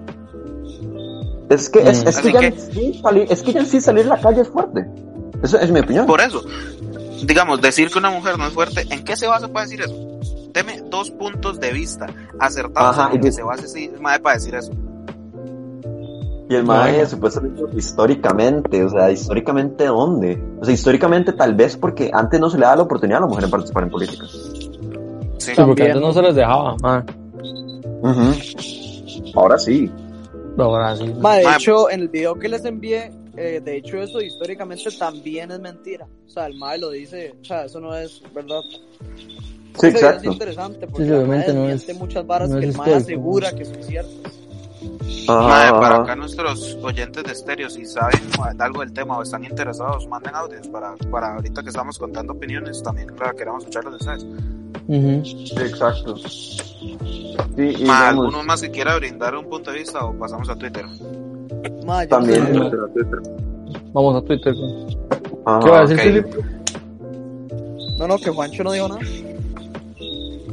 Es 1.50 1.70
que, 1.70 1.80
es, 1.88 2.04
es 2.04 2.18
que 2.20 2.32
ya 2.34 2.40
que- 2.40 2.48
en 2.48 2.60
sí 2.60 3.00
salir, 3.02 3.28
es 3.32 3.42
que 3.44 3.54
ya 3.54 3.60
en 3.62 3.66
sí 3.66 3.80
salir 3.80 4.06
a 4.08 4.16
la 4.16 4.22
calle 4.22 4.42
es 4.42 4.50
fuerte. 4.50 4.86
Esa 5.42 5.62
es 5.62 5.72
mi 5.72 5.80
opinión. 5.80 6.06
Por 6.06 6.20
eso, 6.20 6.44
digamos, 7.24 7.62
decir 7.62 7.90
que 7.90 8.00
una 8.00 8.10
mujer 8.10 8.38
no 8.38 8.48
es 8.48 8.54
fuerte, 8.54 8.86
¿en 8.90 9.04
qué 9.04 9.16
se 9.16 9.28
basa 9.28 9.48
para 9.48 9.66
decir 9.66 9.82
eso? 9.82 9.96
Deme 10.54 10.82
dos 10.90 11.12
puntos 11.12 11.60
de 11.60 11.72
vista 11.72 12.08
acertados 12.40 12.98
Ajá, 12.98 13.14
en 13.14 13.22
que 13.22 13.32
se 13.32 13.44
base 13.44 13.66
ese 13.66 13.90
para 14.22 14.36
decir 14.36 14.56
eso. 14.56 14.72
Y 16.50 16.56
el 16.56 16.64
mae, 16.64 17.06
supuestamente, 17.06 17.62
históricamente, 17.76 18.84
o 18.84 18.90
sea, 18.90 19.12
históricamente, 19.12 19.86
¿dónde? 19.88 20.42
O 20.62 20.66
sea, 20.66 20.74
históricamente, 20.74 21.34
tal 21.34 21.56
vez 21.56 21.76
porque 21.76 22.10
antes 22.14 22.40
no 22.40 22.50
se 22.50 22.58
le 22.58 22.64
daba 22.64 22.78
la 22.78 22.84
oportunidad 22.84 23.18
a 23.18 23.22
la 23.22 23.28
mujer 23.28 23.44
en 23.46 23.50
participar 23.52 23.84
en 23.84 23.90
política. 23.90 24.26
Sí. 24.30 24.70
Sí, 25.56 25.62
porque 25.66 25.84
antes 25.84 26.02
no 26.02 26.14
se 26.14 26.22
les 26.22 26.36
dejaba, 26.36 26.76
man. 26.82 27.06
Ahora 29.36 29.58
sí. 29.58 29.92
Ahora 30.58 30.96
sí. 30.96 31.14
Ma, 31.20 31.36
de 31.36 31.44
Ma, 31.44 31.56
hecho, 31.56 31.90
en 31.90 32.02
el 32.02 32.10
video 32.10 32.36
que 32.36 32.50
les 32.50 32.66
envié, 32.66 33.12
eh, 33.36 33.62
de 33.64 33.78
hecho, 33.78 33.98
eso 33.98 34.22
históricamente 34.22 34.86
también 34.98 35.52
es 35.52 35.60
mentira. 35.60 36.08
O 36.26 36.30
sea, 36.30 36.48
el 36.48 36.56
mae 36.58 36.78
lo 36.78 36.90
dice, 36.92 37.36
o 37.42 37.46
sea, 37.46 37.66
eso 37.66 37.80
no 37.80 37.96
es 37.96 38.22
verdad. 38.34 38.62
Sí, 39.80 39.88
Ese 39.88 39.90
exacto. 39.90 40.30
es 40.30 40.34
interesante 40.34 40.88
porque 40.88 41.06
Sí, 41.06 41.12
obviamente 41.12 41.54
mae 41.54 41.68
no 41.68 41.70
es- 41.70 41.96
muchas 42.00 42.26
varas 42.26 42.50
no 42.50 42.60
que 42.60 42.66
es 42.68 42.72
el 42.72 42.78
mae 42.78 42.94
asegura 42.96 43.52
que 43.54 43.66
son 43.66 43.84
ciertas. 43.84 44.34
Mae, 45.28 45.72
para 45.72 45.96
ajá. 45.96 46.04
acá 46.04 46.16
nuestros 46.16 46.78
oyentes 46.82 47.24
de 47.24 47.32
estéreo, 47.32 47.70
si 47.70 47.86
saben 47.86 48.22
algo 48.60 48.82
del 48.82 48.94
tema 48.94 49.18
o 49.18 49.24
están 49.24 49.44
interesados, 49.44 50.08
manden 50.08 50.36
audios 50.36 50.68
para, 50.68 50.96
para 51.12 51.36
ahorita 51.36 51.64
que 51.64 51.70
estamos 51.70 51.98
contando 51.98 52.34
opiniones, 52.34 52.82
también 52.84 53.08
la 53.20 53.34
queremos 53.34 53.64
escucharlos 53.64 53.94
de 53.94 53.98
ustedes. 53.98 54.26
Sí, 54.88 55.56
exacto. 55.60 56.16
Sí, 56.18 56.96
y 57.58 57.86
Ma, 57.86 58.10
digamos, 58.10 58.26
¿Alguno 58.26 58.44
más 58.44 58.62
que 58.62 58.72
quiera 58.72 58.96
brindar 58.96 59.36
un 59.36 59.50
punto 59.50 59.72
de 59.72 59.80
vista 59.80 60.06
o 60.06 60.14
pasamos 60.18 60.48
a 60.50 60.56
Twitter? 60.56 60.86
Ma, 61.86 62.08
También. 62.08 62.46
Twitter. 62.54 63.22
Vamos 63.94 64.24
a 64.24 64.26
Twitter. 64.26 64.54
ajá. 65.46 65.60
¿Qué 65.60 65.70
va 65.70 65.80
a 65.80 65.86
decir. 65.86 66.24
Philip? 66.24 66.46
No, 67.98 68.08
no, 68.08 68.18
que 68.18 68.30
Juancho 68.30 68.64
no 68.64 68.72
dijo 68.72 68.88
nada. 68.88 69.02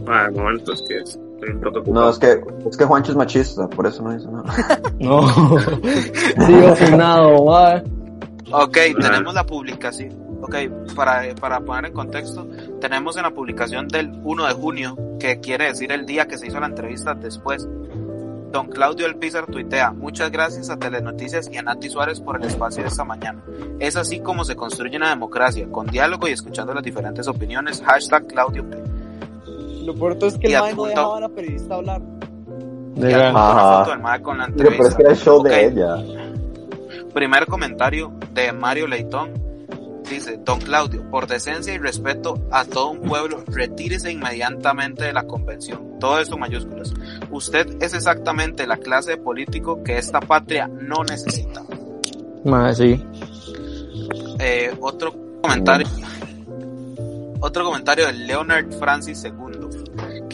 Ah, 0.07 0.27
el 0.29 0.35
momento 0.35 0.73
es 0.73 0.83
que 0.89 1.03
estoy 1.45 1.55
un 1.55 1.73
toque 1.73 1.91
No, 1.91 2.09
es 2.09 2.19
que, 2.19 2.41
es 2.69 2.77
que 2.77 2.85
Juancho 2.85 3.13
es 3.13 3.17
machista, 3.17 3.69
por 3.69 3.87
eso 3.87 4.03
no 4.03 4.13
dice 4.13 4.29
nada. 4.31 4.45
No. 4.99 5.27
Sigo 6.47 6.69
asignado, 6.69 7.45
man. 7.45 7.85
Ok, 8.53 8.79
tenemos 9.01 9.35
la 9.35 9.45
publicación. 9.45 10.13
Ok, 10.43 10.57
para, 10.95 11.35
para 11.35 11.61
poner 11.61 11.87
en 11.87 11.93
contexto, 11.93 12.47
tenemos 12.81 13.17
en 13.17 13.23
la 13.23 13.31
publicación 13.31 13.89
del 13.89 14.13
1 14.23 14.47
de 14.47 14.53
junio, 14.53 14.97
que 15.19 15.41
quiere 15.41 15.67
decir 15.67 15.91
el 15.91 16.05
día 16.05 16.27
que 16.27 16.37
se 16.37 16.47
hizo 16.47 16.61
la 16.61 16.67
entrevista 16.67 17.15
después. 17.15 17.67
Don 18.53 18.69
Claudio 18.69 19.07
Elpizar 19.07 19.47
tuitea, 19.47 19.91
muchas 19.91 20.31
gracias 20.31 20.71
a 20.71 20.77
Telenoticias 20.77 21.51
y 21.51 21.57
a 21.57 21.63
Nati 21.63 21.91
Suárez 21.91 22.21
por 22.21 22.37
el 22.37 22.45
espacio 22.47 22.83
de 22.83 22.89
esta 22.89 23.03
mañana. 23.03 23.43
Es 23.81 23.97
así 23.97 24.21
como 24.21 24.45
se 24.45 24.55
construye 24.55 24.97
una 24.97 25.09
democracia, 25.09 25.67
con 25.73 25.87
diálogo 25.87 26.29
y 26.29 26.33
escuchando 26.33 26.73
las 26.73 26.85
diferentes 26.85 27.27
opiniones. 27.27 27.83
Hashtag 27.85 28.29
Claudio 28.29 28.71
P. 28.71 28.94
Lo 29.85 29.95
puerto 29.95 30.27
es 30.27 30.39
que 30.39 30.51
Y 30.51 30.55
el 30.55 30.61
mae 30.63 30.75
no 30.75 30.85
dejaba 30.85 31.17
a 31.19 31.21
la 31.21 31.29
periodista 31.29 31.75
hablar. 31.75 32.03
Y 32.97 33.01
una 33.01 33.29
Ajá. 33.31 33.79
foto 33.81 33.91
del 33.91 34.01
mae 34.01 34.23
con 34.23 34.39
la 34.39 34.47
Pero, 34.47 34.57
pero 34.57 34.69
es 34.71 34.75
entrevista. 34.75 34.97
que 34.97 35.03
era 35.03 35.11
el 35.13 35.19
show 35.19 35.39
Ok. 35.41 35.49
de 35.49 35.67
ella. 35.67 35.97
Primer 37.13 37.47
comentario 37.47 38.13
de 38.33 38.53
Mario 38.53 38.87
Leitón. 38.87 39.43
Dice, 40.09 40.39
Don 40.45 40.61
Claudio, 40.61 41.09
por 41.11 41.27
decencia 41.27 41.73
y 41.73 41.79
respeto 41.79 42.35
a 42.51 42.65
todo 42.67 42.91
un 42.91 43.01
pueblo, 43.01 43.43
retírese 43.47 44.13
inmediatamente 44.13 45.05
de 45.05 45.13
la 45.15 45.23
convención. 45.23 45.99
Todo 45.99 46.19
eso 46.21 46.37
mayúsculas. 46.37 46.93
Usted 47.31 47.77
es 47.81 47.95
exactamente 47.95 48.67
la 48.67 48.77
clase 48.77 49.13
de 49.13 49.17
político 49.17 49.83
que 49.83 49.97
esta 49.97 50.21
patria 50.21 50.69
no 50.69 51.05
necesita. 51.09 51.63
Man, 52.45 52.75
sí. 52.75 53.03
Eh, 54.41 54.77
otro 54.81 55.15
comentario. 55.41 55.87
Otro 57.41 57.65
comentario 57.65 58.07
de 58.07 58.13
Leonard 58.13 58.73
Francis 58.79 59.25
II. 59.25 59.54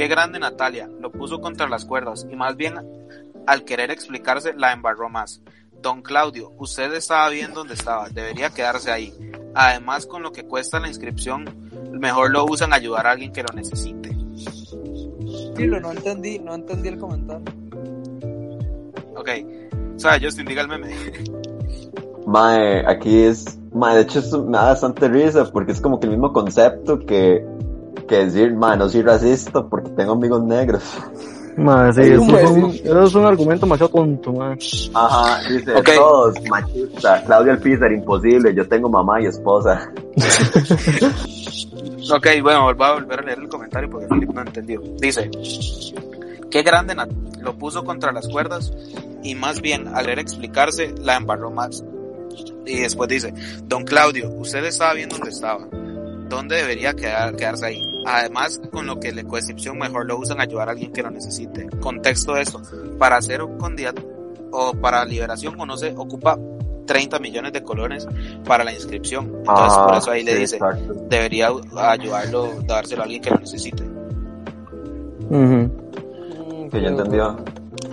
Qué 0.00 0.08
grande 0.08 0.38
Natalia, 0.38 0.88
lo 0.98 1.12
puso 1.12 1.42
contra 1.42 1.68
las 1.68 1.84
cuerdas 1.84 2.26
y 2.32 2.34
más 2.34 2.56
bien 2.56 2.74
al 3.46 3.64
querer 3.66 3.90
explicarse 3.90 4.54
la 4.54 4.72
embarró 4.72 5.10
más. 5.10 5.42
Don 5.82 6.00
Claudio, 6.00 6.54
usted 6.56 6.94
estaba 6.94 7.28
bien 7.28 7.52
donde 7.52 7.74
estaba, 7.74 8.08
debería 8.08 8.48
quedarse 8.48 8.90
ahí. 8.90 9.12
Además, 9.54 10.06
con 10.06 10.22
lo 10.22 10.32
que 10.32 10.44
cuesta 10.44 10.80
la 10.80 10.88
inscripción, 10.88 11.44
mejor 11.92 12.30
lo 12.30 12.46
usan 12.46 12.72
a 12.72 12.76
ayudar 12.76 13.06
a 13.08 13.10
alguien 13.10 13.30
que 13.30 13.42
lo 13.42 13.54
necesite. 13.54 14.16
Dilo, 15.54 15.78
no 15.80 15.92
entendí, 15.92 16.38
no 16.38 16.54
entendí 16.54 16.88
el 16.88 16.96
comentario. 16.96 17.44
Ok, 19.16 19.28
o 19.96 19.98
sea, 19.98 20.18
Justin, 20.18 20.46
diga 20.46 20.62
el 20.62 20.68
meme. 20.68 20.94
Mae, 22.26 22.86
aquí 22.86 23.24
es. 23.24 23.58
Mae, 23.74 23.96
de 23.96 24.00
hecho, 24.04 24.20
esto 24.20 24.46
me 24.46 24.56
da 24.56 24.68
bastante 24.68 25.08
risa 25.08 25.44
porque 25.52 25.72
es 25.72 25.80
como 25.82 26.00
que 26.00 26.06
el 26.06 26.12
mismo 26.12 26.32
concepto 26.32 27.00
que, 27.00 27.44
que 28.08 28.24
decir, 28.24 28.54
mae, 28.54 28.76
no 28.76 28.88
soy 28.88 29.02
racista 29.02 29.64
porque 29.64 29.90
tengo 29.90 30.12
amigos 30.12 30.42
negros. 30.42 30.82
Madre, 31.56 31.92
sí, 31.92 32.12
eso 32.12 32.38
es, 32.38 32.50
un, 32.50 32.70
eso 32.70 33.02
es 33.02 33.14
un 33.14 33.24
argumento 33.26 33.66
demasiado 33.66 33.90
tonto, 33.92 34.32
madre. 34.32 34.58
Ajá, 34.94 35.40
dice, 35.48 35.74
Ok. 35.74 35.90
todos 35.94 36.34
machista. 36.48 37.22
Claudia 37.24 37.52
Alpizar, 37.52 37.92
imposible. 37.92 38.54
Yo 38.54 38.66
tengo 38.68 38.88
mamá 38.88 39.20
y 39.20 39.26
esposa. 39.26 39.90
Ok, 42.12 42.26
bueno, 42.42 42.74
voy 42.74 42.86
a 42.86 42.94
volver 42.94 43.20
a 43.20 43.22
leer 43.22 43.38
el 43.38 43.48
comentario 43.48 43.88
porque 43.88 44.08
Philip 44.08 44.30
no 44.30 44.40
entendió. 44.40 44.80
Dice, 44.98 45.30
qué 46.50 46.62
grande 46.62 46.94
Nat, 46.94 47.10
lo 47.40 47.56
puso 47.56 47.84
contra 47.84 48.10
las 48.10 48.26
cuerdas 48.26 48.72
y 49.22 49.36
más 49.36 49.60
bien 49.60 49.86
al 49.94 50.06
leer 50.06 50.18
explicarse 50.18 50.92
la 51.00 51.16
embarró 51.16 51.52
más. 51.52 51.84
Y 52.66 52.80
después 52.80 53.08
dice, 53.08 53.32
don 53.64 53.84
Claudio, 53.84 54.28
usted 54.30 54.64
estaba 54.64 54.94
bien 54.94 55.08
donde 55.08 55.30
estaba. 55.30 55.68
¿Dónde 56.30 56.56
debería 56.56 56.94
quedar, 56.94 57.34
quedarse 57.36 57.66
ahí? 57.66 57.82
Además, 58.06 58.60
con 58.72 58.86
lo 58.86 58.98
que 58.98 59.12
le 59.12 59.24
coexcepción 59.24 59.76
mejor 59.78 60.06
lo 60.06 60.16
usan 60.18 60.40
a 60.40 60.44
ayudar 60.44 60.68
a 60.68 60.70
alguien 60.72 60.92
que 60.92 61.02
lo 61.02 61.10
necesite. 61.10 61.68
Contexto 61.80 62.34
de 62.34 62.42
esto, 62.42 62.62
para 62.98 63.16
hacer 63.16 63.42
un 63.42 63.58
candidato 63.58 64.00
o 64.52 64.72
para 64.72 65.04
liberación 65.04 65.60
o 65.60 65.66
no 65.66 65.76
sé, 65.76 65.92
ocupa 65.96 66.38
30 66.86 67.18
millones 67.18 67.52
de 67.52 67.62
colones 67.62 68.06
para 68.46 68.64
la 68.64 68.72
inscripción. 68.72 69.26
Entonces, 69.40 69.78
por 69.78 69.94
eso 69.96 70.10
ahí 70.12 70.22
le 70.24 70.30
Ah, 70.30 70.34
sí, 70.34 70.40
dice, 70.40 70.56
exacto. 70.56 70.94
debería 71.08 71.50
ayudarlo, 71.76 72.48
dárselo 72.66 73.02
a 73.02 73.04
alguien 73.04 73.22
que 73.22 73.30
lo 73.30 73.36
necesite. 73.38 73.82
Ujú. 75.30 75.34
Mm, 75.34 75.70
Que 76.70 76.80
ya 76.80 76.88
creo- 76.88 76.88
entendió. 76.90 77.36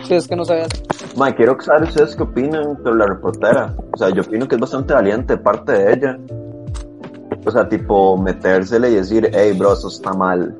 Sí, 0.07 0.13
es 0.15 0.27
que 0.27 0.35
no 0.35 0.45
sabía. 0.45 0.67
Mae, 1.15 1.35
quiero 1.35 1.59
saber 1.61 1.83
ustedes 1.89 2.15
qué 2.15 2.23
opinan 2.23 2.77
sobre 2.83 2.95
la 2.97 3.05
reportera. 3.07 3.75
O 3.93 3.97
sea, 3.97 4.09
yo 4.09 4.21
opino 4.21 4.47
que 4.47 4.55
es 4.55 4.61
bastante 4.61 4.93
valiente 4.93 5.37
parte 5.37 5.71
de 5.73 5.93
ella. 5.93 6.17
O 7.47 7.51
sea, 7.51 7.67
tipo, 7.69 8.17
metérsele 8.17 8.91
y 8.91 8.95
decir, 8.95 9.29
hey, 9.33 9.53
bro, 9.57 9.73
eso 9.73 9.87
está 9.87 10.11
mal. 10.13 10.55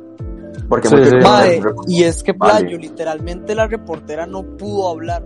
Porque 0.69 0.87
Sí, 0.87 0.95
muchos 0.95 1.09
sí. 1.09 1.15
dicen, 1.17 1.31
Mae, 1.31 1.61
"Re- 1.61 1.73
y 1.87 2.03
es 2.03 2.23
que 2.23 2.31
Vale. 2.33 2.61
Playo, 2.65 2.77
literalmente 2.77 3.55
la 3.55 3.67
reportera 3.67 4.25
no 4.25 4.43
pudo 4.57 4.89
hablar. 4.89 5.23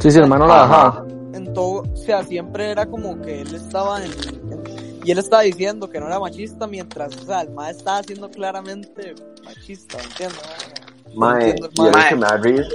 Sí, 0.00 0.10
sí, 0.10 0.18
hermano 0.18 0.46
la 0.46 0.64
Ajá. 0.64 1.04
En 1.32 1.52
todo, 1.52 1.82
o 1.92 1.96
sea, 1.96 2.22
siempre 2.24 2.70
era 2.70 2.86
como 2.86 3.20
que 3.20 3.40
él 3.42 3.54
estaba 3.54 3.98
en, 4.04 4.10
en- 4.12 4.62
y 5.04 5.10
él 5.10 5.18
estaba 5.18 5.42
diciendo 5.42 5.88
que 5.90 6.00
no 6.00 6.06
era 6.06 6.18
machista 6.18 6.66
mientras, 6.66 7.14
o 7.16 7.26
sea, 7.26 7.42
el 7.42 7.50
mae 7.50 7.72
estaba 7.72 8.02
siendo 8.02 8.30
claramente 8.30 9.14
machista, 9.44 9.98
¿me 9.98 10.04
entiendes? 10.04 10.40
Mae, 11.14 11.50
entiendo, 11.50 11.68
y 11.74 11.80
mae. 11.92 12.08
que 12.08 12.14
me 12.16 12.22
da 12.22 12.36
risa. 12.38 12.68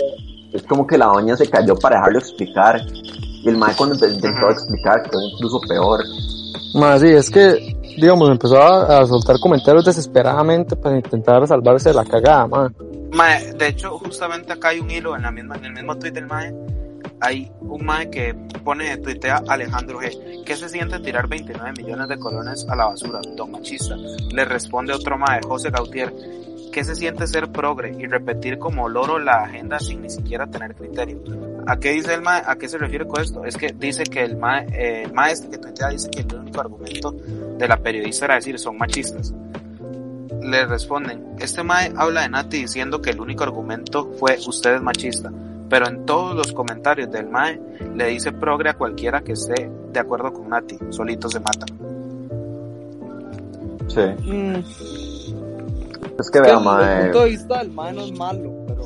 Es 0.53 0.63
como 0.63 0.85
que 0.87 0.97
la 0.97 1.07
doña 1.07 1.35
se 1.37 1.49
cayó 1.49 1.75
para 1.75 1.97
dejarlo 1.97 2.19
explicar. 2.19 2.81
Y 2.91 3.47
el 3.47 3.57
mae 3.57 3.75
cuando 3.75 3.95
intentó 3.95 4.49
explicar 4.49 5.01
quedó 5.03 5.21
incluso 5.33 5.59
peor. 5.67 5.99
Más 6.73 7.01
sí, 7.01 7.07
es 7.07 7.29
que, 7.29 7.75
digamos, 7.97 8.29
empezó 8.29 8.61
a, 8.61 9.05
soltar 9.05 9.39
comentarios 9.39 9.85
desesperadamente 9.85 10.75
para 10.75 10.95
intentar 10.97 11.47
salvarse 11.47 11.89
de 11.89 11.95
la 11.95 12.05
cagada, 12.05 12.47
madre. 12.47 12.75
Mae, 13.11 13.53
de 13.53 13.67
hecho, 13.67 13.97
justamente 13.97 14.53
acá 14.53 14.69
hay 14.69 14.79
un 14.79 14.91
hilo 14.91 15.15
en 15.15 15.23
la 15.23 15.31
misma, 15.31 15.55
en 15.55 15.65
el 15.65 15.73
mismo 15.73 15.97
tweet 15.97 16.11
del 16.11 16.27
Mae. 16.27 16.53
Hay 17.21 17.51
un 17.59 17.83
Mae 17.83 18.09
que 18.09 18.35
pone, 18.63 18.97
tuitea 18.97 19.43
Alejandro 19.47 19.99
G. 19.99 20.43
¿Qué 20.45 20.55
se 20.55 20.69
siente 20.69 20.99
tirar 20.99 21.27
29 21.27 21.73
millones 21.81 22.07
de 22.07 22.17
colones 22.19 22.65
a 22.69 22.75
la 22.75 22.85
basura, 22.85 23.19
don 23.35 23.51
machista? 23.51 23.95
Le 24.31 24.45
responde 24.45 24.93
otro 24.93 25.17
Mae, 25.17 25.41
José 25.41 25.69
Gautier. 25.71 26.13
¿Qué 26.71 26.83
se 26.83 26.95
siente 26.95 27.25
ser 27.27 27.51
progre 27.51 27.95
y 27.97 28.05
repetir 28.05 28.59
como 28.59 28.89
loro 28.89 29.17
la 29.17 29.43
agenda 29.43 29.79
sin 29.79 30.01
ni 30.01 30.09
siquiera 30.09 30.47
tener 30.47 30.75
criterio? 30.75 31.21
¿A 31.65 31.77
qué 31.77 31.91
dice 31.91 32.13
el 32.13 32.21
MAE? 32.21 32.43
¿A 32.45 32.55
qué 32.57 32.67
se 32.67 32.77
refiere 32.77 33.07
con 33.07 33.21
esto? 33.21 33.43
Es 33.43 33.57
que 33.57 33.73
dice 33.77 34.03
que 34.03 34.23
el 34.23 34.37
MAE, 34.37 34.67
eh, 34.73 35.03
el 35.03 35.13
MAE 35.13 35.31
este 35.31 35.49
que 35.49 35.57
tuitea 35.57 35.89
dice 35.89 36.09
que 36.09 36.21
el 36.21 36.35
único 36.35 36.61
argumento 36.61 37.11
de 37.11 37.67
la 37.67 37.77
periodista 37.77 38.25
era 38.25 38.35
decir 38.35 38.59
son 38.59 38.77
machistas. 38.77 39.33
Le 40.41 40.65
responden, 40.65 41.35
este 41.39 41.63
MAE 41.63 41.93
habla 41.95 42.21
de 42.21 42.29
Nati 42.29 42.61
diciendo 42.61 43.01
que 43.01 43.09
el 43.09 43.19
único 43.19 43.43
argumento 43.43 44.11
fue 44.19 44.37
usted 44.47 44.75
es 44.75 44.81
machista, 44.81 45.31
pero 45.69 45.87
en 45.87 46.05
todos 46.05 46.35
los 46.35 46.53
comentarios 46.53 47.11
del 47.11 47.27
MAE 47.27 47.59
le 47.95 48.07
dice 48.07 48.31
progre 48.31 48.69
a 48.69 48.73
cualquiera 48.75 49.21
que 49.21 49.33
esté 49.33 49.69
de 49.91 49.99
acuerdo 49.99 50.31
con 50.33 50.49
Nati, 50.49 50.77
solito 50.89 51.29
se 51.29 51.39
matan. 51.39 51.69
Sí. 53.89 54.01
Mm, 54.31 54.63
Es 56.19 56.29
que 56.29 56.39
que 56.39 56.45
vea, 56.45 56.57
el, 56.57 56.63
mae. 56.63 56.95
el 56.97 57.03
punto 57.03 57.19
de 57.23 57.29
vista 57.29 57.57
del 57.59 57.71
mae 57.71 57.93
no 57.93 58.01
es 58.01 58.11
malo, 58.17 58.51
pero, 58.67 58.83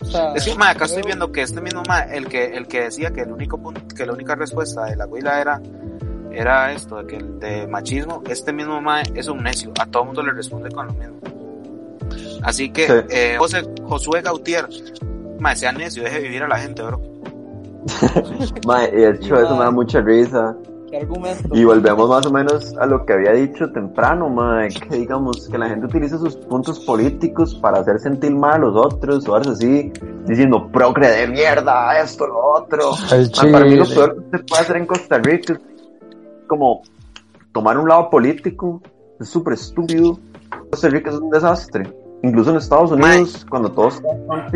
o 0.00 0.04
sea, 0.04 0.32
Es 0.34 0.44
que, 0.44 0.54
mae, 0.56 0.70
acá 0.72 0.84
estoy 0.86 1.02
viendo 1.02 1.30
que 1.32 1.42
este 1.42 1.60
mismo 1.60 1.82
mae, 1.86 2.16
el 2.16 2.26
que, 2.28 2.56
el 2.56 2.66
que 2.66 2.82
decía 2.82 3.10
que 3.10 3.22
el 3.22 3.32
único 3.32 3.58
punto, 3.58 3.80
que 3.94 4.06
la 4.06 4.12
única 4.12 4.34
respuesta 4.34 4.84
de 4.84 4.96
la 4.96 5.06
huila 5.06 5.40
era, 5.40 5.60
era 6.32 6.72
esto, 6.72 6.96
de 6.96 7.06
que 7.06 7.16
el 7.16 7.38
de 7.40 7.66
machismo, 7.66 8.22
este 8.28 8.52
mismo 8.52 8.80
mae 8.80 9.02
es 9.14 9.28
un 9.28 9.42
necio, 9.42 9.72
a 9.80 9.86
todo 9.86 10.04
mundo 10.04 10.22
le 10.22 10.32
responde 10.32 10.70
con 10.70 10.86
lo 10.86 10.92
mismo. 10.94 11.16
Así 12.42 12.70
que, 12.70 12.86
Sí. 12.86 12.92
eh, 13.10 13.36
José, 13.38 13.62
Josué 13.84 14.22
Gautier, 14.22 14.66
mae, 15.38 15.56
sea 15.56 15.72
necio, 15.72 16.02
deje 16.02 16.20
vivir 16.20 16.42
a 16.42 16.48
la 16.48 16.58
gente, 16.58 16.82
bro. 16.82 17.00
Mae, 18.66 18.88
y 18.92 18.96
de 18.96 19.10
hecho, 19.12 19.36
eso 19.40 19.56
me 19.56 19.64
da 19.64 19.70
mucha 19.70 20.00
risa. 20.02 20.54
¿Qué 20.90 20.96
argumento? 20.98 21.48
Y 21.52 21.64
volvemos 21.64 22.08
más 22.08 22.26
o 22.26 22.32
menos 22.32 22.76
a 22.76 22.84
lo 22.84 23.06
que 23.06 23.12
había 23.12 23.32
dicho 23.32 23.70
temprano, 23.70 24.28
mae, 24.28 24.68
que 24.68 24.96
digamos 24.96 25.48
que 25.48 25.56
la 25.56 25.68
gente 25.68 25.86
utiliza 25.86 26.18
sus 26.18 26.34
puntos 26.36 26.80
políticos 26.80 27.54
para 27.54 27.78
hacer 27.78 28.00
sentir 28.00 28.34
mal 28.34 28.54
a 28.54 28.58
los 28.58 28.74
otros 28.76 29.28
o 29.28 29.36
algo 29.36 29.52
así, 29.52 29.92
diciendo 30.26 30.68
progre 30.72 31.08
de 31.08 31.28
mierda, 31.28 31.96
esto, 32.00 32.26
lo 32.26 32.54
otro. 32.54 32.90
Para 33.52 33.64
mí 33.64 33.76
lo 33.76 33.86
peor 33.86 34.16
que 34.16 34.38
se 34.38 34.44
puede 34.44 34.62
hacer 34.62 34.76
en 34.78 34.86
Costa 34.86 35.18
Rica 35.18 35.52
es 35.52 35.60
como 36.48 36.82
tomar 37.52 37.78
un 37.78 37.88
lado 37.88 38.10
político, 38.10 38.82
es 39.20 39.28
súper 39.28 39.54
estúpido. 39.54 40.18
Costa 40.70 40.88
Rica 40.88 41.10
es 41.10 41.16
un 41.16 41.30
desastre. 41.30 41.94
Incluso 42.24 42.50
en 42.50 42.56
Estados 42.56 42.90
Unidos, 42.90 43.46
cuando 43.48 43.70
todos 43.70 43.94
están 43.94 44.50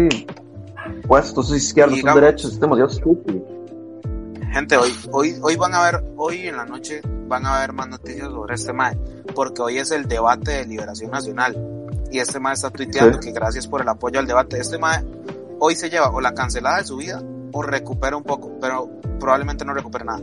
puestos 1.07 1.55
izquierdos, 1.55 2.01
son 2.01 2.14
derechos, 2.20 2.53
es 2.53 2.61
demasiado 2.61 2.91
estúpido. 2.91 3.53
Gente, 4.55 4.76
hoy, 4.76 4.92
hoy, 5.11 5.34
hoy 5.42 5.57
van 5.57 5.74
a 5.74 5.82
ver, 5.82 6.05
hoy 6.16 6.46
en 6.46 6.57
la 6.57 6.64
noche 6.64 7.00
van 7.26 7.44
a 7.44 7.59
ver 7.59 7.72
más 7.72 7.88
noticias 7.88 8.28
sobre 8.28 8.55
este 8.55 8.72
mae, 8.72 8.96
porque 9.34 9.61
hoy 9.61 9.78
es 9.78 9.90
el 9.90 10.07
debate 10.07 10.52
de 10.52 10.66
liberación 10.66 11.11
nacional. 11.11 11.57
Y 12.12 12.20
este 12.20 12.38
mae 12.38 12.55
está 12.55 12.70
tuiteando 12.70 13.20
Sí. 13.20 13.28
que 13.28 13.32
gracias 13.32 13.66
por 13.66 13.80
el 13.80 13.88
apoyo 13.88 14.20
al 14.20 14.28
debate. 14.28 14.61
Este 14.61 14.78
mae 14.78 15.05
hoy 15.59 15.74
se 15.74 15.90
lleva 15.90 16.09
o 16.11 16.20
la 16.20 16.34
cancelada 16.34 16.78
de 16.78 16.84
su 16.84 16.96
vida 16.98 17.20
o 17.52 17.62
recupera 17.62 18.16
un 18.16 18.22
poco, 18.22 18.52
pero 18.61 18.88
probablemente 19.18 19.64
no 19.64 19.74
recupere 19.74 20.05
nada. 20.05 20.20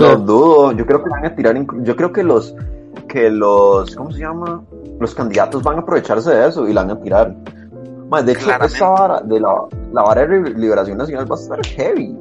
Lo 0.00 0.16
dudo, 0.16 0.72
yo 0.72 0.84
creo 0.84 1.04
que 1.04 1.08
van 1.10 1.24
a 1.24 1.32
tirar, 1.32 1.54
yo 1.84 1.94
creo 1.94 2.12
que 2.12 2.24
los, 2.24 2.56
que 3.08 3.30
los, 3.30 3.94
¿cómo 3.94 4.10
se 4.10 4.18
llama? 4.18 4.64
Los 4.98 5.14
candidatos 5.14 5.62
van 5.62 5.76
a 5.76 5.82
aprovecharse 5.82 6.30
de 6.30 6.48
eso 6.48 6.66
y 6.66 6.72
la 6.72 6.82
van 6.82 6.96
a 6.96 7.00
tirar. 7.00 7.36
Más, 8.10 8.26
de 8.26 8.32
hecho, 8.32 8.46
Claramente. 8.46 8.74
esta 8.74 8.88
vara 8.88 9.20
de 9.20 9.38
la, 9.38 9.54
la 9.92 10.02
vara 10.02 10.26
de 10.26 10.50
liberación 10.54 10.98
nacional 10.98 11.30
va 11.30 11.36
a 11.36 11.40
estar 11.40 11.64
heavy. 11.64 12.18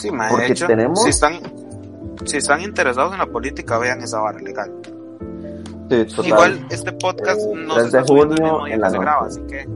Sí, 0.00 0.10
Porque 0.30 0.46
de 0.46 0.52
hecho, 0.52 0.66
tenemos- 0.66 1.02
si 1.02 1.10
están, 1.10 1.34
si 2.24 2.36
están 2.38 2.60
interesados 2.62 3.12
en 3.12 3.18
la 3.18 3.26
política, 3.26 3.78
vean 3.78 4.00
esa 4.02 4.20
vara 4.20 4.38
legal. 4.40 4.70
Sí, 5.90 6.04
total. 6.04 6.26
Igual 6.26 6.66
este 6.70 6.92
podcast 6.92 7.40
Eh, 7.40 7.52
no 7.56 7.74
3 7.74 7.80
se 7.82 7.86
está 7.86 8.00
de 8.02 8.06
subiendo 8.06 8.34
el 8.34 8.40
junio 8.40 8.52
mismo 8.52 8.66
día 8.66 8.74
que 8.76 8.80
se 8.80 8.86
noche. 8.86 8.98
graba, 9.00 9.26
así 9.26 9.40
que 9.48 9.68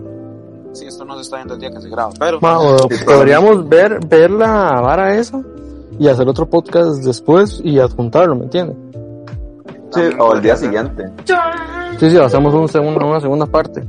sí, 0.73 0.87
esto 0.87 1.05
no 1.05 1.15
se 1.17 1.21
está 1.23 1.37
viendo 1.37 1.55
el 1.55 1.61
día 1.61 1.71
que 1.71 1.81
se 1.81 1.89
graba, 1.89 2.13
pero 2.19 2.39
Ma, 2.41 2.59
o 2.61 2.79
Sí, 2.91 3.05
podríamos 3.05 3.69
ver, 3.69 3.99
ver 4.07 4.31
la 4.31 4.81
vara 4.81 5.15
esa 5.17 5.41
y 5.99 6.09
hacer 6.09 6.29
otro 6.29 6.47
podcast 6.49 7.03
después 7.05 7.61
y 7.65 7.79
adjuntarlo, 7.81 8.37
¿me 8.37 8.45
entiendes? 8.45 8.77
Sí, 9.93 10.03
o 10.19 10.35
el 10.35 10.43
día 10.43 10.57
ser. 10.57 10.67
siguiente. 10.69 11.05
Sí, 11.99 12.11
sí, 12.11 12.19
hacemos 12.19 12.53
un 12.55 12.69
segundo, 12.69 13.07
una 13.07 13.21
segunda 13.21 13.47
parte. 13.47 13.85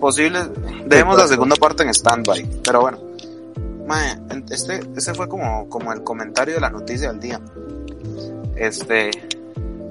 Posible, 0.00 0.38
dejemos 0.86 1.18
la 1.18 1.26
segunda 1.26 1.56
parte 1.56 1.82
en 1.82 1.92
standby, 1.92 2.48
pero 2.64 2.80
bueno. 2.80 2.98
Mae, 3.86 4.18
este, 4.50 4.80
ese 4.96 5.14
fue 5.14 5.28
como, 5.28 5.68
como 5.68 5.92
el 5.92 6.02
comentario 6.02 6.54
de 6.54 6.60
la 6.60 6.70
noticia 6.70 7.10
del 7.10 7.20
día. 7.20 7.40
Este, 8.56 9.10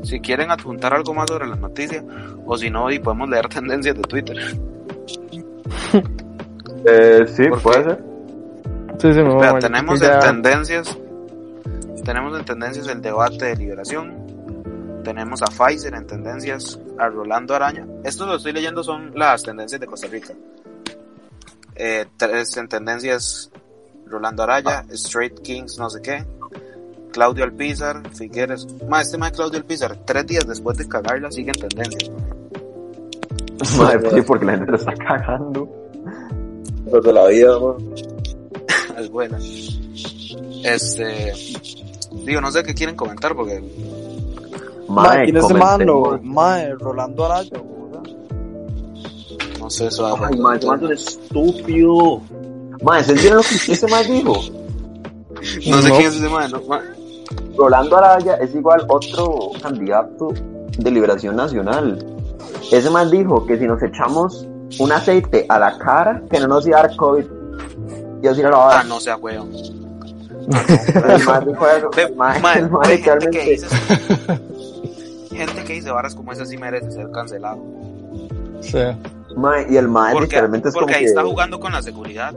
si 0.03 0.19
quieren 0.19 0.51
adjuntar 0.51 0.93
algo 0.93 1.13
más 1.13 1.29
sobre 1.29 1.47
la 1.47 1.55
noticia, 1.55 2.03
o 2.45 2.57
si 2.57 2.69
no, 2.69 2.91
y 2.91 2.99
podemos 2.99 3.29
leer 3.29 3.47
tendencias 3.49 3.95
de 3.95 4.01
Twitter. 4.01 4.37
Eh, 6.87 7.25
sí, 7.25 7.47
¿Por 7.47 7.61
puede 7.63 7.83
ser. 7.83 8.03
Sí, 8.99 9.11
sí, 9.11 9.19
tenemos 9.59 10.01
en 10.03 10.19
tendencias, 10.19 10.97
tenemos 12.03 12.37
en 12.37 12.45
tendencias 12.45 12.87
el 12.87 13.01
debate 13.01 13.45
de 13.45 13.55
liberación, 13.55 15.01
tenemos 15.03 15.41
a 15.41 15.45
Pfizer 15.45 15.95
en 15.95 16.05
tendencias, 16.05 16.79
a 16.97 17.09
Rolando 17.09 17.55
Araña. 17.55 17.87
Esto 18.03 18.25
lo 18.25 18.35
estoy 18.35 18.53
leyendo 18.53 18.83
son 18.83 19.11
las 19.15 19.41
tendencias 19.43 19.81
de 19.81 19.87
Costa 19.87 20.07
Rica. 20.07 20.33
Eh, 21.75 22.05
tres 22.15 22.55
en 22.57 22.67
tendencias, 22.67 23.51
Rolando 24.05 24.43
Araya, 24.43 24.85
Straight 24.91 25.41
Kings, 25.41 25.77
no 25.77 25.89
sé 25.89 26.01
qué. 26.01 26.25
Claudio 27.11 27.45
Alpizar, 27.45 28.01
Figueres. 28.11 28.67
Más 28.89 29.07
este 29.07 29.17
más 29.17 29.31
Claudio 29.31 29.57
Alpizar, 29.57 29.95
tres 30.05 30.27
días 30.27 30.45
después 30.47 30.77
de 30.77 30.87
cagarla, 30.87 31.31
sigue 31.31 31.51
en 31.51 31.69
tendencias. 31.69 32.11
Mae, 33.77 33.99
sí, 34.11 34.21
porque 34.21 34.45
la 34.45 34.57
gente 34.57 34.71
lo 34.71 34.77
está 34.77 34.93
cagando. 34.93 35.69
Los 36.91 37.03
de 37.03 37.13
la 37.13 37.27
vida, 37.27 37.59
man. 37.59 37.75
es 38.97 39.09
buena. 39.09 39.39
Este. 40.63 41.33
Digo, 42.25 42.41
no 42.41 42.51
sé 42.51 42.63
qué 42.63 42.73
quieren 42.73 42.95
comentar 42.95 43.35
porque. 43.35 43.61
Mae, 44.89 45.07
Mae, 45.07 45.23
¿quién 45.25 45.37
es 45.37 45.49
mano? 45.53 46.19
Mae, 46.21 46.73
Rolando 46.75 47.25
Araya, 47.25 47.49
¿verdad? 47.51 48.11
No 49.59 49.69
sé, 49.69 49.87
eso. 49.87 50.05
Ay, 50.05 50.33
ese 50.33 50.67
man 50.67 50.91
es 50.91 51.07
estúpido. 51.07 52.21
Mae, 52.83 53.03
¿se 53.03 53.11
entienden 53.13 53.37
lo 53.37 53.41
que 53.43 53.71
ese 53.73 53.87
mae 53.87 54.03
dijo? 54.05 54.33
No 55.67 55.81
sé 55.81 55.89
No. 55.89 55.95
quién 55.95 56.07
es 56.09 56.15
ese 56.15 56.29
man. 56.29 56.51
No, 56.51 56.61
ma- 56.67 56.81
Rolando 57.57 57.97
Araya 57.97 58.35
es 58.35 58.53
igual 58.55 58.85
otro 58.89 59.51
candidato 59.61 60.29
de 60.77 60.91
Liberación 60.91 61.35
Nacional. 61.35 62.05
Ese 62.71 62.89
man 62.89 63.09
dijo 63.09 63.45
que 63.45 63.57
si 63.57 63.65
nos 63.65 63.81
echamos 63.81 64.45
un 64.79 64.91
aceite 64.91 65.45
a 65.49 65.57
la 65.59 65.77
cara, 65.77 66.21
que 66.29 66.39
no 66.39 66.47
nos 66.47 66.67
iba 66.67 66.79
a 66.79 66.83
dar 66.87 66.95
COVID. 66.95 67.25
Y 68.21 68.27
así 68.27 68.41
no 68.41 68.49
lo 68.49 68.57
va 68.57 68.65
a 68.65 68.69
Ah, 68.71 68.75
dar. 68.77 68.85
no 68.87 68.99
sea 68.99 69.15
ve, 72.89 72.97
gente 72.97 73.29
que 73.29 73.37
literalmente- 73.45 73.51
dice. 73.51 73.67
gente 75.35 75.63
que 75.65 75.73
dice 75.73 75.91
varas 75.91 76.15
como 76.15 76.31
esa 76.31 76.45
sí 76.45 76.57
merece 76.57 76.91
ser 76.91 77.09
cancelado. 77.11 77.63
Sí. 78.61 78.77
Mae, 79.35 79.67
y 79.69 79.77
el 79.77 79.87
Porque, 80.13 80.27
literalmente 80.27 80.69
es 80.69 80.73
como 80.73 80.85
porque 80.85 80.95
ahí 80.95 81.03
que... 81.03 81.09
está 81.09 81.23
jugando 81.23 81.59
con 81.59 81.71
la 81.73 81.81
seguridad. 81.81 82.33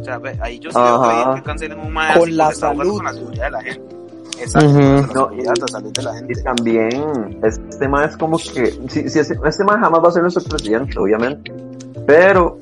O 0.00 0.04
sea, 0.04 0.18
ve, 0.18 0.38
ahí 0.40 0.58
yo 0.58 0.70
pedir 0.70 1.34
que 1.36 1.42
cancelen 1.42 1.78
un 1.80 1.92
mae 1.92 2.18
Con 2.18 2.36
la 2.36 2.52
salud. 2.52 2.96
con 2.96 3.04
la 3.04 3.12
seguridad 3.12 3.44
de 3.44 3.50
la 3.50 3.60
gente. 3.62 3.96
Exacto, 4.40 4.68
con 4.72 4.82
la 4.82 5.00
No, 5.02 5.06
seguridad, 5.12 5.52
la 5.60 5.68
salud 5.68 5.92
de 5.92 6.02
la 6.02 6.14
Y 6.14 6.18
gente. 6.18 6.42
también, 6.42 7.38
este 7.42 7.88
man 7.88 8.08
es 8.08 8.16
como 8.16 8.38
que, 8.38 8.66
si, 8.88 9.08
si 9.10 9.18
ese, 9.18 9.38
este 9.44 9.64
man 9.64 9.80
jamás 9.80 10.02
va 10.02 10.08
a 10.08 10.12
ser 10.12 10.22
nuestro 10.22 10.42
presidente, 10.44 10.98
obviamente. 10.98 11.52
Pero, 12.06 12.58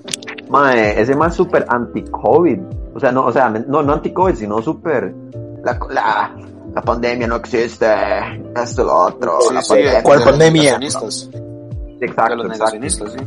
mae, 0.48 1.00
ese 1.00 1.14
man 1.14 1.28
es 1.30 1.36
súper 1.36 1.64
anti-COVID. 1.68 2.58
O 2.94 3.00
sea, 3.00 3.12
no, 3.12 3.26
o 3.26 3.32
sea, 3.32 3.48
no, 3.50 3.82
no 3.82 3.92
anti-COVID, 3.92 4.34
sino 4.34 4.60
súper, 4.60 5.14
la, 5.62 5.78
la, 5.90 6.34
la 6.74 6.82
pandemia 6.82 7.28
no 7.28 7.36
existe, 7.36 7.86
esto, 8.60 8.82
lo 8.84 8.96
otro, 9.04 9.38
Sí, 9.42 9.54
la 9.54 9.62
sí, 9.62 9.68
pandemia. 9.68 9.96
de 9.98 10.02
¿Cuál 10.02 10.18
los 10.18 10.28
pandemia? 10.28 10.78
Exacto, 12.00 12.36
los 12.36 12.46
exacto. 12.46 13.06
sí. 13.08 13.18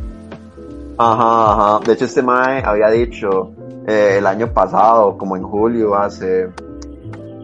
Ajá, 0.98 1.52
ajá. 1.76 1.80
De 1.86 1.92
hecho, 1.94 2.04
este 2.04 2.22
mae 2.22 2.62
había 2.64 2.88
dicho 2.90 3.50
eh, 3.86 4.16
el 4.18 4.26
año 4.26 4.52
pasado, 4.52 5.16
como 5.18 5.36
en 5.36 5.42
julio, 5.42 5.94
hace, 5.94 6.48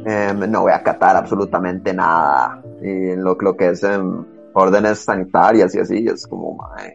em, 0.05 0.51
no 0.51 0.63
voy 0.63 0.73
a 0.73 0.77
acatar 0.77 1.17
absolutamente 1.17 1.93
nada. 1.93 2.63
Y 2.81 3.11
en 3.11 3.25
lo, 3.25 3.37
lo 3.41 3.57
que 3.57 3.71
es 3.71 3.83
em, 3.83 4.25
órdenes 4.53 5.01
sanitarias 5.01 5.75
y 5.75 5.81
así, 5.81 6.07
es 6.07 6.27
como, 6.27 6.55
mae, 6.55 6.95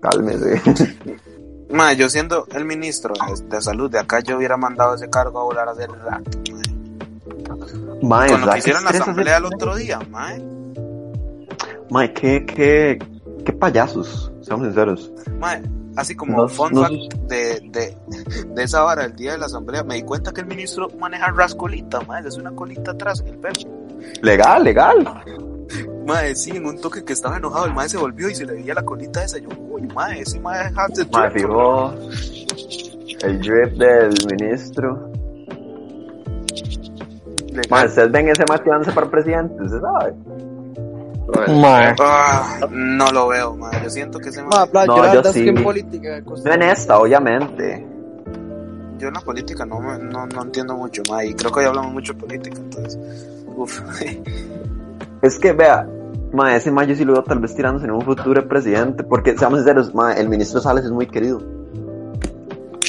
cálmese. 0.00 0.60
Mae, 1.72 1.96
yo 1.96 2.10
siendo 2.10 2.46
el 2.52 2.66
ministro 2.66 3.14
de, 3.14 3.56
de 3.56 3.62
salud 3.62 3.90
de 3.90 3.98
acá, 3.98 4.20
yo 4.20 4.36
hubiera 4.36 4.58
mandado 4.58 4.94
ese 4.94 5.08
cargo 5.08 5.40
a 5.40 5.44
volar 5.44 5.70
hace 5.70 5.86
rato, 5.86 6.38
mae. 8.02 8.28
Con 8.28 8.40
lo 8.40 8.46
¿verdad 8.46 8.52
que 8.52 8.58
hicieron 8.58 8.84
la 8.84 8.90
asamblea 8.90 9.38
el 9.38 9.46
otro 9.46 9.74
día, 9.76 9.98
mae. 10.10 10.44
Mae, 11.88 12.12
qué, 12.12 12.44
qué, 12.44 12.98
qué 13.44 13.52
payasos, 13.54 14.30
seamos 14.42 14.66
sinceros. 14.66 15.10
Mae, 15.38 15.62
así 15.96 16.14
como 16.14 16.36
No- 16.38 16.48
fun 16.48 16.72
no- 16.72 16.82
fact 16.82 17.14
de, 17.28 17.60
de, 17.70 17.96
de 18.46 18.62
esa 18.62 18.82
vara 18.82 19.04
el 19.04 19.14
día 19.14 19.32
de 19.32 19.38
la 19.38 19.46
asamblea, 19.46 19.82
me 19.84 19.94
di 19.96 20.02
cuenta 20.02 20.32
que 20.32 20.40
el 20.40 20.46
ministro 20.46 20.88
maneja 20.98 21.30
rascolita, 21.30 22.00
mae, 22.02 22.26
es 22.26 22.36
una 22.36 22.50
colita 22.52 22.92
atrás 22.92 23.20
en 23.20 23.28
el 23.28 23.38
pelo. 23.38 23.54
Legal, 24.22 24.64
legal. 24.64 25.22
Mae, 26.06 26.34
sí, 26.34 26.50
en 26.50 26.66
un 26.66 26.80
toque 26.80 27.04
que 27.04 27.12
estaba 27.12 27.36
enojado, 27.36 27.66
el 27.66 27.74
mae 27.74 27.88
se 27.88 27.96
volvió 27.96 28.28
y 28.28 28.34
se 28.34 28.44
le 28.44 28.54
veía 28.54 28.74
la 28.74 28.82
colita 28.82 29.22
esa. 29.24 29.38
Yo, 29.38 29.48
uy, 29.70 29.82
mae, 29.94 30.20
ese 30.20 30.40
Mae, 30.40 30.70
drip. 31.30 31.32
fijó 31.32 31.92
el 33.22 33.38
drip 33.40 33.72
del 33.78 34.12
ministro. 34.30 35.10
Legal. 37.48 37.66
Mae, 37.70 37.86
ustedes 37.86 38.10
ven 38.10 38.28
ese 38.28 38.44
tirándose 38.44 38.92
para 38.92 39.10
presidente, 39.10 39.68
¿se 39.68 39.78
sabe? 39.80 40.14
Ah, 42.00 42.58
no 42.70 43.10
lo 43.12 43.28
veo, 43.28 43.56
mae. 43.56 43.82
Yo 43.82 43.90
siento 43.90 44.18
que 44.18 44.30
Mae, 44.42 44.66
pla, 44.68 44.86
No, 44.86 45.14
yo 45.14 45.24
sí. 45.32 45.44
que 45.44 45.50
en 45.50 45.62
política... 45.62 46.20
No 46.20 46.52
en 46.52 46.62
esta, 46.62 46.98
obviamente. 46.98 47.86
yo 48.98 49.08
en 49.08 49.14
la 49.14 49.20
política 49.20 49.64
no, 49.64 49.80
me- 49.80 49.98
no, 49.98 50.26
no 50.26 50.42
entiendo 50.42 50.76
mucho, 50.76 51.02
mae, 51.10 51.28
y 51.28 51.34
creo 51.34 51.52
que 51.52 51.60
hoy 51.60 51.66
hablamos 51.66 51.92
mucho 51.92 52.12
de 52.12 52.20
política, 52.20 52.56
entonces, 52.58 52.98
uff. 53.56 53.80
Es 55.22 55.38
que, 55.38 55.52
vea, 55.52 55.88
ma, 56.32 56.56
ese 56.56 56.72
ma 56.72 56.82
yo 56.84 56.96
sí 56.96 57.04
lo 57.04 57.12
veo 57.12 57.22
tal 57.22 57.38
vez 57.38 57.54
tirándose 57.54 57.86
en 57.86 57.92
un 57.92 58.02
futuro 58.02 58.40
de 58.42 58.48
presidente, 58.48 59.04
porque, 59.04 59.38
seamos 59.38 59.60
sinceros, 59.60 59.94
ma, 59.94 60.12
el 60.14 60.28
ministro 60.28 60.60
Sales 60.60 60.84
es 60.84 60.90
muy 60.90 61.06
querido. 61.06 61.40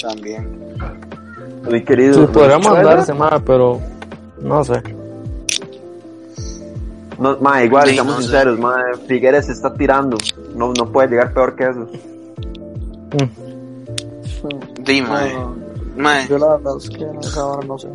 También. 0.02 0.76
Muy 1.70 1.84
querido. 1.84 2.14
Sí, 2.16 2.34
podría 2.34 2.58
mandarse, 2.58 3.14
mae, 3.14 3.40
pero 3.42 3.80
no 4.42 4.64
sé. 4.64 4.82
No, 7.20 7.38
ma, 7.40 7.64
igual, 7.64 7.90
Sí, 7.90 7.98
no 7.98 8.16
sé. 8.16 8.22
sinceros, 8.24 8.60
ma, 8.60 8.76
Figueres 9.08 9.46
se 9.46 9.52
está 9.54 9.74
tirando. 9.74 10.18
No, 10.56 10.74
no 10.74 10.92
puede 10.92 11.10
llegar 11.10 11.34
peor 11.34 11.56
que 11.56 11.64
eso. 11.64 11.88
Mm. 13.14 14.84
Di, 14.84 15.02
mae. 15.02 15.34
No, 15.34 15.56
Mae, 15.96 16.28
yo 16.28 16.38
la 16.40 16.58
verdad 16.58 16.74
es 16.78 16.90
que 16.90 17.06
no, 17.06 17.20
esa 17.22 17.46
hora 17.46 17.68
no 17.68 17.78
sé. 17.78 17.88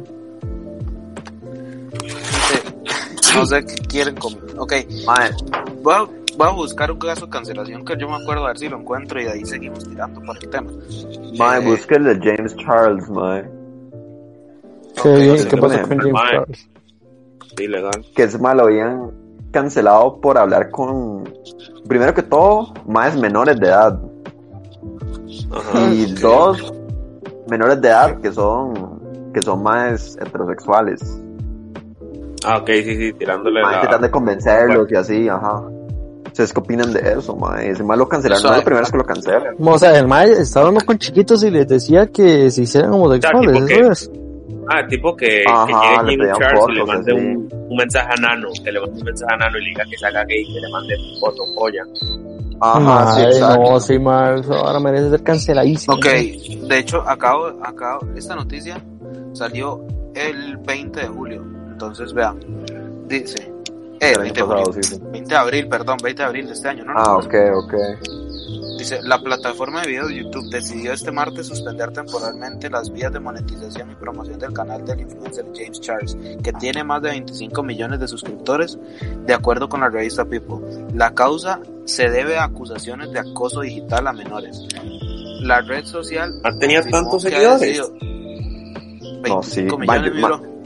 no 3.35 3.45
sé 3.47 3.65
qué 3.65 3.75
quieren 3.89 4.15
comer. 4.17 4.39
Ok, 4.57 4.73
Ma, 5.07 5.29
voy 5.83 5.95
a, 5.95 6.03
voy 6.37 6.47
a 6.49 6.51
buscar 6.53 6.91
un 6.93 6.99
caso 6.99 7.27
de 7.27 7.31
cancelación 7.31 7.85
que 7.85 7.97
yo 7.99 8.09
me 8.09 8.17
acuerdo 8.17 8.45
a 8.45 8.49
ver 8.49 8.59
si 8.59 8.69
lo 8.69 8.79
encuentro 8.79 9.21
y 9.21 9.25
de 9.25 9.33
ahí 9.33 9.45
seguimos 9.45 9.85
tirando 9.89 10.21
para 10.21 10.39
el 10.39 10.49
tema. 10.49 10.71
ma, 11.37 11.59
Eh, 11.59 11.61
busca 11.65 11.97
el 11.97 12.05
de 12.05 12.19
James 12.37 12.57
Charles, 12.57 13.09
ma. 13.11 13.43
Qué 15.03 15.09
Ok, 15.09 15.19
bien, 15.19 15.39
sí, 15.39 15.49
¿qué 15.49 15.57
pasa 15.57 15.83
con 15.83 15.99
James 15.99 16.13
mae. 16.13 16.33
Charles? 16.33 16.69
Sí, 17.59 17.67
legal. 17.67 17.91
Que 18.15 18.23
ese 18.23 18.39
ma 18.39 18.55
lo 18.55 18.63
habían 18.65 19.11
cancelado 19.51 20.21
por 20.21 20.39
hablar 20.39 20.71
con, 20.71 21.25
primero 21.89 22.15
que 22.15 22.23
todo, 22.23 22.73
más 22.87 23.17
menores 23.17 23.59
de 23.59 23.67
edad. 23.67 24.01
Ajá. 25.51 25.91
Y 25.93 26.13
dos, 26.13 26.73
menores 27.49 27.81
de 27.81 27.89
edad 27.89 28.21
que 28.21 28.31
son, 28.31 29.33
que 29.35 29.43
son 29.43 29.63
más 29.63 30.17
heterosexuales. 30.21 31.01
Ah, 32.45 32.59
ok, 32.59 32.69
sí, 32.69 32.97
sí, 32.97 33.13
tirándole 33.15 33.61
Ma, 33.61 33.73
la... 33.73 33.77
intentan 33.79 34.03
de 34.03 34.11
convencerlos 34.11 34.91
y 34.93 34.95
así, 34.95 35.29
ajá. 35.29 35.61
¿Ustedes 36.27 36.53
qué 36.53 36.61
opinan 36.61 36.93
de 36.93 37.01
eso, 37.01 37.35
ma? 37.35 37.61
Ese 37.61 37.83
ma 37.83 37.97
lo 37.97 38.09
cancelaron, 38.09 38.45
no 38.45 38.51
es 38.51 38.59
la 38.59 38.65
primera 38.65 38.83
vez 38.83 38.93
que 38.93 38.99
lo 38.99 39.05
cancelan. 39.05 39.57
O 39.59 39.79
sea, 39.79 39.99
el 39.99 40.07
mae 40.07 40.31
estaba 40.31 40.67
hablando 40.67 40.87
con 40.87 40.97
chiquitos 40.97 41.43
y 41.43 41.51
les 41.51 41.67
decía 41.67 42.07
que 42.07 42.53
se 42.53 42.63
hicieran 42.63 42.93
homosexuales, 42.93 43.69
eso 43.69 43.91
es. 43.91 44.11
Ah, 44.71 44.87
tipo 44.87 45.17
que, 45.17 45.45
Ajá, 45.47 45.67
que 45.67 45.73
le 45.73 46.11
llegue 46.13 46.25
Jimmy 46.25 46.39
Charles 46.39 46.65
y 46.69 46.73
le 46.73 46.85
mande 46.85 47.13
un, 47.13 47.49
un 47.53 47.77
mensaje 47.77 48.09
a 48.11 48.21
Nano, 48.21 48.49
que 48.63 48.73
le 48.73 48.81
mande 48.81 48.99
un 48.99 49.05
mensaje 49.05 49.35
a 49.35 49.37
Nano 49.37 49.59
y 49.59 49.63
le 49.63 49.69
diga 49.71 49.85
que 49.91 49.97
se 49.97 50.07
haga 50.07 50.25
gay, 50.25 50.45
que 50.45 50.61
le 50.61 50.69
mande 50.71 50.95
foto 51.21 51.43
polla. 51.55 51.83
Ajá, 52.61 53.15
sí, 53.15 53.21
Mae, 53.21 53.31
exacto. 53.31 53.63
no, 53.63 53.81
sí, 53.81 53.95
eso 53.95 54.55
ahora 54.55 54.81
merece 54.81 55.11
ser 55.11 55.23
canceladísimo. 55.23 55.97
Ok, 55.97 56.07
de 56.07 56.79
hecho, 56.79 57.03
acabo, 57.09 57.47
acabo, 57.63 58.01
esta 58.17 58.35
noticia 58.35 58.83
salió 59.33 59.85
el 60.15 60.57
20 60.59 61.01
de 61.01 61.07
julio. 61.07 61.45
Entonces, 61.71 62.13
vean, 62.13 62.41
dice, 63.07 63.53
eh, 64.01 64.13
El 64.13 64.21
año 64.21 64.21
20 64.23 64.41
de 64.41 64.47
pasado, 64.47 64.65
julio, 64.67 64.83
sí, 64.83 64.95
sí. 64.97 65.03
20 65.13 65.29
de 65.29 65.37
abril, 65.37 65.69
perdón, 65.69 65.99
20 66.03 66.23
de 66.23 66.27
abril 66.27 66.47
de 66.47 66.53
este 66.53 66.69
año, 66.69 66.85
¿no? 66.85 66.93
Ah, 66.97 67.17
ok, 67.17 67.35
ok. 67.55 67.75
Dice, 68.79 69.01
la 69.03 69.21
plataforma 69.21 69.81
de 69.83 69.89
video 69.89 70.07
de 70.07 70.15
YouTube 70.23 70.49
decidió 70.51 70.93
este 70.93 71.11
martes 71.11 71.47
suspender 71.49 71.91
temporalmente 71.93 72.71
las 72.71 72.93
vías 72.93 73.13
de 73.13 73.19
monetización 73.19 73.91
y 73.91 73.95
promoción 73.97 74.39
del 74.39 74.53
canal 74.53 74.85
del 74.85 75.01
influencer 75.01 75.47
James 75.55 75.81
Charles, 75.81 76.17
que 76.43 76.53
tiene 76.53 76.85
más 76.85 77.03
de 77.03 77.11
25 77.11 77.63
millones 77.65 77.99
de 77.99 78.07
suscriptores, 78.07 78.79
de 79.27 79.35
acuerdo 79.35 79.69
con 79.69 79.81
la 79.81 79.89
revista 79.89 80.25
People. 80.25 80.59
La 80.95 81.13
causa 81.13 81.59
se 81.87 82.09
debe 82.09 82.39
a 82.39 82.45
acusaciones 82.45 83.11
de 83.11 83.19
acoso 83.19 83.63
digital 83.63 84.07
a 84.07 84.13
menores. 84.13 84.65
La 85.41 85.61
red 85.61 85.85
social... 85.85 86.41
Ah, 86.45 86.51
¿tenía 86.59 86.83
tantos 86.83 87.23
seguidores? 87.23 87.61
decidido- 87.61 87.93
No, 89.29 89.43
sí. 89.43 89.63
25 89.63 89.79
Ma, 89.79 89.83
millones, 89.99 90.13
yo- 90.15 90.21
ma- 90.21 90.29
bro. 90.37 90.59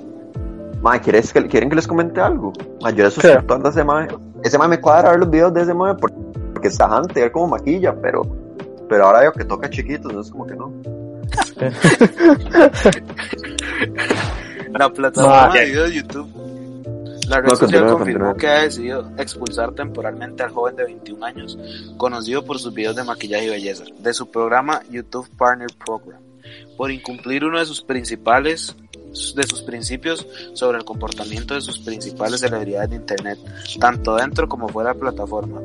Ma, 0.83 0.99
¿quieres 1.01 1.33
que, 1.33 1.47
¿quieren 1.47 1.71
que 1.71 1.77
les 1.77 1.87
comente 1.87 2.21
algo? 2.21 2.53
Ma, 2.83 2.91
yo 2.91 3.03
era 3.05 3.11
suscriptor 3.11 3.63
de 3.63 3.69
ese 3.71 3.85
ma. 3.85 4.07
Ese 4.45 4.59
ma 4.59 4.69
me 4.69 4.81
cuadra 4.81 5.11
ver 5.13 5.21
los 5.21 5.31
videos 5.31 5.55
de 5.55 5.63
ese 5.63 5.73
ma 5.75 5.97
por- 5.97 6.13
porque 6.63 6.69
está 6.69 6.89
jante, 6.89 7.25
él 7.25 7.33
como 7.33 7.49
maquilla, 7.49 7.93
pero, 8.01 8.23
pero 8.89 9.07
ahora 9.07 9.19
veo 9.23 9.33
que 9.33 9.45
toca 9.45 9.69
chiquitos, 9.69 10.13
no 10.13 10.21
es 10.21 10.31
como 10.31 10.47
que 10.47 10.55
no. 10.55 10.73
La 14.79 14.89
plataforma 14.89 15.49
Ma. 15.49 15.55
de 15.55 15.65
video 15.65 15.83
de 15.85 15.93
YouTube. 15.93 16.31
La 17.29 17.41
red 17.41 17.49
No, 17.49 17.57
social 17.57 17.87
confirmó 17.89 18.37
que 18.37 18.47
ha 18.47 18.63
decidido 18.63 19.11
expulsar 19.19 19.73
temporalmente 19.73 20.45
al 20.45 20.51
joven 20.51 20.77
de 20.77 20.85
21 20.85 21.27
años, 21.27 21.59
conocido 21.97 22.45
por 22.45 22.61
sus 22.61 22.73
videos 22.73 22.95
de 22.95 23.03
maquillaje 23.03 23.47
y 23.47 23.51
belleza, 23.51 23.83
de 23.99 24.15
su 24.15 24.31
programa 24.31 24.83
YouTube 24.89 25.29
Partner 25.37 25.71
Program. 25.85 26.21
por 26.77 26.93
incumplir 26.93 27.45
uno 27.45 27.59
de 27.59 27.67
sus 27.67 27.83
principales 27.83 28.77
de 29.35 29.43
sus 29.43 29.63
principios 29.63 30.27
sobre 30.55 30.79
el 30.79 30.85
comportamiento 30.85 31.55
de 31.55 31.61
sus 31.61 31.81
principales 31.81 32.41
celebridades 32.41 32.91
de 32.91 32.97
internet, 32.97 33.39
tanto 33.81 34.15
dentro 34.15 34.49
como 34.49 34.69
fuera 34.69 34.91
de 34.91 34.95
la 34.95 35.01
plataforma. 35.01 35.61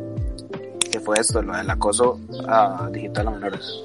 Que 0.98 1.04
fue 1.06 1.16
esto, 1.20 1.42
lo 1.44 1.56
del 1.56 1.70
acoso 1.70 2.20
a 2.48 2.90
digital 2.92 3.28
a 3.28 3.32
menores. 3.32 3.84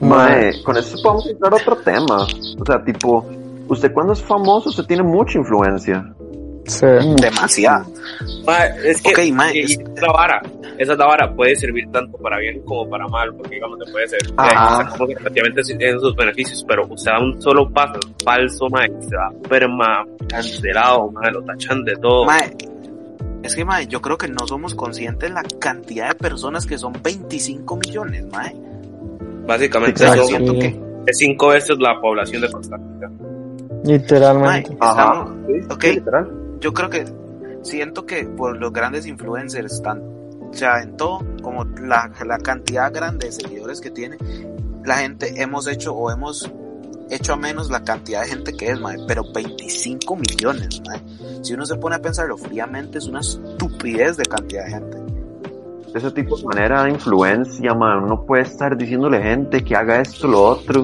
Mae, 0.00 0.62
con 0.62 0.76
esto 0.76 0.98
podemos 1.02 1.26
entrar 1.28 1.52
a 1.52 1.56
otro 1.56 1.76
tema. 1.76 2.26
O 2.60 2.64
sea, 2.66 2.82
tipo, 2.84 3.24
usted 3.68 3.92
cuando 3.92 4.12
es 4.12 4.22
famoso, 4.22 4.68
usted 4.68 4.84
tiene 4.84 5.02
mucha 5.02 5.38
influencia. 5.38 6.04
Sí. 6.66 6.84
Demasiado. 7.20 7.86
Ma, 8.46 8.66
es 8.84 9.00
que 9.00 9.10
Ok, 9.12 9.34
ma, 9.34 9.50
y- 9.54 9.60
y 9.60 9.62
es- 9.62 9.70
esa 9.78 9.82
es 9.94 10.02
la 10.02 10.12
vara. 10.12 10.42
Esa 10.76 10.92
es 10.92 10.98
la 10.98 11.06
vara 11.06 11.34
puede 11.34 11.56
servir 11.56 11.90
tanto 11.90 12.18
para 12.18 12.38
bien 12.38 12.60
como 12.66 12.86
para 12.88 13.08
mal, 13.08 13.34
porque 13.34 13.54
digamos 13.54 13.78
te 13.78 13.90
puede 13.90 14.06
que 15.06 15.14
relativamente 15.14 15.62
en 15.80 16.00
sus 16.00 16.14
beneficios, 16.14 16.62
pero 16.68 16.86
usted 16.86 17.10
da 17.12 17.18
un 17.18 17.40
solo 17.40 17.70
paso 17.70 17.98
falso, 18.22 18.68
ma, 18.68 18.86
y 18.86 18.90
se 19.08 19.16
va 19.16 19.30
perma 19.48 20.04
cancelado, 20.28 21.10
ma, 21.10 21.30
lo 21.30 21.42
tachan 21.44 21.82
de 21.84 21.96
todo. 21.96 22.26
Mae, 22.26 22.54
es 23.42 23.54
que 23.54 23.64
mae, 23.64 23.86
yo 23.86 24.00
creo 24.02 24.18
que 24.18 24.28
no 24.28 24.46
somos 24.46 24.74
conscientes 24.74 25.28
de 25.28 25.34
la 25.34 25.42
cantidad 25.60 26.08
de 26.08 26.14
personas 26.14 26.66
que 26.66 26.76
son 26.78 26.92
25 27.02 27.76
millones, 27.76 28.26
mae. 28.32 28.54
Básicamente 29.46 30.06
son 30.06 30.26
Sí. 30.26 30.58
que 30.58 30.80
es 31.06 31.18
cinco 31.18 31.48
veces 31.48 31.76
la 31.78 32.00
población 32.00 32.42
de 32.42 32.50
Costa 32.50 32.76
Rica. 32.76 33.08
mae, 33.08 33.82
Literalmente. 33.84 34.76
Ajá. 34.80 35.02
estamos- 35.46 35.72
ok, 35.74 35.84
literal. 35.84 36.30
yo 36.60 36.72
creo 36.74 36.90
que 36.90 37.04
siento 37.62 38.04
que 38.06 38.24
por 38.24 38.56
los 38.58 38.72
grandes 38.72 39.06
influencers 39.06 39.72
están, 39.72 40.00
o 40.00 40.52
sea, 40.52 40.82
en 40.82 40.96
todo, 40.96 41.20
como 41.42 41.64
la, 41.64 42.10
la 42.26 42.38
cantidad 42.38 42.92
grande 42.92 43.26
de 43.26 43.32
seguidores 43.32 43.80
que 43.80 43.90
tiene, 43.90 44.16
la 44.84 44.96
gente 44.98 45.40
hemos 45.42 45.66
hecho 45.68 45.94
o 45.94 46.10
hemos 46.10 46.50
hecho 47.10 47.32
a 47.32 47.36
menos 47.36 47.70
la 47.70 47.82
cantidad 47.84 48.22
de 48.22 48.28
gente 48.28 48.52
que 48.56 48.70
es, 48.70 48.80
mae, 48.80 48.96
pero 49.06 49.24
25 49.32 50.16
millones, 50.16 50.82
mae. 50.86 51.00
Si 51.42 51.54
uno 51.54 51.64
se 51.66 51.76
pone 51.76 51.96
a 51.96 51.98
pensarlo 52.00 52.36
fríamente, 52.36 52.98
es 52.98 53.06
una 53.06 53.20
estupidez 53.20 54.16
de 54.16 54.24
cantidad 54.24 54.64
de 54.64 54.70
gente. 54.70 54.98
Ese 55.94 56.10
tipo 56.10 56.36
de 56.36 56.44
manera 56.44 56.84
de 56.84 56.90
influencia, 56.90 57.74
man, 57.74 58.04
uno 58.04 58.24
puede 58.24 58.42
estar 58.42 58.76
diciéndole 58.76 59.22
gente 59.22 59.64
que 59.64 59.74
haga 59.74 60.00
esto, 60.00 60.28
lo 60.28 60.42
otro. 60.42 60.82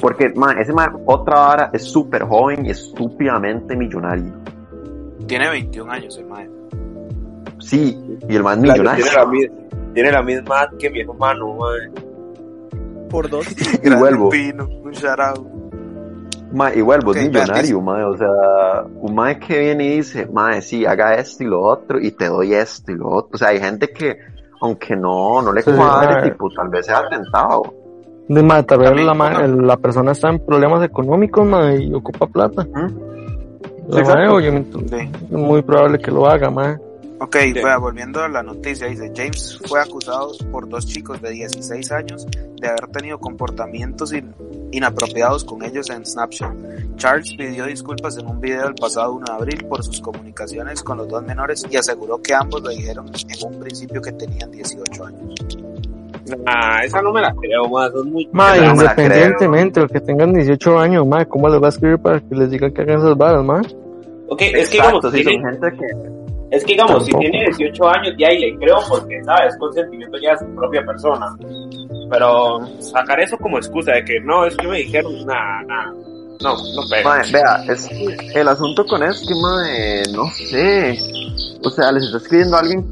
Porque, 0.00 0.30
man, 0.30 0.58
ese 0.58 0.72
man, 0.72 0.96
otra 1.04 1.40
vara, 1.40 1.70
es 1.74 1.84
súper 1.84 2.22
joven 2.22 2.64
y 2.64 2.70
estúpidamente 2.70 3.76
millonario. 3.76 4.32
Tiene 5.26 5.50
21 5.50 5.92
años 5.92 6.16
el 6.16 6.24
mae. 6.26 6.48
Sí, 7.58 7.98
y 8.28 8.36
el 8.36 8.42
Tiene 8.42 8.56
millonario. 8.56 9.04
la, 9.04 9.30
tiene 9.92 10.10
la 10.10 10.22
misma 10.22 10.62
edad 10.62 10.70
que 10.78 10.88
mi 10.90 11.00
hermano, 11.00 11.54
ma. 11.56 11.66
Por 13.10 13.28
dos. 13.28 13.46
Y 13.82 13.90
vuelvo. 13.90 14.28
Pino, 14.30 14.64
un 14.66 14.92
out. 15.20 15.46
Ma, 16.52 16.74
y 16.74 16.80
vuelvo, 16.80 17.12
Ok, 17.12 17.16
es 17.18 17.28
millonario, 17.28 17.80
ma, 17.80 18.08
o 18.08 18.16
sea, 18.16 18.28
un 19.02 19.14
ma 19.14 19.32
que 19.38 19.56
viene 19.60 19.84
y 19.84 19.96
dice, 19.98 20.26
ma, 20.32 20.60
sí, 20.60 20.84
haga 20.84 21.14
esto 21.14 21.44
y 21.44 21.46
lo 21.46 21.60
otro, 21.62 22.00
y 22.00 22.10
te 22.10 22.26
doy 22.26 22.54
esto 22.54 22.90
y 22.90 22.96
lo 22.96 23.08
otro. 23.08 23.30
O 23.34 23.38
sea, 23.38 23.48
hay 23.48 23.60
gente 23.60 23.88
que, 23.92 24.18
aunque 24.60 24.96
no, 24.96 25.40
no 25.42 25.52
le 25.52 25.62
Sí, 25.62 25.70
cuadre, 25.70 26.14
ma. 26.16 26.22
tipo, 26.22 26.48
tal 26.50 26.68
vez 26.68 26.86
sea 26.86 27.08
tentado. 27.08 27.62
De 28.28 28.42
ma, 28.42 28.64
tal 28.64 28.80
vez 28.80 29.04
la, 29.04 29.14
ma- 29.14 29.44
el- 29.44 29.64
la 29.64 29.76
persona 29.76 30.10
está 30.10 30.28
en 30.30 30.44
problemas 30.44 30.82
económicos 30.84 31.46
ma, 31.46 31.72
y 31.72 31.92
ocupa 31.94 32.26
plata. 32.26 32.64
¿Mm? 32.64 32.98
La 33.88 34.02
ma, 34.02 34.34
obviamente, 34.34 34.76
Sí. 34.88 35.10
es 35.26 35.30
muy 35.30 35.62
probable 35.62 35.98
que 36.00 36.10
lo 36.10 36.26
haga, 36.28 36.50
ma. 36.50 36.76
Ok, 37.22 37.36
vea, 37.54 37.76
volviendo 37.76 38.22
a 38.22 38.28
la 38.28 38.42
noticia, 38.42 38.86
dice, 38.86 39.12
James 39.14 39.60
fue 39.66 39.78
acusado 39.80 40.32
por 40.50 40.66
dos 40.68 40.86
chicos 40.86 41.20
de 41.20 41.30
16 41.30 41.92
años 41.92 42.26
de 42.56 42.66
haber 42.66 42.86
tenido 42.88 43.18
comportamientos 43.18 44.12
in- 44.14 44.34
inapropiados 44.72 45.44
con 45.44 45.62
ellos 45.62 45.90
en 45.90 46.06
Snapchat. 46.06 46.54
Charles 46.96 47.34
pidió 47.36 47.66
disculpas 47.66 48.16
en 48.16 48.26
un 48.26 48.40
video 48.40 48.68
el 48.68 48.74
pasado 48.74 49.12
1 49.14 49.26
de 49.26 49.32
abril 49.32 49.66
por 49.68 49.82
sus 49.84 50.00
comunicaciones 50.00 50.82
con 50.82 50.96
los 50.96 51.08
dos 51.08 51.22
menores 51.22 51.66
y 51.70 51.76
aseguró 51.76 52.22
que 52.22 52.32
ambos 52.34 52.62
le 52.62 52.74
dijeron 52.76 53.06
en 53.08 53.46
un 53.54 53.60
principio 53.60 54.00
que 54.00 54.12
tenían 54.12 54.50
18 54.50 55.04
años. 55.04 55.34
Ah, 56.46 56.80
esa 56.84 57.02
no 57.02 57.12
me 57.12 57.20
la 57.20 57.34
creo, 57.34 57.68
ma. 57.68 57.90
Son 57.90 58.10
muy... 58.10 58.28
Ma, 58.32 58.56
no 58.56 58.72
independientemente 58.72 59.80
de 59.80 59.86
que 59.88 60.00
tengan 60.00 60.32
18 60.32 60.78
años, 60.78 61.06
ma, 61.06 61.24
¿cómo 61.26 61.48
les 61.50 61.60
va 61.60 61.66
a 61.66 61.70
escribir 61.70 61.98
para 61.98 62.20
que 62.20 62.34
les 62.34 62.50
digan 62.50 62.72
que 62.72 62.80
hagan 62.80 62.98
esas 63.00 63.16
varas, 63.18 63.44
ma? 63.44 63.60
Ok, 64.28 64.42
es 64.42 64.70
que 64.70 64.78
Exacto, 64.78 65.10
digamos, 65.10 65.12
sí, 65.12 65.24
tiene- 65.24 65.42
son 65.42 65.52
gente 65.60 65.76
que, 65.76 66.19
Es 66.50 66.64
que 66.64 66.72
digamos, 66.72 67.04
si 67.06 67.12
tiene 67.12 67.44
18 67.56 67.88
años 67.88 68.14
ya 68.18 68.32
y 68.32 68.38
le 68.40 68.56
creo 68.58 68.78
porque, 68.88 69.22
¿sabes? 69.24 69.56
Consentimiento 69.58 70.18
ya 70.18 70.32
de 70.32 70.38
su 70.38 70.54
propia 70.56 70.82
persona. 70.84 71.26
Pero 72.10 72.58
sacar 72.80 73.20
eso 73.20 73.36
como 73.38 73.58
excusa 73.58 73.92
de 73.92 74.04
que 74.04 74.20
no, 74.20 74.44
es 74.44 74.56
que 74.56 74.66
me 74.66 74.78
dijeron, 74.78 75.12
nada, 75.26 75.62
nada. 75.66 75.92
No, 76.42 76.54
no 76.54 76.82
pega. 76.90 77.22
vea, 77.32 77.64
es 77.72 77.88
el 78.34 78.48
asunto 78.48 78.84
con 78.86 79.02
eso 79.02 79.22
es 79.22 79.28
que, 79.28 79.34
ma, 79.34 79.62
eh, 79.68 80.02
no 80.12 80.24
sé, 80.30 80.98
o 81.62 81.70
sea, 81.70 81.92
les 81.92 82.04
está 82.04 82.16
escribiendo 82.16 82.56
a 82.56 82.60
alguien 82.60 82.84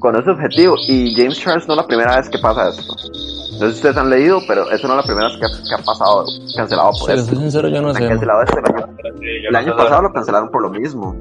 con 0.00 0.16
ese 0.16 0.30
objetivo, 0.30 0.74
y 0.88 1.14
James 1.14 1.38
Charles 1.38 1.68
no 1.68 1.74
es 1.74 1.80
la 1.82 1.86
primera 1.86 2.16
vez 2.16 2.28
que 2.30 2.38
pasa 2.38 2.68
esto. 2.70 2.82
No 2.92 3.58
sé 3.60 3.68
si 3.68 3.74
ustedes 3.76 3.96
han 3.98 4.10
leído, 4.10 4.40
pero 4.48 4.68
eso 4.70 4.88
no 4.88 4.94
es 4.94 5.06
la 5.06 5.06
primera 5.06 5.28
vez 5.28 5.36
que 5.36 5.44
ha, 5.46 5.48
que 5.48 5.82
ha 5.82 5.84
pasado 5.84 6.24
cancelado 6.56 6.90
por 6.98 7.10
Si 7.10 7.12
les 7.12 7.20
eso. 7.20 7.28
soy 7.30 7.38
sincero, 7.38 7.68
yo 7.68 7.82
no 7.82 7.94
sé. 7.94 8.08
cancelado 8.08 8.42
este 8.42 8.58
año. 8.58 8.86
Sí, 9.20 9.26
El 9.46 9.52
no 9.52 9.58
año 9.58 9.76
pasado 9.76 10.02
lo 10.02 10.12
cancelaron 10.12 10.50
por 10.50 10.62
lo 10.62 10.70
mismo. 10.70 11.14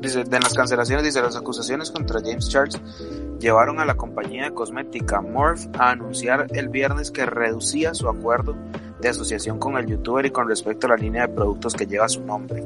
Dice, 0.00 0.24
de 0.24 0.40
las 0.40 0.54
cancelaciones, 0.54 1.04
dice, 1.04 1.20
las 1.20 1.36
acusaciones 1.36 1.90
contra 1.90 2.20
James 2.24 2.48
Charles 2.48 2.80
llevaron 3.38 3.80
a 3.80 3.84
la 3.84 3.94
compañía 3.94 4.44
de 4.44 4.50
cosmética 4.54 5.20
Morph 5.20 5.66
a 5.78 5.90
anunciar 5.90 6.46
el 6.54 6.68
viernes 6.68 7.10
que 7.10 7.26
reducía 7.26 7.92
su 7.94 8.08
acuerdo 8.08 8.54
de 9.00 9.08
asociación 9.08 9.58
con 9.58 9.76
el 9.76 9.86
youtuber 9.86 10.24
y 10.26 10.30
con 10.30 10.48
respecto 10.48 10.86
a 10.86 10.90
la 10.90 10.96
línea 10.96 11.26
de 11.26 11.34
productos 11.34 11.74
que 11.74 11.86
lleva 11.86 12.08
su 12.08 12.22
nombre. 12.24 12.62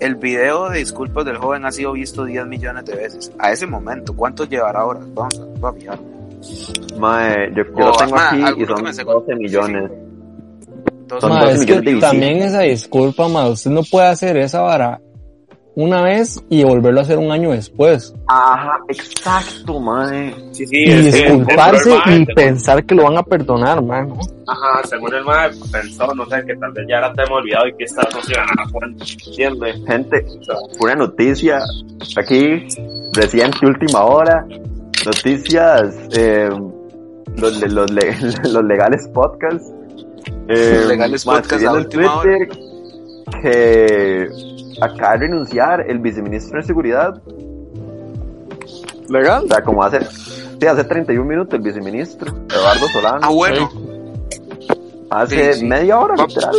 El 0.00 0.14
video 0.16 0.68
de 0.70 0.78
disculpas 0.78 1.24
del 1.24 1.36
joven 1.38 1.64
ha 1.66 1.72
sido 1.72 1.92
visto 1.92 2.24
10 2.24 2.46
millones 2.46 2.84
de 2.84 2.94
veces. 2.96 3.32
A 3.38 3.50
ese 3.52 3.66
momento, 3.66 4.14
¿cuánto 4.14 4.44
llevará 4.44 4.80
ahora? 4.80 5.00
Vamos 5.14 5.38
a, 5.38 5.44
vamos 5.60 5.64
a 5.64 5.72
fijar. 5.80 5.98
Mae, 6.98 7.48
yo, 7.54 7.64
yo 7.64 7.70
Oh, 7.74 7.80
lo 7.90 7.92
tengo 7.96 8.14
ma, 8.16 8.28
aquí 8.48 8.62
y 8.62 8.66
son 8.66 8.82
me 8.82 8.92
sacó. 8.92 9.12
12 9.14 9.34
millones. 9.36 9.90
Dos- 11.06 11.20
Son 11.20 11.30
Ma, 11.32 11.40
12 11.44 11.52
es 11.54 11.60
millones 11.60 11.84
de 11.84 11.94
que 11.94 12.00
también 12.00 12.36
esa 12.42 12.60
disculpa, 12.60 13.28
ma, 13.28 13.48
usted 13.48 13.70
no 13.70 13.80
puede 13.82 14.06
hacer 14.08 14.36
esa 14.36 14.60
vara 14.60 15.00
una 15.80 16.02
vez 16.02 16.42
y 16.50 16.64
volverlo 16.64 16.98
a 16.98 17.02
hacer 17.04 17.18
un 17.18 17.30
año 17.30 17.52
después. 17.52 18.12
Ajá, 18.26 18.78
exacto, 18.88 19.78
mae. 19.78 20.34
Sí, 20.50 20.66
sí, 20.66 20.76
y 20.76 20.92
disculparse 21.02 21.94
el 22.06 22.22
y 22.22 22.26
pensar 22.26 22.84
que 22.84 22.96
lo 22.96 23.04
van 23.04 23.16
a 23.18 23.22
perdonar, 23.22 23.80
man. 23.80 24.08
¿no? 24.08 24.16
Ajá, 24.48 24.82
según 24.88 25.14
el 25.14 25.24
mae 25.24 25.50
pensó, 25.70 26.12
no 26.16 26.26
sé, 26.26 26.44
que 26.46 26.56
tal 26.56 26.72
vez 26.72 26.84
ya 26.88 26.98
la 27.00 27.12
tenemos 27.12 27.38
olvidado 27.38 27.68
y 27.68 27.76
que 27.76 27.84
esta 27.84 28.02
no 28.12 28.20
se 28.22 28.34
van 28.36 28.48
a 28.58 28.72
cuenta, 28.72 29.04
¿entiendes? 29.26 29.76
Gente, 29.86 30.26
una 30.80 30.94
noticia 30.96 31.60
aquí, 32.16 32.66
reciente, 33.12 33.64
última 33.66 34.04
hora. 34.04 34.44
Noticias, 35.06 35.94
eh, 36.16 36.50
los, 37.36 37.60
le- 37.60 37.68
los, 37.68 37.90
le- 37.92 38.16
los 38.52 38.64
legales 38.64 39.06
podcasts. 39.14 39.72
Eh, 40.48 40.84
Legales 40.88 41.24
ma, 41.24 41.34
podcast 41.34 41.52
estoy 41.52 41.66
a 41.66 41.72
viendo 41.72 41.78
en 41.78 41.84
última 41.84 42.22
Twitter 42.22 42.48
que 43.42 44.28
acaba 44.80 45.12
de 45.14 45.18
renunciar 45.26 45.84
el 45.88 45.98
viceministro 45.98 46.60
de 46.60 46.66
Seguridad. 46.66 47.20
¿Legal? 49.08 49.44
O 49.44 49.48
sea, 49.48 49.62
como 49.62 49.82
hace, 49.82 50.04
sí, 50.04 50.66
hace 50.66 50.84
31 50.84 51.24
minutos 51.28 51.54
el 51.54 51.60
viceministro, 51.62 52.30
Eduardo 52.50 52.86
Solano. 52.88 53.18
Ah, 53.22 53.30
bueno. 53.30 53.70
hace 55.10 55.54
sí, 55.54 55.60
sí. 55.60 55.66
media 55.66 55.98
hora, 55.98 56.14
Va- 56.16 56.26
literal. 56.26 56.54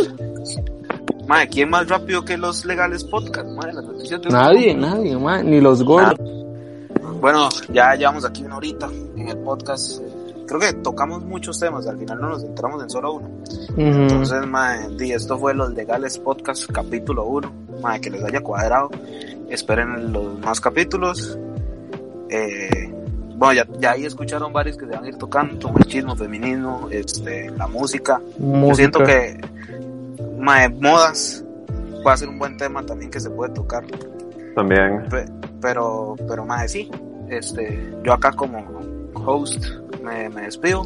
Madre, 1.28 1.48
¿quién 1.48 1.70
más 1.70 1.88
rápido 1.88 2.24
que 2.24 2.36
los 2.36 2.64
legales 2.64 3.04
podcast? 3.04 3.48
Madre, 3.50 3.72
las 3.74 3.84
noticias 3.84 4.20
de 4.20 4.30
Nadie, 4.30 4.74
nadie, 4.74 5.16
man. 5.16 5.48
Ni 5.48 5.60
los 5.60 5.84
gordos. 5.84 6.18
Bueno, 7.20 7.48
ya 7.72 7.94
llevamos 7.94 8.24
aquí 8.24 8.42
una 8.42 8.56
horita 8.56 8.88
en 9.16 9.28
el 9.28 9.38
podcast. 9.38 10.00
Creo 10.50 10.60
que 10.60 10.72
tocamos 10.80 11.24
muchos 11.24 11.58
temas, 11.60 11.86
al 11.86 11.96
final 11.96 12.20
no 12.20 12.28
nos 12.30 12.42
centramos 12.42 12.82
en 12.82 12.90
solo 12.90 13.14
uno. 13.14 13.28
Ujú. 13.28 13.80
Entonces, 13.80 14.44
mae, 14.46 14.88
di, 14.96 15.12
esto 15.12 15.38
fue 15.38 15.54
Los 15.54 15.72
Legales 15.74 16.18
Podcast 16.18 16.68
capítulo 16.72 17.24
1. 17.24 17.52
Mae, 17.80 18.00
que 18.00 18.10
les 18.10 18.22
haya 18.24 18.40
cuadrado. 18.40 18.90
Esperen 19.48 20.12
los 20.12 20.38
más 20.40 20.60
capítulos. 20.60 21.38
Eh, 22.28 22.92
bueno, 23.36 23.54
ya, 23.54 23.66
ya 23.80 23.92
ahí 23.92 24.04
escucharon 24.04 24.52
varios 24.52 24.76
que 24.76 24.86
se 24.86 24.92
van 24.92 25.04
a 25.04 25.08
ir 25.08 25.16
tocando, 25.16 25.70
machismo, 25.72 26.14
feminismo, 26.16 26.88
este, 26.90 27.48
la 27.50 27.66
música. 27.68 28.20
Yo 28.38 28.44
Música. 28.44 28.74
siento 28.76 28.98
que 29.04 29.40
mae, 30.38 30.68
modas 30.68 31.44
va 32.06 32.12
a 32.12 32.16
ser 32.16 32.28
un 32.28 32.38
buen 32.38 32.56
tema 32.56 32.84
también 32.84 33.10
que 33.10 33.20
se 33.20 33.30
puede 33.30 33.52
tocar. 33.54 33.84
También. 34.54 35.06
Pe- 35.08 35.26
pero, 35.60 36.16
pero 36.28 36.44
mae, 36.44 36.68
sí, 36.68 36.90
este, 37.28 37.94
yo 38.04 38.12
acá 38.12 38.32
como 38.32 38.64
host 39.14 39.64
me, 40.00 40.28
me 40.28 40.42
despido. 40.42 40.82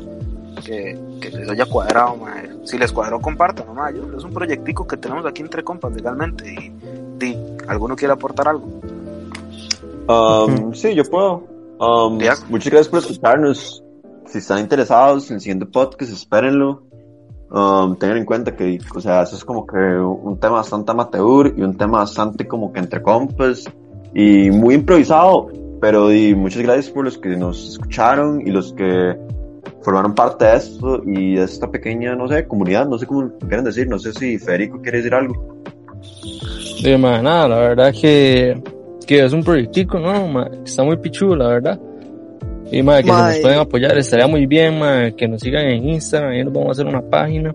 Que, 0.65 0.97
que 1.21 1.31
les 1.31 1.51
haya 1.51 1.67
cuadrado, 1.67 2.17
mae. 2.17 2.49
Si 2.63 2.79
les 2.79 2.93
cuadró, 2.93 3.21
compartan, 3.21 3.67
nomás. 3.67 3.93
Yo, 3.93 4.05
es 4.17 4.23
un 4.23 4.33
proyectico 4.33 4.87
que 4.87 4.97
tenemos 4.97 5.27
aquí 5.27 5.43
entre 5.43 5.65
compas 5.65 5.93
legalmente 5.93 6.49
y, 6.49 7.25
y 7.25 7.37
alguno 7.67 7.97
quiere 7.97 8.15
aportar 8.15 8.49
algo. 8.49 8.81
Um, 10.07 10.73
sí, 10.73 10.95
yo 10.95 11.03
puedo. 11.05 11.43
Um. 11.81 12.19
Muchas 12.49 12.71
gracias 12.71 12.89
por 12.89 13.01
escucharnos. 13.01 13.83
Si 14.27 14.39
están 14.39 14.61
interesados 14.61 15.29
en 15.31 15.35
el 15.35 15.41
siguiente 15.41 15.67
podcast, 15.67 16.13
espérenlo. 16.13 16.85
um, 17.55 17.97
tengan 17.97 18.19
en 18.19 18.25
cuenta 18.25 18.57
que, 18.57 18.79
o 18.95 19.01
sea, 19.01 19.23
eso 19.23 19.37
es 19.37 19.45
como 19.45 19.67
que 19.67 19.77
un 19.77 20.39
tema 20.39 20.57
bastante 20.57 20.91
amateur 20.91 21.53
y 21.57 21.63
un 21.63 21.77
tema 21.77 21.99
bastante 21.99 22.47
como 22.49 22.73
que 22.73 22.81
entre 22.81 23.01
compas 23.01 23.65
y 24.13 24.51
muy 24.51 24.75
improvisado, 24.75 25.51
pero 25.85 26.11
y 26.11 26.35
muchas 26.35 26.63
gracias 26.63 26.89
por 26.89 27.05
los 27.05 27.19
que 27.19 27.29
nos 27.37 27.73
escucharon 27.73 28.41
y 28.41 28.51
los 28.51 28.73
que 28.73 29.15
formaron 29.83 30.15
parte 30.15 30.47
de 30.47 30.57
esto 30.57 31.03
y 31.05 31.35
de 31.35 31.45
esta 31.45 31.71
pequeña, 31.71 32.17
no 32.17 32.27
sé, 32.27 32.47
comunidad, 32.47 32.89
no 32.89 32.97
sé 32.97 33.05
cómo 33.05 33.31
quieren 33.39 33.67
decir, 33.67 33.87
no 33.87 33.99
sé 33.99 34.15
si 34.15 34.39
Federico 34.39 34.81
quiere 34.81 34.97
decir 34.99 35.13
algo. 35.13 35.63
Sí, 36.01 36.97
ma, 36.97 37.21
nada, 37.21 37.49
la 37.49 37.59
verdad 37.59 37.93
que, 37.93 38.63
que 39.07 39.25
es 39.27 39.35
un 39.35 39.45
proyectico, 39.45 39.99
¿no? 39.99 40.27
Ma, 40.27 40.49
está 40.65 40.85
muy 40.85 40.97
pichudo, 40.97 41.37
la 41.37 41.49
verdad. 41.49 41.79
Y 42.73 42.83
ma, 42.83 43.03
que 43.03 43.09
y- 43.11 43.13
nos 43.13 43.39
pueden 43.41 43.59
apoyar, 43.59 43.99
estaría 43.99 44.27
muy 44.27 44.47
bien, 44.47 44.79
ma, 44.79 45.11
que 45.11 45.29
nos 45.29 45.43
sigan 45.43 45.67
en 45.67 45.87
Instagram, 45.87 46.31
ahí 46.31 46.45
nos 46.45 46.55
vamos 46.55 46.69
a 46.71 46.73
hacer 46.73 46.87
una 46.87 47.03
página. 47.03 47.55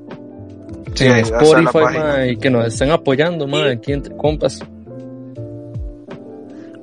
Sí, 0.93 1.07
en 1.07 1.15
Spotify, 1.17 1.97
ma, 1.97 2.27
y 2.27 2.37
que 2.37 2.51
nos 2.51 2.67
estén 2.67 2.91
apoyando, 2.91 3.47
ma, 3.47 3.71
aquí 3.71 3.91
entre 3.91 4.15
compas. 4.15 4.59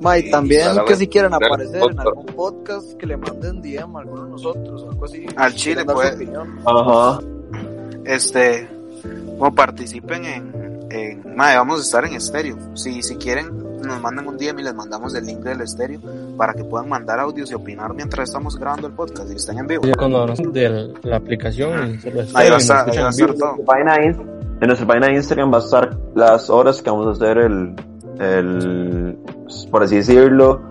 Ma, 0.06 0.18
y 0.18 0.30
también 0.30 0.68
que 0.86 0.96
si 0.96 1.08
quieren 1.08 1.34
aparecer 1.34 1.82
en 1.90 1.98
algún 1.98 2.26
podcast, 2.26 2.94
que 2.94 3.06
le 3.06 3.16
manden 3.16 3.60
DM 3.60 3.96
a 3.96 4.00
alguno 4.00 4.24
de 4.24 4.30
nosotros, 4.30 4.86
algo 4.88 5.04
así. 5.04 5.26
Al 5.36 5.52
si 5.52 5.58
chile, 5.58 5.84
pues. 5.84 6.14
opinión. 6.14 6.58
Ajá. 6.64 7.20
Este, 8.04 8.68
como 9.38 9.54
participen 9.54 10.24
en, 10.24 10.88
en, 10.90 11.36
madre, 11.36 11.56
vamos 11.56 11.80
a 11.80 11.82
estar 11.82 12.04
en 12.04 12.14
estéreo. 12.14 12.56
Si, 12.74 13.02
si 13.02 13.16
quieren, 13.16 13.66
nos 13.82 14.00
mandan 14.00 14.26
un 14.26 14.36
DM 14.36 14.60
y 14.60 14.62
les 14.62 14.74
mandamos 14.74 15.14
el 15.14 15.26
link 15.26 15.40
del 15.40 15.60
estéreo 15.60 16.00
para 16.36 16.54
que 16.54 16.64
puedan 16.64 16.88
mandar 16.88 17.18
audios 17.18 17.50
y 17.50 17.54
opinar 17.54 17.94
mientras 17.94 18.28
estamos 18.28 18.56
grabando 18.58 18.86
el 18.86 18.92
podcast 18.92 19.30
y 19.30 19.36
estén 19.36 19.58
en 19.58 19.66
vivo. 19.66 19.82
Ya 19.84 19.94
cuando 19.94 20.26
nos 20.26 20.38
de 20.52 20.94
la 21.02 21.16
aplicación 21.16 21.94
y 21.94 21.98
se 21.98 22.10
lo 22.10 22.22
Ahí 22.34 22.50
va 22.50 22.56
a 22.56 22.58
estar, 22.58 22.90
ahí 22.90 22.98
va 22.98 23.06
a 23.06 23.10
estar 23.10 23.34
todo. 23.34 23.56
en 23.68 24.66
nuestra 24.66 24.86
página 24.86 25.06
de 25.06 25.14
Instagram 25.14 25.52
va 25.52 25.58
a 25.58 25.60
estar 25.60 25.96
las 26.14 26.50
horas 26.50 26.82
que 26.82 26.90
vamos 26.90 27.06
a 27.06 27.10
hacer 27.10 27.38
el, 27.38 27.74
el 28.18 29.05
por 29.70 29.82
así 29.82 29.96
decirlo, 29.96 30.62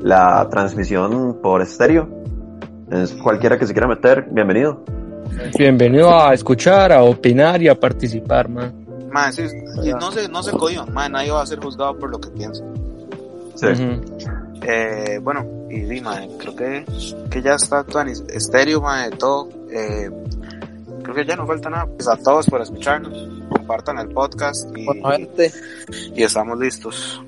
la 0.00 0.48
transmisión 0.50 1.38
por 1.42 1.62
estéreo. 1.62 2.08
Entonces, 2.84 3.16
cualquiera 3.22 3.58
que 3.58 3.66
se 3.66 3.72
quiera 3.72 3.86
meter, 3.86 4.26
bienvenido. 4.30 4.84
Bienvenido 5.56 6.12
a 6.12 6.34
escuchar, 6.34 6.92
a 6.92 7.02
opinar 7.02 7.62
y 7.62 7.68
a 7.68 7.78
participar, 7.78 8.48
ma. 8.48 8.72
Madre, 9.12 9.48
sí, 9.48 9.56
y 9.84 9.90
no 9.92 10.10
se, 10.12 10.28
no 10.28 10.42
se 10.42 10.52
cohiban, 10.52 10.92
madre, 10.92 11.10
nadie 11.10 11.30
va 11.30 11.42
a 11.42 11.46
ser 11.46 11.60
juzgado 11.60 11.98
por 11.98 12.10
lo 12.10 12.20
que 12.20 12.30
piensa. 12.30 12.64
Sí. 13.54 13.66
Eh, 14.62 15.18
bueno, 15.22 15.46
y 15.68 15.80
di, 15.80 16.00
madre, 16.00 16.28
creo 16.38 16.54
que, 16.54 16.84
que 17.30 17.42
ya 17.42 17.54
está 17.54 17.84
todo 17.84 18.02
en 18.02 18.08
estéreo, 18.08 18.80
madre, 18.80 19.16
todo. 19.16 19.48
Eh, 19.70 20.10
creo 21.02 21.14
que 21.14 21.24
ya 21.24 21.36
no 21.36 21.46
falta 21.46 21.70
nada. 21.70 21.86
Pues 21.86 22.08
a 22.08 22.16
todos 22.16 22.46
por 22.46 22.60
escucharnos, 22.60 23.28
compartan 23.50 23.98
el 23.98 24.08
podcast 24.08 24.68
y, 24.76 24.86
y 26.14 26.22
estamos 26.22 26.58
listos. 26.58 27.22